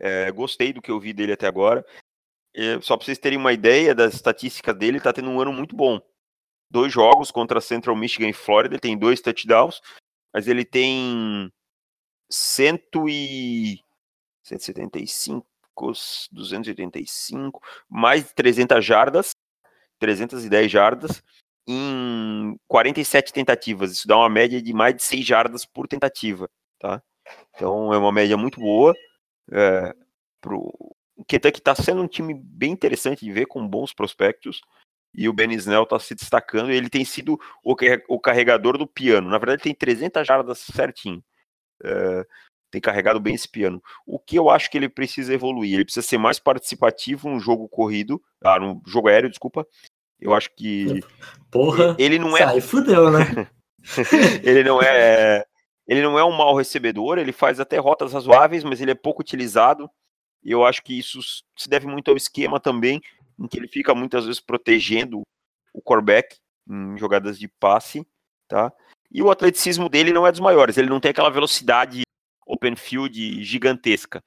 É, 0.00 0.32
gostei 0.32 0.72
do 0.72 0.82
que 0.82 0.90
eu 0.90 0.98
vi 0.98 1.12
dele 1.12 1.32
até 1.32 1.46
agora. 1.46 1.86
É, 2.54 2.80
só 2.80 2.96
para 2.96 3.06
vocês 3.06 3.18
terem 3.18 3.38
uma 3.38 3.52
ideia 3.52 3.94
das 3.94 4.14
estatísticas 4.14 4.76
dele, 4.76 5.00
tá 5.00 5.12
tendo 5.12 5.30
um 5.30 5.40
ano 5.40 5.52
muito 5.52 5.74
bom. 5.74 6.00
Dois 6.70 6.92
jogos 6.92 7.30
contra 7.30 7.60
Central 7.60 7.96
Michigan 7.96 8.28
e 8.28 8.32
Florida, 8.32 8.74
ele 8.74 8.80
tem 8.80 8.96
dois 8.96 9.20
touchdowns, 9.20 9.80
mas 10.32 10.48
ele 10.48 10.64
tem 10.64 11.52
cento 12.30 13.08
e 13.08 13.80
175, 14.42 15.46
285, 16.30 17.60
mais 17.88 18.24
de 18.24 18.34
300 18.34 18.84
jardas, 18.84 19.30
310 19.98 20.70
jardas, 20.70 21.22
em 21.66 22.58
47 22.68 23.32
tentativas. 23.32 23.92
Isso 23.92 24.08
dá 24.08 24.16
uma 24.16 24.28
média 24.28 24.60
de 24.60 24.72
mais 24.72 24.94
de 24.96 25.02
6 25.02 25.24
jardas 25.24 25.64
por 25.64 25.86
tentativa, 25.86 26.48
tá? 26.78 27.02
Então 27.54 27.92
é 27.92 27.98
uma 27.98 28.12
média 28.12 28.36
muito 28.36 28.60
boa. 28.60 28.94
É, 29.50 29.94
pro... 30.40 30.91
O 31.22 31.24
Kentucky 31.24 31.60
está 31.60 31.72
sendo 31.72 32.02
um 32.02 32.08
time 32.08 32.34
bem 32.34 32.72
interessante 32.72 33.24
de 33.24 33.30
ver, 33.30 33.46
com 33.46 33.66
bons 33.66 33.92
prospectos. 33.92 34.60
E 35.14 35.28
o 35.28 35.32
Ben 35.32 35.52
Snell 35.52 35.84
está 35.84 35.96
se 36.00 36.16
destacando. 36.16 36.72
Ele 36.72 36.90
tem 36.90 37.04
sido 37.04 37.38
o, 37.62 38.18
carregador 38.18 38.76
do 38.76 38.88
piano. 38.88 39.30
Na 39.30 39.38
verdade, 39.38 39.62
tem 39.62 39.72
300 39.72 40.26
jardas 40.26 40.58
certinho. 40.58 41.22
É, 41.80 42.26
tem 42.72 42.80
carregado 42.80 43.20
bem 43.20 43.36
esse 43.36 43.48
piano. 43.48 43.80
O 44.04 44.18
que 44.18 44.36
eu 44.36 44.50
acho 44.50 44.68
que 44.68 44.76
ele 44.76 44.88
precisa 44.88 45.32
evoluir? 45.32 45.74
Ele 45.74 45.84
precisa 45.84 46.04
ser 46.04 46.18
mais 46.18 46.40
participativo 46.40 47.28
no 47.28 47.38
jogo 47.38 47.68
corrido, 47.68 48.20
ah, 48.42 48.58
no 48.58 48.82
jogo 48.84 49.06
aéreo, 49.06 49.30
desculpa. 49.30 49.64
Eu 50.20 50.34
acho 50.34 50.50
que. 50.56 51.04
Porra! 51.52 51.94
Ele 52.00 52.18
não 52.18 52.36
é. 52.36 52.40
Sai, 52.40 52.60
fudeu, 52.60 53.12
né? 53.12 53.46
ele 54.42 54.64
não 54.64 54.82
é. 54.82 55.46
Ele 55.86 56.02
não 56.02 56.18
é 56.18 56.24
um 56.24 56.36
mau 56.36 56.56
recebedor, 56.56 57.18
ele 57.18 57.32
faz 57.32 57.60
até 57.60 57.78
rotas 57.78 58.12
razoáveis, 58.12 58.64
mas 58.64 58.80
ele 58.80 58.90
é 58.90 58.94
pouco 58.94 59.20
utilizado. 59.20 59.88
E 60.42 60.50
eu 60.50 60.64
acho 60.64 60.82
que 60.82 60.98
isso 60.98 61.20
se 61.56 61.68
deve 61.68 61.86
muito 61.86 62.10
ao 62.10 62.16
esquema 62.16 62.58
também, 62.58 63.00
em 63.38 63.46
que 63.46 63.58
ele 63.58 63.68
fica 63.68 63.94
muitas 63.94 64.24
vezes 64.26 64.40
protegendo 64.40 65.22
o 65.72 65.80
quarterback 65.80 66.36
em 66.68 66.96
jogadas 66.98 67.38
de 67.38 67.48
passe, 67.48 68.06
tá? 68.48 68.72
E 69.10 69.22
o 69.22 69.30
atleticismo 69.30 69.88
dele 69.88 70.12
não 70.12 70.26
é 70.26 70.30
dos 70.30 70.40
maiores, 70.40 70.76
ele 70.76 70.88
não 70.88 71.00
tem 71.00 71.10
aquela 71.10 71.30
velocidade 71.30 72.02
open 72.46 72.76
field 72.76 73.42
gigantesca. 73.44 74.22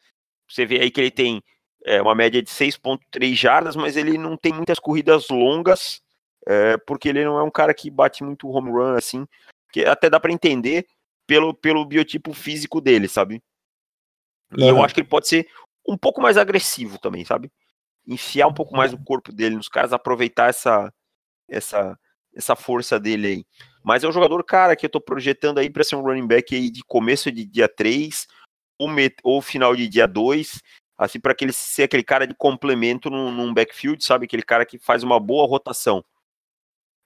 Você 0.47 0.65
vê 0.65 0.79
aí 0.79 0.91
que 0.91 1.01
ele 1.01 1.11
tem 1.11 1.41
é, 1.85 2.01
uma 2.01 2.15
média 2.15 2.41
de 2.41 2.49
6.3 2.49 3.35
jardas, 3.35 3.75
mas 3.75 3.97
ele 3.97 4.17
não 4.17 4.37
tem 4.37 4.53
muitas 4.53 4.79
corridas 4.79 5.29
longas, 5.29 6.01
é, 6.47 6.77
porque 6.77 7.09
ele 7.09 7.23
não 7.25 7.39
é 7.39 7.43
um 7.43 7.51
cara 7.51 7.73
que 7.73 7.89
bate 7.89 8.23
muito 8.23 8.47
home 8.47 8.71
run, 8.71 8.95
assim, 8.95 9.25
que 9.71 9.85
até 9.85 10.09
dá 10.09 10.19
para 10.19 10.31
entender 10.31 10.85
pelo, 11.27 11.53
pelo 11.53 11.85
biotipo 11.85 12.33
físico 12.33 12.79
dele, 12.79 13.07
sabe? 13.07 13.41
E 14.55 14.61
uhum. 14.61 14.69
eu 14.69 14.83
acho 14.83 14.93
que 14.93 15.01
ele 15.01 15.07
pode 15.07 15.27
ser 15.27 15.47
um 15.87 15.97
pouco 15.97 16.21
mais 16.21 16.37
agressivo 16.37 16.97
também, 16.99 17.23
sabe? 17.25 17.51
Enfiar 18.07 18.47
um 18.47 18.53
pouco 18.53 18.75
mais 18.75 18.93
o 18.93 19.03
corpo 19.03 19.31
dele 19.31 19.55
nos 19.55 19.67
caras, 19.67 19.93
aproveitar 19.93 20.49
essa, 20.49 20.93
essa, 21.49 21.97
essa 22.33 22.55
força 22.55 22.99
dele 22.99 23.27
aí. 23.27 23.45
Mas 23.83 24.03
é 24.03 24.07
um 24.07 24.11
jogador, 24.11 24.43
cara, 24.43 24.75
que 24.75 24.85
eu 24.85 24.89
tô 24.89 24.99
projetando 24.99 25.59
aí 25.59 25.69
para 25.69 25.83
ser 25.83 25.95
um 25.95 26.01
running 26.01 26.27
back 26.27 26.55
aí 26.55 26.69
de 26.69 26.83
começo 26.83 27.31
de 27.31 27.45
dia 27.45 27.67
3 27.67 28.27
ou, 28.79 28.87
met, 28.87 29.15
ou 29.23 29.41
final 29.41 29.75
de 29.75 29.87
dia 29.87 30.07
2, 30.07 30.61
assim, 30.97 31.19
para 31.19 31.35
ele 31.39 31.53
ser 31.53 31.83
aquele 31.83 32.03
cara 32.03 32.25
de 32.25 32.33
complemento 32.33 33.09
num, 33.09 33.31
num, 33.31 33.53
backfield, 33.53 34.03
sabe? 34.03 34.25
Aquele 34.25 34.43
cara 34.43 34.65
que 34.65 34.77
faz 34.77 35.03
uma 35.03 35.19
boa 35.19 35.47
rotação, 35.47 36.03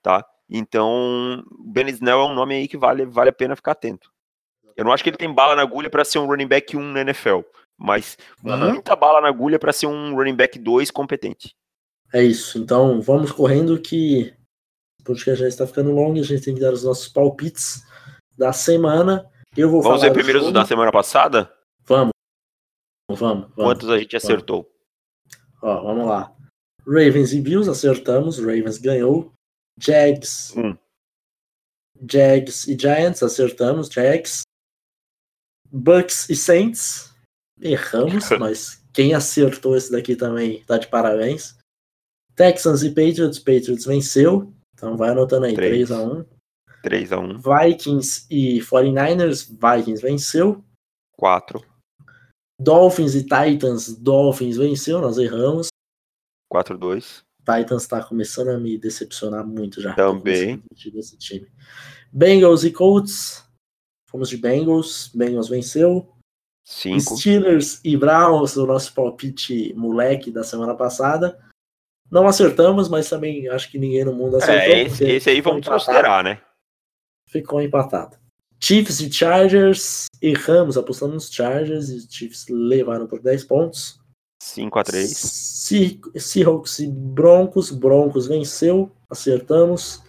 tá? 0.02 0.24
Então, 0.48 1.44
Ben 1.58 1.88
Snell 1.90 2.20
é 2.20 2.24
um 2.24 2.34
nome 2.34 2.54
aí 2.54 2.68
que 2.68 2.76
vale, 2.76 3.06
vale 3.06 3.30
a 3.30 3.32
pena 3.32 3.54
ficar 3.54 3.72
atento. 3.72 4.10
Eu 4.76 4.84
não 4.84 4.92
acho 4.92 5.04
que 5.04 5.10
ele 5.10 5.16
tem 5.16 5.32
bala 5.32 5.54
na 5.54 5.62
agulha 5.62 5.90
para 5.90 6.04
ser 6.04 6.18
um 6.18 6.26
running 6.26 6.46
back 6.46 6.76
1 6.76 6.80
na 6.80 7.02
NFL, 7.02 7.40
mas 7.80 8.18
uhum. 8.44 8.74
muita 8.74 8.94
bala 8.94 9.22
na 9.22 9.28
agulha 9.28 9.58
para 9.58 9.72
ser 9.72 9.86
um 9.86 10.14
running 10.14 10.36
back 10.36 10.58
2 10.58 10.90
competente. 10.90 11.56
É 12.12 12.22
isso. 12.22 12.58
Então, 12.58 13.00
vamos 13.00 13.32
correndo 13.32 13.80
que 13.80 14.34
o 15.00 15.04
podcast 15.04 15.40
já 15.40 15.48
está 15.48 15.66
ficando 15.66 15.90
longo 15.90 16.18
e 16.18 16.20
a 16.20 16.24
gente 16.24 16.44
tem 16.44 16.54
que 16.54 16.60
dar 16.60 16.74
os 16.74 16.84
nossos 16.84 17.08
palpites 17.08 17.82
da 18.36 18.52
semana. 18.52 19.24
Eu 19.56 19.70
vou 19.70 19.80
vamos 19.80 20.02
ver 20.02 20.12
primeiro 20.12 20.44
os 20.44 20.52
da 20.52 20.66
semana 20.66 20.92
passada? 20.92 21.50
Vamos. 21.86 22.12
Vamos, 23.08 23.20
vamos. 23.20 23.54
Quantos 23.54 23.88
a 23.88 23.98
gente 23.98 24.14
acertou? 24.14 24.70
Ó, 25.62 25.82
vamos 25.82 26.06
lá. 26.06 26.34
Ravens 26.86 27.32
e 27.32 27.40
Bills 27.40 27.70
acertamos. 27.70 28.38
Ravens 28.38 28.76
ganhou. 28.76 29.32
Jags. 29.78 30.54
Hum. 30.54 30.76
Jags 32.08 32.68
e 32.68 32.78
Giants 32.78 33.22
acertamos. 33.22 33.88
Jags. 33.88 34.42
Bucks 35.72 36.28
e 36.28 36.36
Saints. 36.36 37.09
Erramos, 37.60 38.30
mas 38.38 38.82
quem 38.92 39.14
acertou 39.14 39.76
esse 39.76 39.90
daqui 39.90 40.16
também 40.16 40.62
tá 40.64 40.78
de 40.78 40.88
parabéns. 40.88 41.56
Texans 42.34 42.82
e 42.82 42.88
Patriots. 42.90 43.38
Patriots 43.38 43.84
venceu. 43.84 44.52
Então 44.74 44.96
vai 44.96 45.10
anotando 45.10 45.46
aí. 45.46 45.54
3x1. 45.54 46.26
3x1. 46.84 47.36
Vikings 47.36 48.26
e 48.30 48.60
49ers. 48.60 49.48
Vikings 49.50 50.02
venceu. 50.02 50.64
4. 51.16 51.62
Dolphins 52.58 53.14
e 53.14 53.22
Titans. 53.22 53.94
Dolphins 53.94 54.56
venceu. 54.56 55.00
Nós 55.00 55.18
erramos. 55.18 55.68
4x2. 56.52 57.22
Titans 57.38 57.82
está 57.82 58.02
começando 58.02 58.48
a 58.48 58.58
me 58.58 58.78
decepcionar 58.78 59.46
muito 59.46 59.80
já. 59.80 59.94
Também. 59.94 60.62
Desse 60.92 61.16
time. 61.18 61.46
Bengals 62.12 62.64
e 62.64 62.72
Colts. 62.72 63.44
Fomos 64.08 64.28
de 64.28 64.36
Bengals. 64.36 65.10
Bengals 65.14 65.48
venceu. 65.48 66.10
Cinco. 66.64 67.16
Steelers 67.16 67.80
e 67.84 67.96
Browns, 67.96 68.56
o 68.56 68.66
nosso 68.66 68.94
palpite 68.94 69.74
moleque 69.74 70.30
da 70.30 70.44
semana 70.44 70.74
passada. 70.74 71.38
Não 72.10 72.26
acertamos, 72.26 72.88
mas 72.88 73.08
também 73.08 73.48
acho 73.48 73.70
que 73.70 73.78
ninguém 73.78 74.04
no 74.04 74.12
mundo 74.12 74.36
acertou. 74.36 74.74
É, 74.74 74.82
esse, 74.82 75.04
esse 75.04 75.30
aí 75.30 75.40
vamos 75.40 75.60
empatado. 75.60 75.84
considerar, 75.84 76.24
né? 76.24 76.40
Ficou 77.26 77.60
empatado. 77.60 78.18
Chiefs 78.62 79.00
e 79.00 79.10
Chargers, 79.10 80.06
erramos, 80.20 80.76
apostamos 80.76 81.14
nos 81.14 81.32
Chargers 81.32 81.88
e 81.88 81.96
os 81.96 82.06
Chiefs 82.10 82.46
levaram 82.48 83.06
por 83.06 83.20
10 83.20 83.44
pontos. 83.44 83.98
5 84.42 84.78
a 84.78 84.84
3 84.84 85.10
Seahawks 86.16 86.78
e 86.78 86.86
Broncos, 86.86 87.70
Broncos 87.70 88.26
venceu, 88.26 88.90
acertamos. 89.08 90.02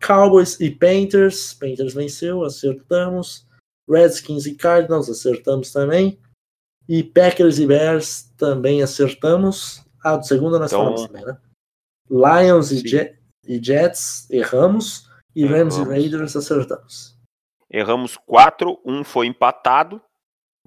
Cowboys 0.00 0.58
e 0.60 0.70
Panthers, 0.70 1.52
Panthers 1.54 1.94
venceu, 1.94 2.42
acertamos. 2.44 3.46
Redskins 3.90 4.46
e 4.46 4.54
Cardinals, 4.54 5.08
acertamos 5.08 5.72
também. 5.72 6.18
E 6.88 7.02
Packers 7.02 7.58
e 7.58 7.66
Bears 7.66 8.32
também 8.36 8.82
acertamos. 8.82 9.84
Ah, 10.02 10.16
do 10.16 10.26
segundo 10.26 10.58
nós 10.58 10.72
então, 10.72 10.84
falamos 10.84 11.06
também, 11.06 11.24
né? 11.24 11.38
Lions 12.10 12.72
e, 12.72 12.86
Jet, 12.86 13.18
e, 13.46 13.62
Jets, 13.62 14.28
erramos. 14.30 15.08
E 15.34 15.46
Rams 15.46 15.76
e 15.76 15.84
Raiders, 15.84 16.34
acertamos. 16.34 17.16
Erramos 17.70 18.16
4, 18.16 18.80
um 18.84 19.04
foi 19.04 19.26
empatado. 19.26 20.02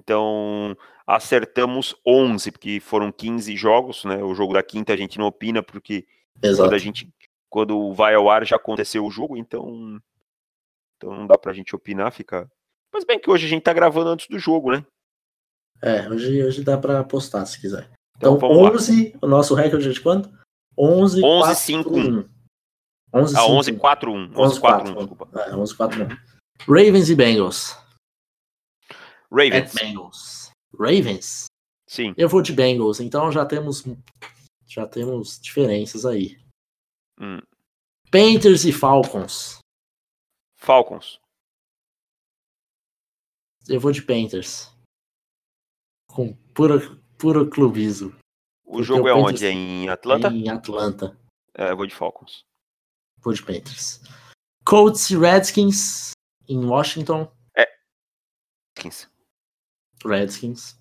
Então, 0.00 0.74
acertamos 1.06 1.94
11, 2.06 2.50
porque 2.50 2.80
foram 2.80 3.12
15 3.12 3.54
jogos, 3.56 4.04
né? 4.04 4.22
O 4.22 4.34
jogo 4.34 4.54
da 4.54 4.62
quinta 4.62 4.94
a 4.94 4.96
gente 4.96 5.18
não 5.18 5.26
opina, 5.26 5.62
porque 5.62 6.06
Exato. 6.42 6.62
quando 6.62 6.74
a 6.74 6.78
gente 6.78 7.12
quando 7.50 7.92
vai 7.92 8.14
ao 8.14 8.28
ar 8.28 8.44
já 8.44 8.56
aconteceu 8.56 9.04
o 9.06 9.10
jogo, 9.10 9.36
então 9.36 10.00
então 10.96 11.14
não 11.14 11.26
dá 11.26 11.38
pra 11.38 11.52
gente 11.52 11.76
opinar, 11.76 12.10
fica. 12.10 12.50
Mas 12.94 13.04
bem 13.04 13.18
que 13.18 13.28
hoje 13.28 13.44
a 13.46 13.48
gente 13.48 13.64
tá 13.64 13.72
gravando 13.72 14.10
antes 14.10 14.28
do 14.28 14.38
jogo, 14.38 14.70
né? 14.70 14.86
É, 15.82 16.08
hoje, 16.08 16.44
hoje 16.44 16.62
dá 16.62 16.78
pra 16.78 17.00
apostar 17.00 17.44
se 17.44 17.60
quiser. 17.60 17.90
Então, 18.16 18.36
então 18.36 18.48
11, 18.48 19.10
lá. 19.10 19.18
o 19.20 19.26
nosso 19.26 19.52
recorde 19.52 19.88
é 19.88 19.92
de 19.92 20.00
quanto? 20.00 20.32
11 20.78 21.20
11 21.20 21.40
4, 21.42 21.54
5 21.56 21.90
1. 21.90 22.28
11 23.12 23.36
ah, 23.36 23.46
11 23.46 23.72
4 23.72 24.12
1. 24.12 24.32
11 24.36 24.60
4 24.60 24.90
1, 24.90 24.94
desculpa. 24.94 25.40
É, 25.40 25.56
11 25.56 25.76
4 25.76 26.02
1. 26.04 26.08
Ravens 26.68 27.10
e 27.10 27.16
Bengals. 27.16 27.76
Ravens. 29.28 29.74
Bengals. 29.74 30.50
Ravens? 30.78 31.46
Sim. 31.88 32.14
Eu 32.16 32.28
vou 32.28 32.42
de 32.42 32.52
Bengals, 32.52 33.00
então 33.00 33.32
já 33.32 33.44
temos 33.44 33.84
já 34.68 34.86
temos 34.86 35.40
diferenças 35.40 36.06
aí. 36.06 36.38
Hum. 37.20 37.40
Panthers 38.08 38.64
e 38.64 38.72
Falcons. 38.72 39.58
Falcons. 40.56 41.18
Eu 43.68 43.80
vou 43.80 43.92
de 43.92 44.02
Panthers. 44.02 44.70
Com 46.08 46.34
pura, 46.54 46.78
puro 47.18 47.48
clubismo. 47.48 48.14
O 48.64 48.82
jogo 48.82 49.08
é 49.08 49.12
Panthers 49.12 49.32
onde? 49.32 49.46
É 49.46 49.50
em 49.50 49.88
Atlanta? 49.88 50.28
Em 50.28 50.48
Atlanta. 50.48 51.18
É, 51.54 51.70
eu 51.70 51.76
vou 51.76 51.86
de 51.86 51.94
Falcons. 51.94 52.44
Vou 53.18 53.32
de 53.32 53.42
Panthers. 53.42 54.00
Colts 54.66 55.10
e 55.10 55.16
Redskins 55.16 56.10
em 56.48 56.64
Washington. 56.64 57.30
É. 57.56 57.66
Redskins. 58.76 59.08
Redskins. 60.04 60.78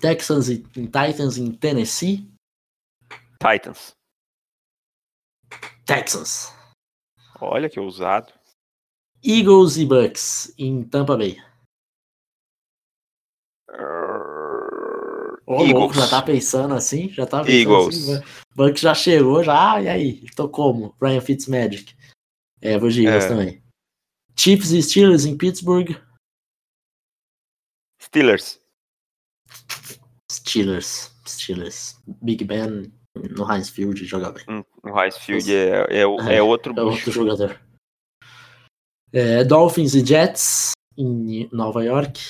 Texans 0.00 0.48
e 0.48 0.62
Titans 0.62 1.36
em 1.36 1.52
Tennessee. 1.52 2.28
Titans. 3.38 3.92
Texans. 5.84 6.54
Olha 7.40 7.68
que 7.68 7.78
ousado. 7.78 8.32
Eagles 9.22 9.76
e 9.76 9.84
Bucks 9.84 10.54
em 10.56 10.82
Tampa 10.82 11.16
Bay. 11.16 11.36
Uh, 15.50 15.66
Eagles. 15.66 15.96
já 15.96 16.08
tá 16.08 16.22
pensando 16.22 16.74
assim? 16.74 17.08
Já 17.08 17.26
tá 17.26 17.42
pensando 17.42 17.72
Eagles. 17.72 18.08
assim? 18.08 18.24
Bucks 18.54 18.80
já 18.80 18.94
chegou, 18.94 19.42
já. 19.42 19.72
Ah, 19.72 19.82
e 19.82 19.88
aí? 19.88 20.30
Tô 20.36 20.48
como? 20.48 20.94
Ryan 21.02 21.20
Fitzmagic. 21.20 21.96
É, 22.62 22.78
vou 22.78 22.88
de 22.88 23.04
Eagles 23.04 23.24
é. 23.24 23.28
também. 23.28 23.62
Chiefs 24.38 24.70
e 24.70 24.80
Steelers 24.80 25.24
em 25.24 25.36
Pittsburgh. 25.36 25.96
Steelers. 28.00 28.60
Steelers. 30.30 31.10
Steelers. 31.26 32.00
Big 32.22 32.44
Ben 32.44 32.92
no 33.16 33.52
Heinz 33.52 33.68
Field 33.68 34.04
joga 34.04 34.30
bem. 34.30 34.44
Hum, 34.48 34.64
no 34.84 34.96
Heinz 34.96 35.16
Field 35.16 35.52
é, 35.52 35.84
é, 35.90 35.98
é, 35.98 36.36
é 36.36 36.42
outro 36.42 36.72
é 36.78 36.82
outro 36.82 37.10
jogador. 37.10 37.60
É, 39.12 39.42
Dolphins 39.42 39.94
e 39.94 40.06
Jets 40.06 40.70
em 40.96 41.48
Nova 41.52 41.84
York. 41.84 42.20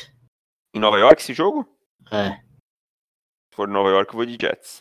Em 0.74 0.80
Nova 0.80 0.98
York 0.98 1.20
esse 1.20 1.34
jogo? 1.34 1.68
É. 2.10 2.40
Se 3.50 3.56
for 3.56 3.68
Nova 3.68 3.88
York, 3.88 4.12
eu 4.12 4.16
vou 4.16 4.26
de 4.26 4.38
Jets. 4.40 4.78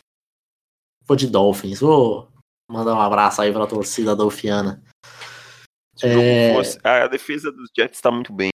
Vou 1.04 1.16
de 1.16 1.26
Dolphins. 1.26 1.80
Vou 1.80 2.32
mandar 2.70 2.94
um 2.94 3.00
abraço 3.00 3.42
aí 3.42 3.52
pra 3.52 3.66
torcida 3.66 4.14
dolfiana. 4.14 4.82
É... 6.02 6.54
Fosse, 6.54 6.78
a 6.84 7.06
defesa 7.08 7.50
dos 7.50 7.68
Jets 7.76 7.98
está 7.98 8.10
muito 8.10 8.32
bem. 8.32 8.50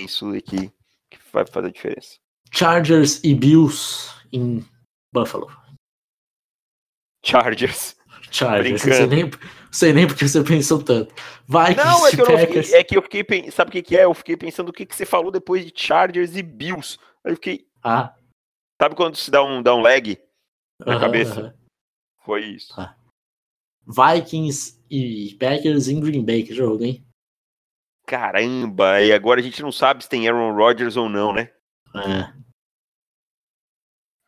Isso 0.00 0.32
aqui 0.32 0.72
que 1.10 1.18
vai 1.32 1.44
fazer 1.44 1.68
a 1.68 1.72
diferença. 1.72 2.16
Chargers 2.52 3.20
e 3.24 3.34
Bills 3.34 4.10
em 4.32 4.64
Buffalo. 5.12 5.50
Chargers. 7.24 7.96
Chargers. 8.30 8.84
Não 8.84 8.94
sei, 8.94 9.06
nem, 9.06 9.30
sei 9.72 9.92
nem 9.92 10.06
porque 10.06 10.26
você 10.26 10.42
pensou 10.42 10.82
tanto. 10.82 11.14
Vai 11.46 11.74
Não, 11.74 12.06
é 12.06 12.10
que, 12.10 12.16
fiquei, 12.16 12.74
é 12.74 12.84
que 12.84 12.96
eu 12.96 13.02
fiquei. 13.02 13.50
Sabe 13.50 13.70
o 13.70 13.72
que, 13.72 13.82
que 13.82 13.96
é? 13.96 14.04
Eu 14.04 14.14
fiquei 14.14 14.36
pensando 14.36 14.68
o 14.68 14.72
que, 14.72 14.86
que 14.86 14.94
você 14.94 15.04
falou 15.04 15.30
depois 15.30 15.64
de 15.64 15.72
Chargers 15.74 16.36
e 16.36 16.42
Bills. 16.42 16.98
Aí 17.24 17.32
eu 17.32 17.36
fiquei. 17.36 17.66
Ah. 17.82 18.14
Sabe 18.80 18.94
quando 18.94 19.16
se 19.16 19.30
dá 19.30 19.42
um, 19.42 19.62
dá 19.62 19.74
um 19.74 19.80
lag 19.80 20.18
na 20.78 21.00
cabeça? 21.00 21.58
Foi 22.24 22.44
isso. 22.44 22.72
Ah. 22.80 22.96
Vikings 23.86 24.80
e 24.90 25.36
Packers 25.40 25.88
em 25.88 26.00
Green 26.00 26.24
Bay, 26.24 26.44
que 26.44 26.54
jogo, 26.54 26.84
hein? 26.84 27.04
Caramba, 28.06 29.02
e 29.02 29.12
agora 29.12 29.40
a 29.40 29.42
gente 29.42 29.60
não 29.60 29.72
sabe 29.72 30.02
se 30.02 30.08
tem 30.08 30.28
Aaron 30.28 30.54
Rodgers 30.54 30.96
ou 30.96 31.08
não, 31.08 31.32
né? 31.32 31.52
É. 31.94 32.32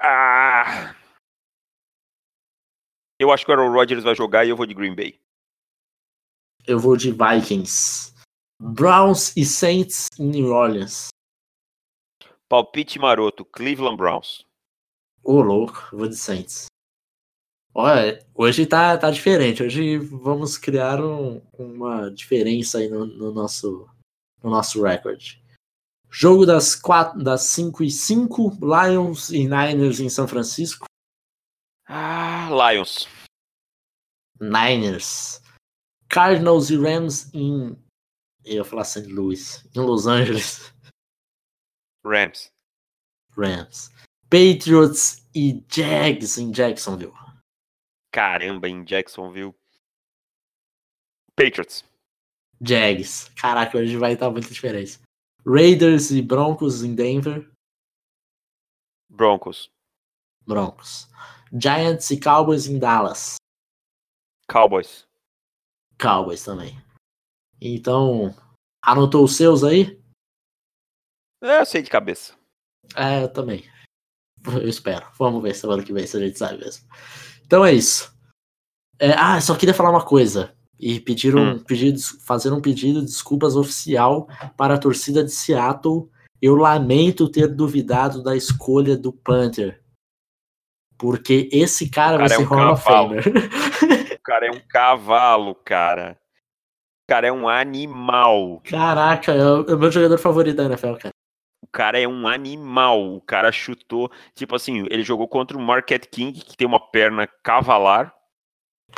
Ah! 0.01 0.95
Eu 3.19 3.31
acho 3.31 3.45
que 3.45 3.51
o 3.51 3.55
Aaron 3.55 3.73
Rodgers 3.73 4.03
vai 4.03 4.15
jogar 4.15 4.45
e 4.45 4.49
eu 4.49 4.57
vou 4.57 4.67
de 4.67 4.75
Green 4.75 4.95
Bay. 4.95 5.21
Eu 6.67 6.79
vou 6.79 6.97
de 6.97 7.13
Vikings. 7.13 8.15
Browns 8.59 9.35
e 9.37 9.45
Saints 9.45 10.09
em 10.19 10.27
New 10.27 10.53
Orleans. 10.53 11.09
Palpite 12.55 12.99
maroto, 12.99 13.45
Cleveland 13.45 13.97
Browns. 13.97 14.45
Ô, 15.23 15.41
louco, 15.41 15.89
eu 15.93 15.99
vou 16.01 16.09
de 16.09 16.17
Saints. 16.17 16.67
Olha, 17.73 18.27
hoje 18.35 18.67
tá, 18.67 18.99
tá 18.99 19.09
diferente. 19.09 19.63
Hoje 19.63 19.99
vamos 19.99 20.59
criar 20.59 21.01
um- 21.01 21.41
uma 21.57 22.11
diferença 22.11 22.79
aí 22.79 22.89
no, 22.89 23.07
no 23.07 23.31
nosso, 23.33 23.89
no 24.43 24.51
nosso 24.51 24.83
recorde. 24.83 25.41
Jogo 26.11 26.45
das, 26.45 26.75
quatro, 26.75 27.23
das 27.23 27.43
5 27.43 27.85
e 27.85 27.91
5, 27.93 28.59
Lions 28.61 29.31
e 29.31 29.45
Niners 29.45 30.01
em 30.01 30.09
São 30.09 30.27
Francisco. 30.27 30.87
Ah, 31.87 32.49
Lions. 32.51 33.07
Niners. 34.41 35.41
Cardinals 36.09 36.71
e 36.71 36.77
Rams 36.77 37.33
em. 37.33 37.79
Eu 38.45 38.55
ia 38.55 38.65
falar 38.65 38.83
St. 38.85 39.07
Louis. 39.07 39.65
Em 39.77 39.79
Los 39.81 40.09
Angeles. 40.09 40.75
Rams. 42.05 42.51
Rams. 43.37 43.91
Patriots 44.29 45.27
e 45.35 45.65
Jags 45.69 46.39
em 46.39 46.51
Jacksonville. 46.51 47.13
Caramba, 48.13 48.69
em 48.69 48.85
Jacksonville. 48.85 49.55
Patriots. 51.37 51.85
Jags. 52.61 53.29
Caraca, 53.31 53.79
hoje 53.79 53.97
vai 53.97 54.13
estar 54.13 54.31
muita 54.31 54.49
diferença. 54.49 55.01
Raiders 55.47 56.11
e 56.11 56.21
Broncos 56.21 56.83
em 56.83 56.95
Denver. 56.95 57.51
Broncos. 59.09 59.71
Broncos. 60.47 61.09
Giants 61.53 62.11
e 62.11 62.21
Cowboys 62.21 62.67
em 62.67 62.79
Dallas. 62.79 63.37
Cowboys. 64.49 65.07
Cowboys 65.99 66.45
também. 66.45 66.77
Então, 67.61 68.35
anotou 68.83 69.25
os 69.25 69.37
seus 69.37 69.63
aí? 69.65 70.00
É, 71.43 71.61
eu 71.61 71.67
sei 71.67 71.83
de 71.83 71.91
cabeça. 71.91 72.35
É, 72.97 73.23
eu 73.23 73.29
também. 73.29 73.65
Eu 74.47 74.69
espero. 74.69 75.07
Vamos 75.19 75.43
ver 75.43 75.55
semana 75.55 75.83
que 75.83 75.93
vem 75.93 76.07
se 76.07 76.17
a 76.17 76.21
gente 76.21 76.39
sabe 76.39 76.59
mesmo. 76.59 76.87
Então 77.45 77.65
é 77.65 77.73
isso. 77.73 78.13
É, 78.99 79.13
ah, 79.13 79.41
só 79.41 79.55
queria 79.55 79.75
falar 79.75 79.91
uma 79.91 80.05
coisa. 80.05 80.55
E 80.79 80.99
pedir 80.99 81.37
um 81.37 81.57
Hum. 81.57 81.65
fazer 82.25 82.53
um 82.53 82.61
pedido 82.61 83.01
de 83.01 83.07
desculpas 83.07 83.55
oficial 83.55 84.29
para 84.57 84.75
a 84.75 84.79
torcida 84.79 85.23
de 85.23 85.31
Seattle. 85.31 86.09
Eu 86.41 86.55
lamento 86.57 87.29
ter 87.29 87.49
duvidado 87.49 88.23
da 88.23 88.35
escolha 88.35 88.97
do 88.97 89.13
Panther. 89.13 89.83
Porque 90.97 91.49
esse 91.53 91.89
cara, 91.91 92.17
vai 92.19 92.29
cara 92.29 92.41
é 92.41 92.45
ser 92.47 92.53
um 92.53 92.57
Hall 92.57 92.73
of. 92.73 92.83
Famer. 92.83 93.25
O 94.15 94.23
cara 94.23 94.47
é 94.47 94.51
um 94.51 94.61
cavalo, 94.69 95.55
cara. 95.55 96.17
O 97.05 97.11
cara 97.11 97.27
é 97.27 97.33
um 97.33 97.49
animal. 97.49 98.61
Caraca, 98.65 99.33
é 99.33 99.45
o, 99.45 99.67
é 99.67 99.75
o 99.75 99.79
meu 99.79 99.91
jogador 99.91 100.19
favorito 100.19 100.57
da 100.57 100.65
NFL, 100.65 100.95
cara. 100.95 101.15
O 101.71 101.73
cara 101.73 102.01
é 102.01 102.07
um 102.07 102.27
animal. 102.27 103.15
O 103.15 103.21
cara 103.21 103.53
chutou. 103.53 104.11
Tipo 104.35 104.57
assim, 104.57 104.87
ele 104.91 105.05
jogou 105.05 105.29
contra 105.29 105.57
o 105.57 105.63
Marquette 105.63 106.09
King, 106.09 106.33
que 106.41 106.57
tem 106.57 106.67
uma 106.67 106.81
perna 106.91 107.29
cavalar. 107.45 108.13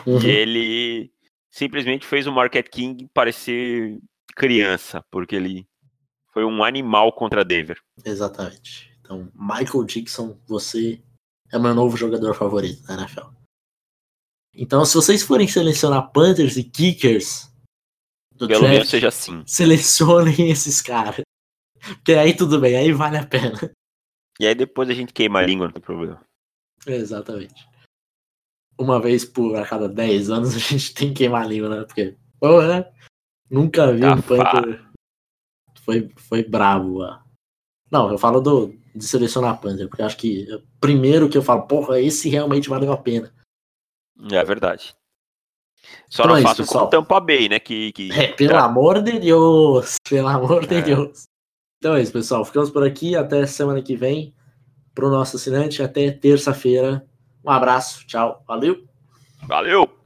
Uhum. 0.07 0.19
E 0.23 0.27
ele 0.27 1.13
simplesmente 1.51 2.07
fez 2.07 2.27
o 2.27 2.33
Marquette 2.33 2.71
King 2.71 3.07
parecer 3.13 4.01
criança, 4.35 5.05
porque 5.11 5.37
ele 5.37 5.69
foi 6.33 6.47
um 6.47 6.65
animal 6.65 7.13
contra 7.13 7.45
Denver. 7.45 7.79
Exatamente. 8.03 8.91
Então, 9.01 9.31
Michael 9.35 9.85
Dixon, 9.85 10.39
você 10.47 11.03
é 11.53 11.59
meu 11.59 11.75
novo 11.75 11.95
jogador 11.97 12.35
favorito 12.35 12.83
da 12.85 12.95
NFL. 12.95 13.29
Então, 14.55 14.83
se 14.87 14.95
vocês 14.95 15.23
forem 15.23 15.47
selecionar 15.47 16.11
Panthers 16.11 16.57
e 16.57 16.65
Kickers 16.65 17.51
do 18.35 18.49
Pelo 18.49 18.61
draft, 18.61 18.75
menos 18.75 18.89
seja 18.89 19.09
assim. 19.09 19.43
selecionem 19.47 20.49
esses 20.51 20.81
caras. 20.81 21.23
Porque 21.97 22.13
aí 22.15 22.35
tudo 22.37 22.61
bem, 22.61 22.77
aí 22.77 22.93
vale 22.93 23.17
a 23.19 23.27
pena. 23.27 23.59
E 24.41 24.47
aí 24.47 24.55
depois 24.55 24.89
a 24.89 24.95
gente 24.95 25.13
queima 25.13 25.41
a 25.41 25.43
língua, 25.47 25.67
não 25.67 25.73
tem 25.73 25.83
problema. 25.83 26.21
Exatamente. 26.87 27.67
Uma 28.79 29.01
vez 29.01 29.25
por 29.25 29.55
a 29.57 29.67
cada 29.67 29.89
10 29.89 30.31
anos 30.31 30.55
a 30.57 30.59
gente 30.59 30.95
tem 30.95 31.09
que 31.09 31.15
queimar 31.19 31.43
a 31.43 31.47
língua, 31.47 31.69
né? 31.69 31.85
Porque, 31.85 32.17
porra, 32.41 32.91
nunca 33.51 33.93
vi 33.93 34.01
Tá 34.01 34.15
um 34.15 34.23
Panther. 34.23 34.85
Foi, 35.85 36.11
foi 36.17 36.43
bravo. 36.45 37.01
ó. 37.01 37.21
Não, 37.91 38.11
eu 38.11 38.17
falo 38.19 38.41
do, 38.41 38.75
de 38.95 39.05
selecionar 39.05 39.61
Panther, 39.61 39.89
porque 39.89 40.03
acho 40.03 40.17
que 40.17 40.51
é 40.51 40.57
o 40.57 40.63
primeiro 40.81 41.29
que 41.29 41.37
eu 41.37 41.43
falo, 41.43 41.67
porra, 41.67 42.01
esse 42.01 42.29
realmente 42.29 42.69
valeu 42.69 42.93
a 42.93 42.97
pena. 42.97 43.33
É 44.31 44.43
verdade. 44.45 44.95
Só 46.09 46.23
Então 46.23 46.27
não 46.29 46.37
é 46.37 46.39
isso, 46.41 46.49
façam 46.49 46.65
pessoal. 46.65 46.85
com 46.85 46.91
Tampa 46.91 47.21
Bay, 47.21 47.49
né? 47.49 47.59
Que, 47.61 47.93
que 47.93 48.11
É, 48.13 48.33
pelo 48.33 48.57
amor 48.57 49.03
de 49.03 49.19
Deus! 49.19 49.97
Pelo 50.09 50.29
amor 50.29 50.67
de 50.67 50.77
É. 50.77 50.81
Deus! 50.83 51.25
Então 51.83 51.97
é 51.97 52.01
isso, 52.01 52.13
pessoal. 52.13 52.45
Ficamos 52.45 52.71
por 52.71 52.87
aqui. 52.87 53.17
Até 53.17 53.45
semana 53.45 53.83
que 53.83 53.97
vem. 53.97 54.33
Pro 54.95 55.11
nosso 55.11 55.35
assinante. 55.35 55.83
Até 55.83 56.13
terça-feira. 56.13 57.05
Um 57.45 57.51
abraço. 57.51 58.07
Tchau. 58.07 58.45
Valeu! 58.47 58.85
Valeu! 59.49 60.02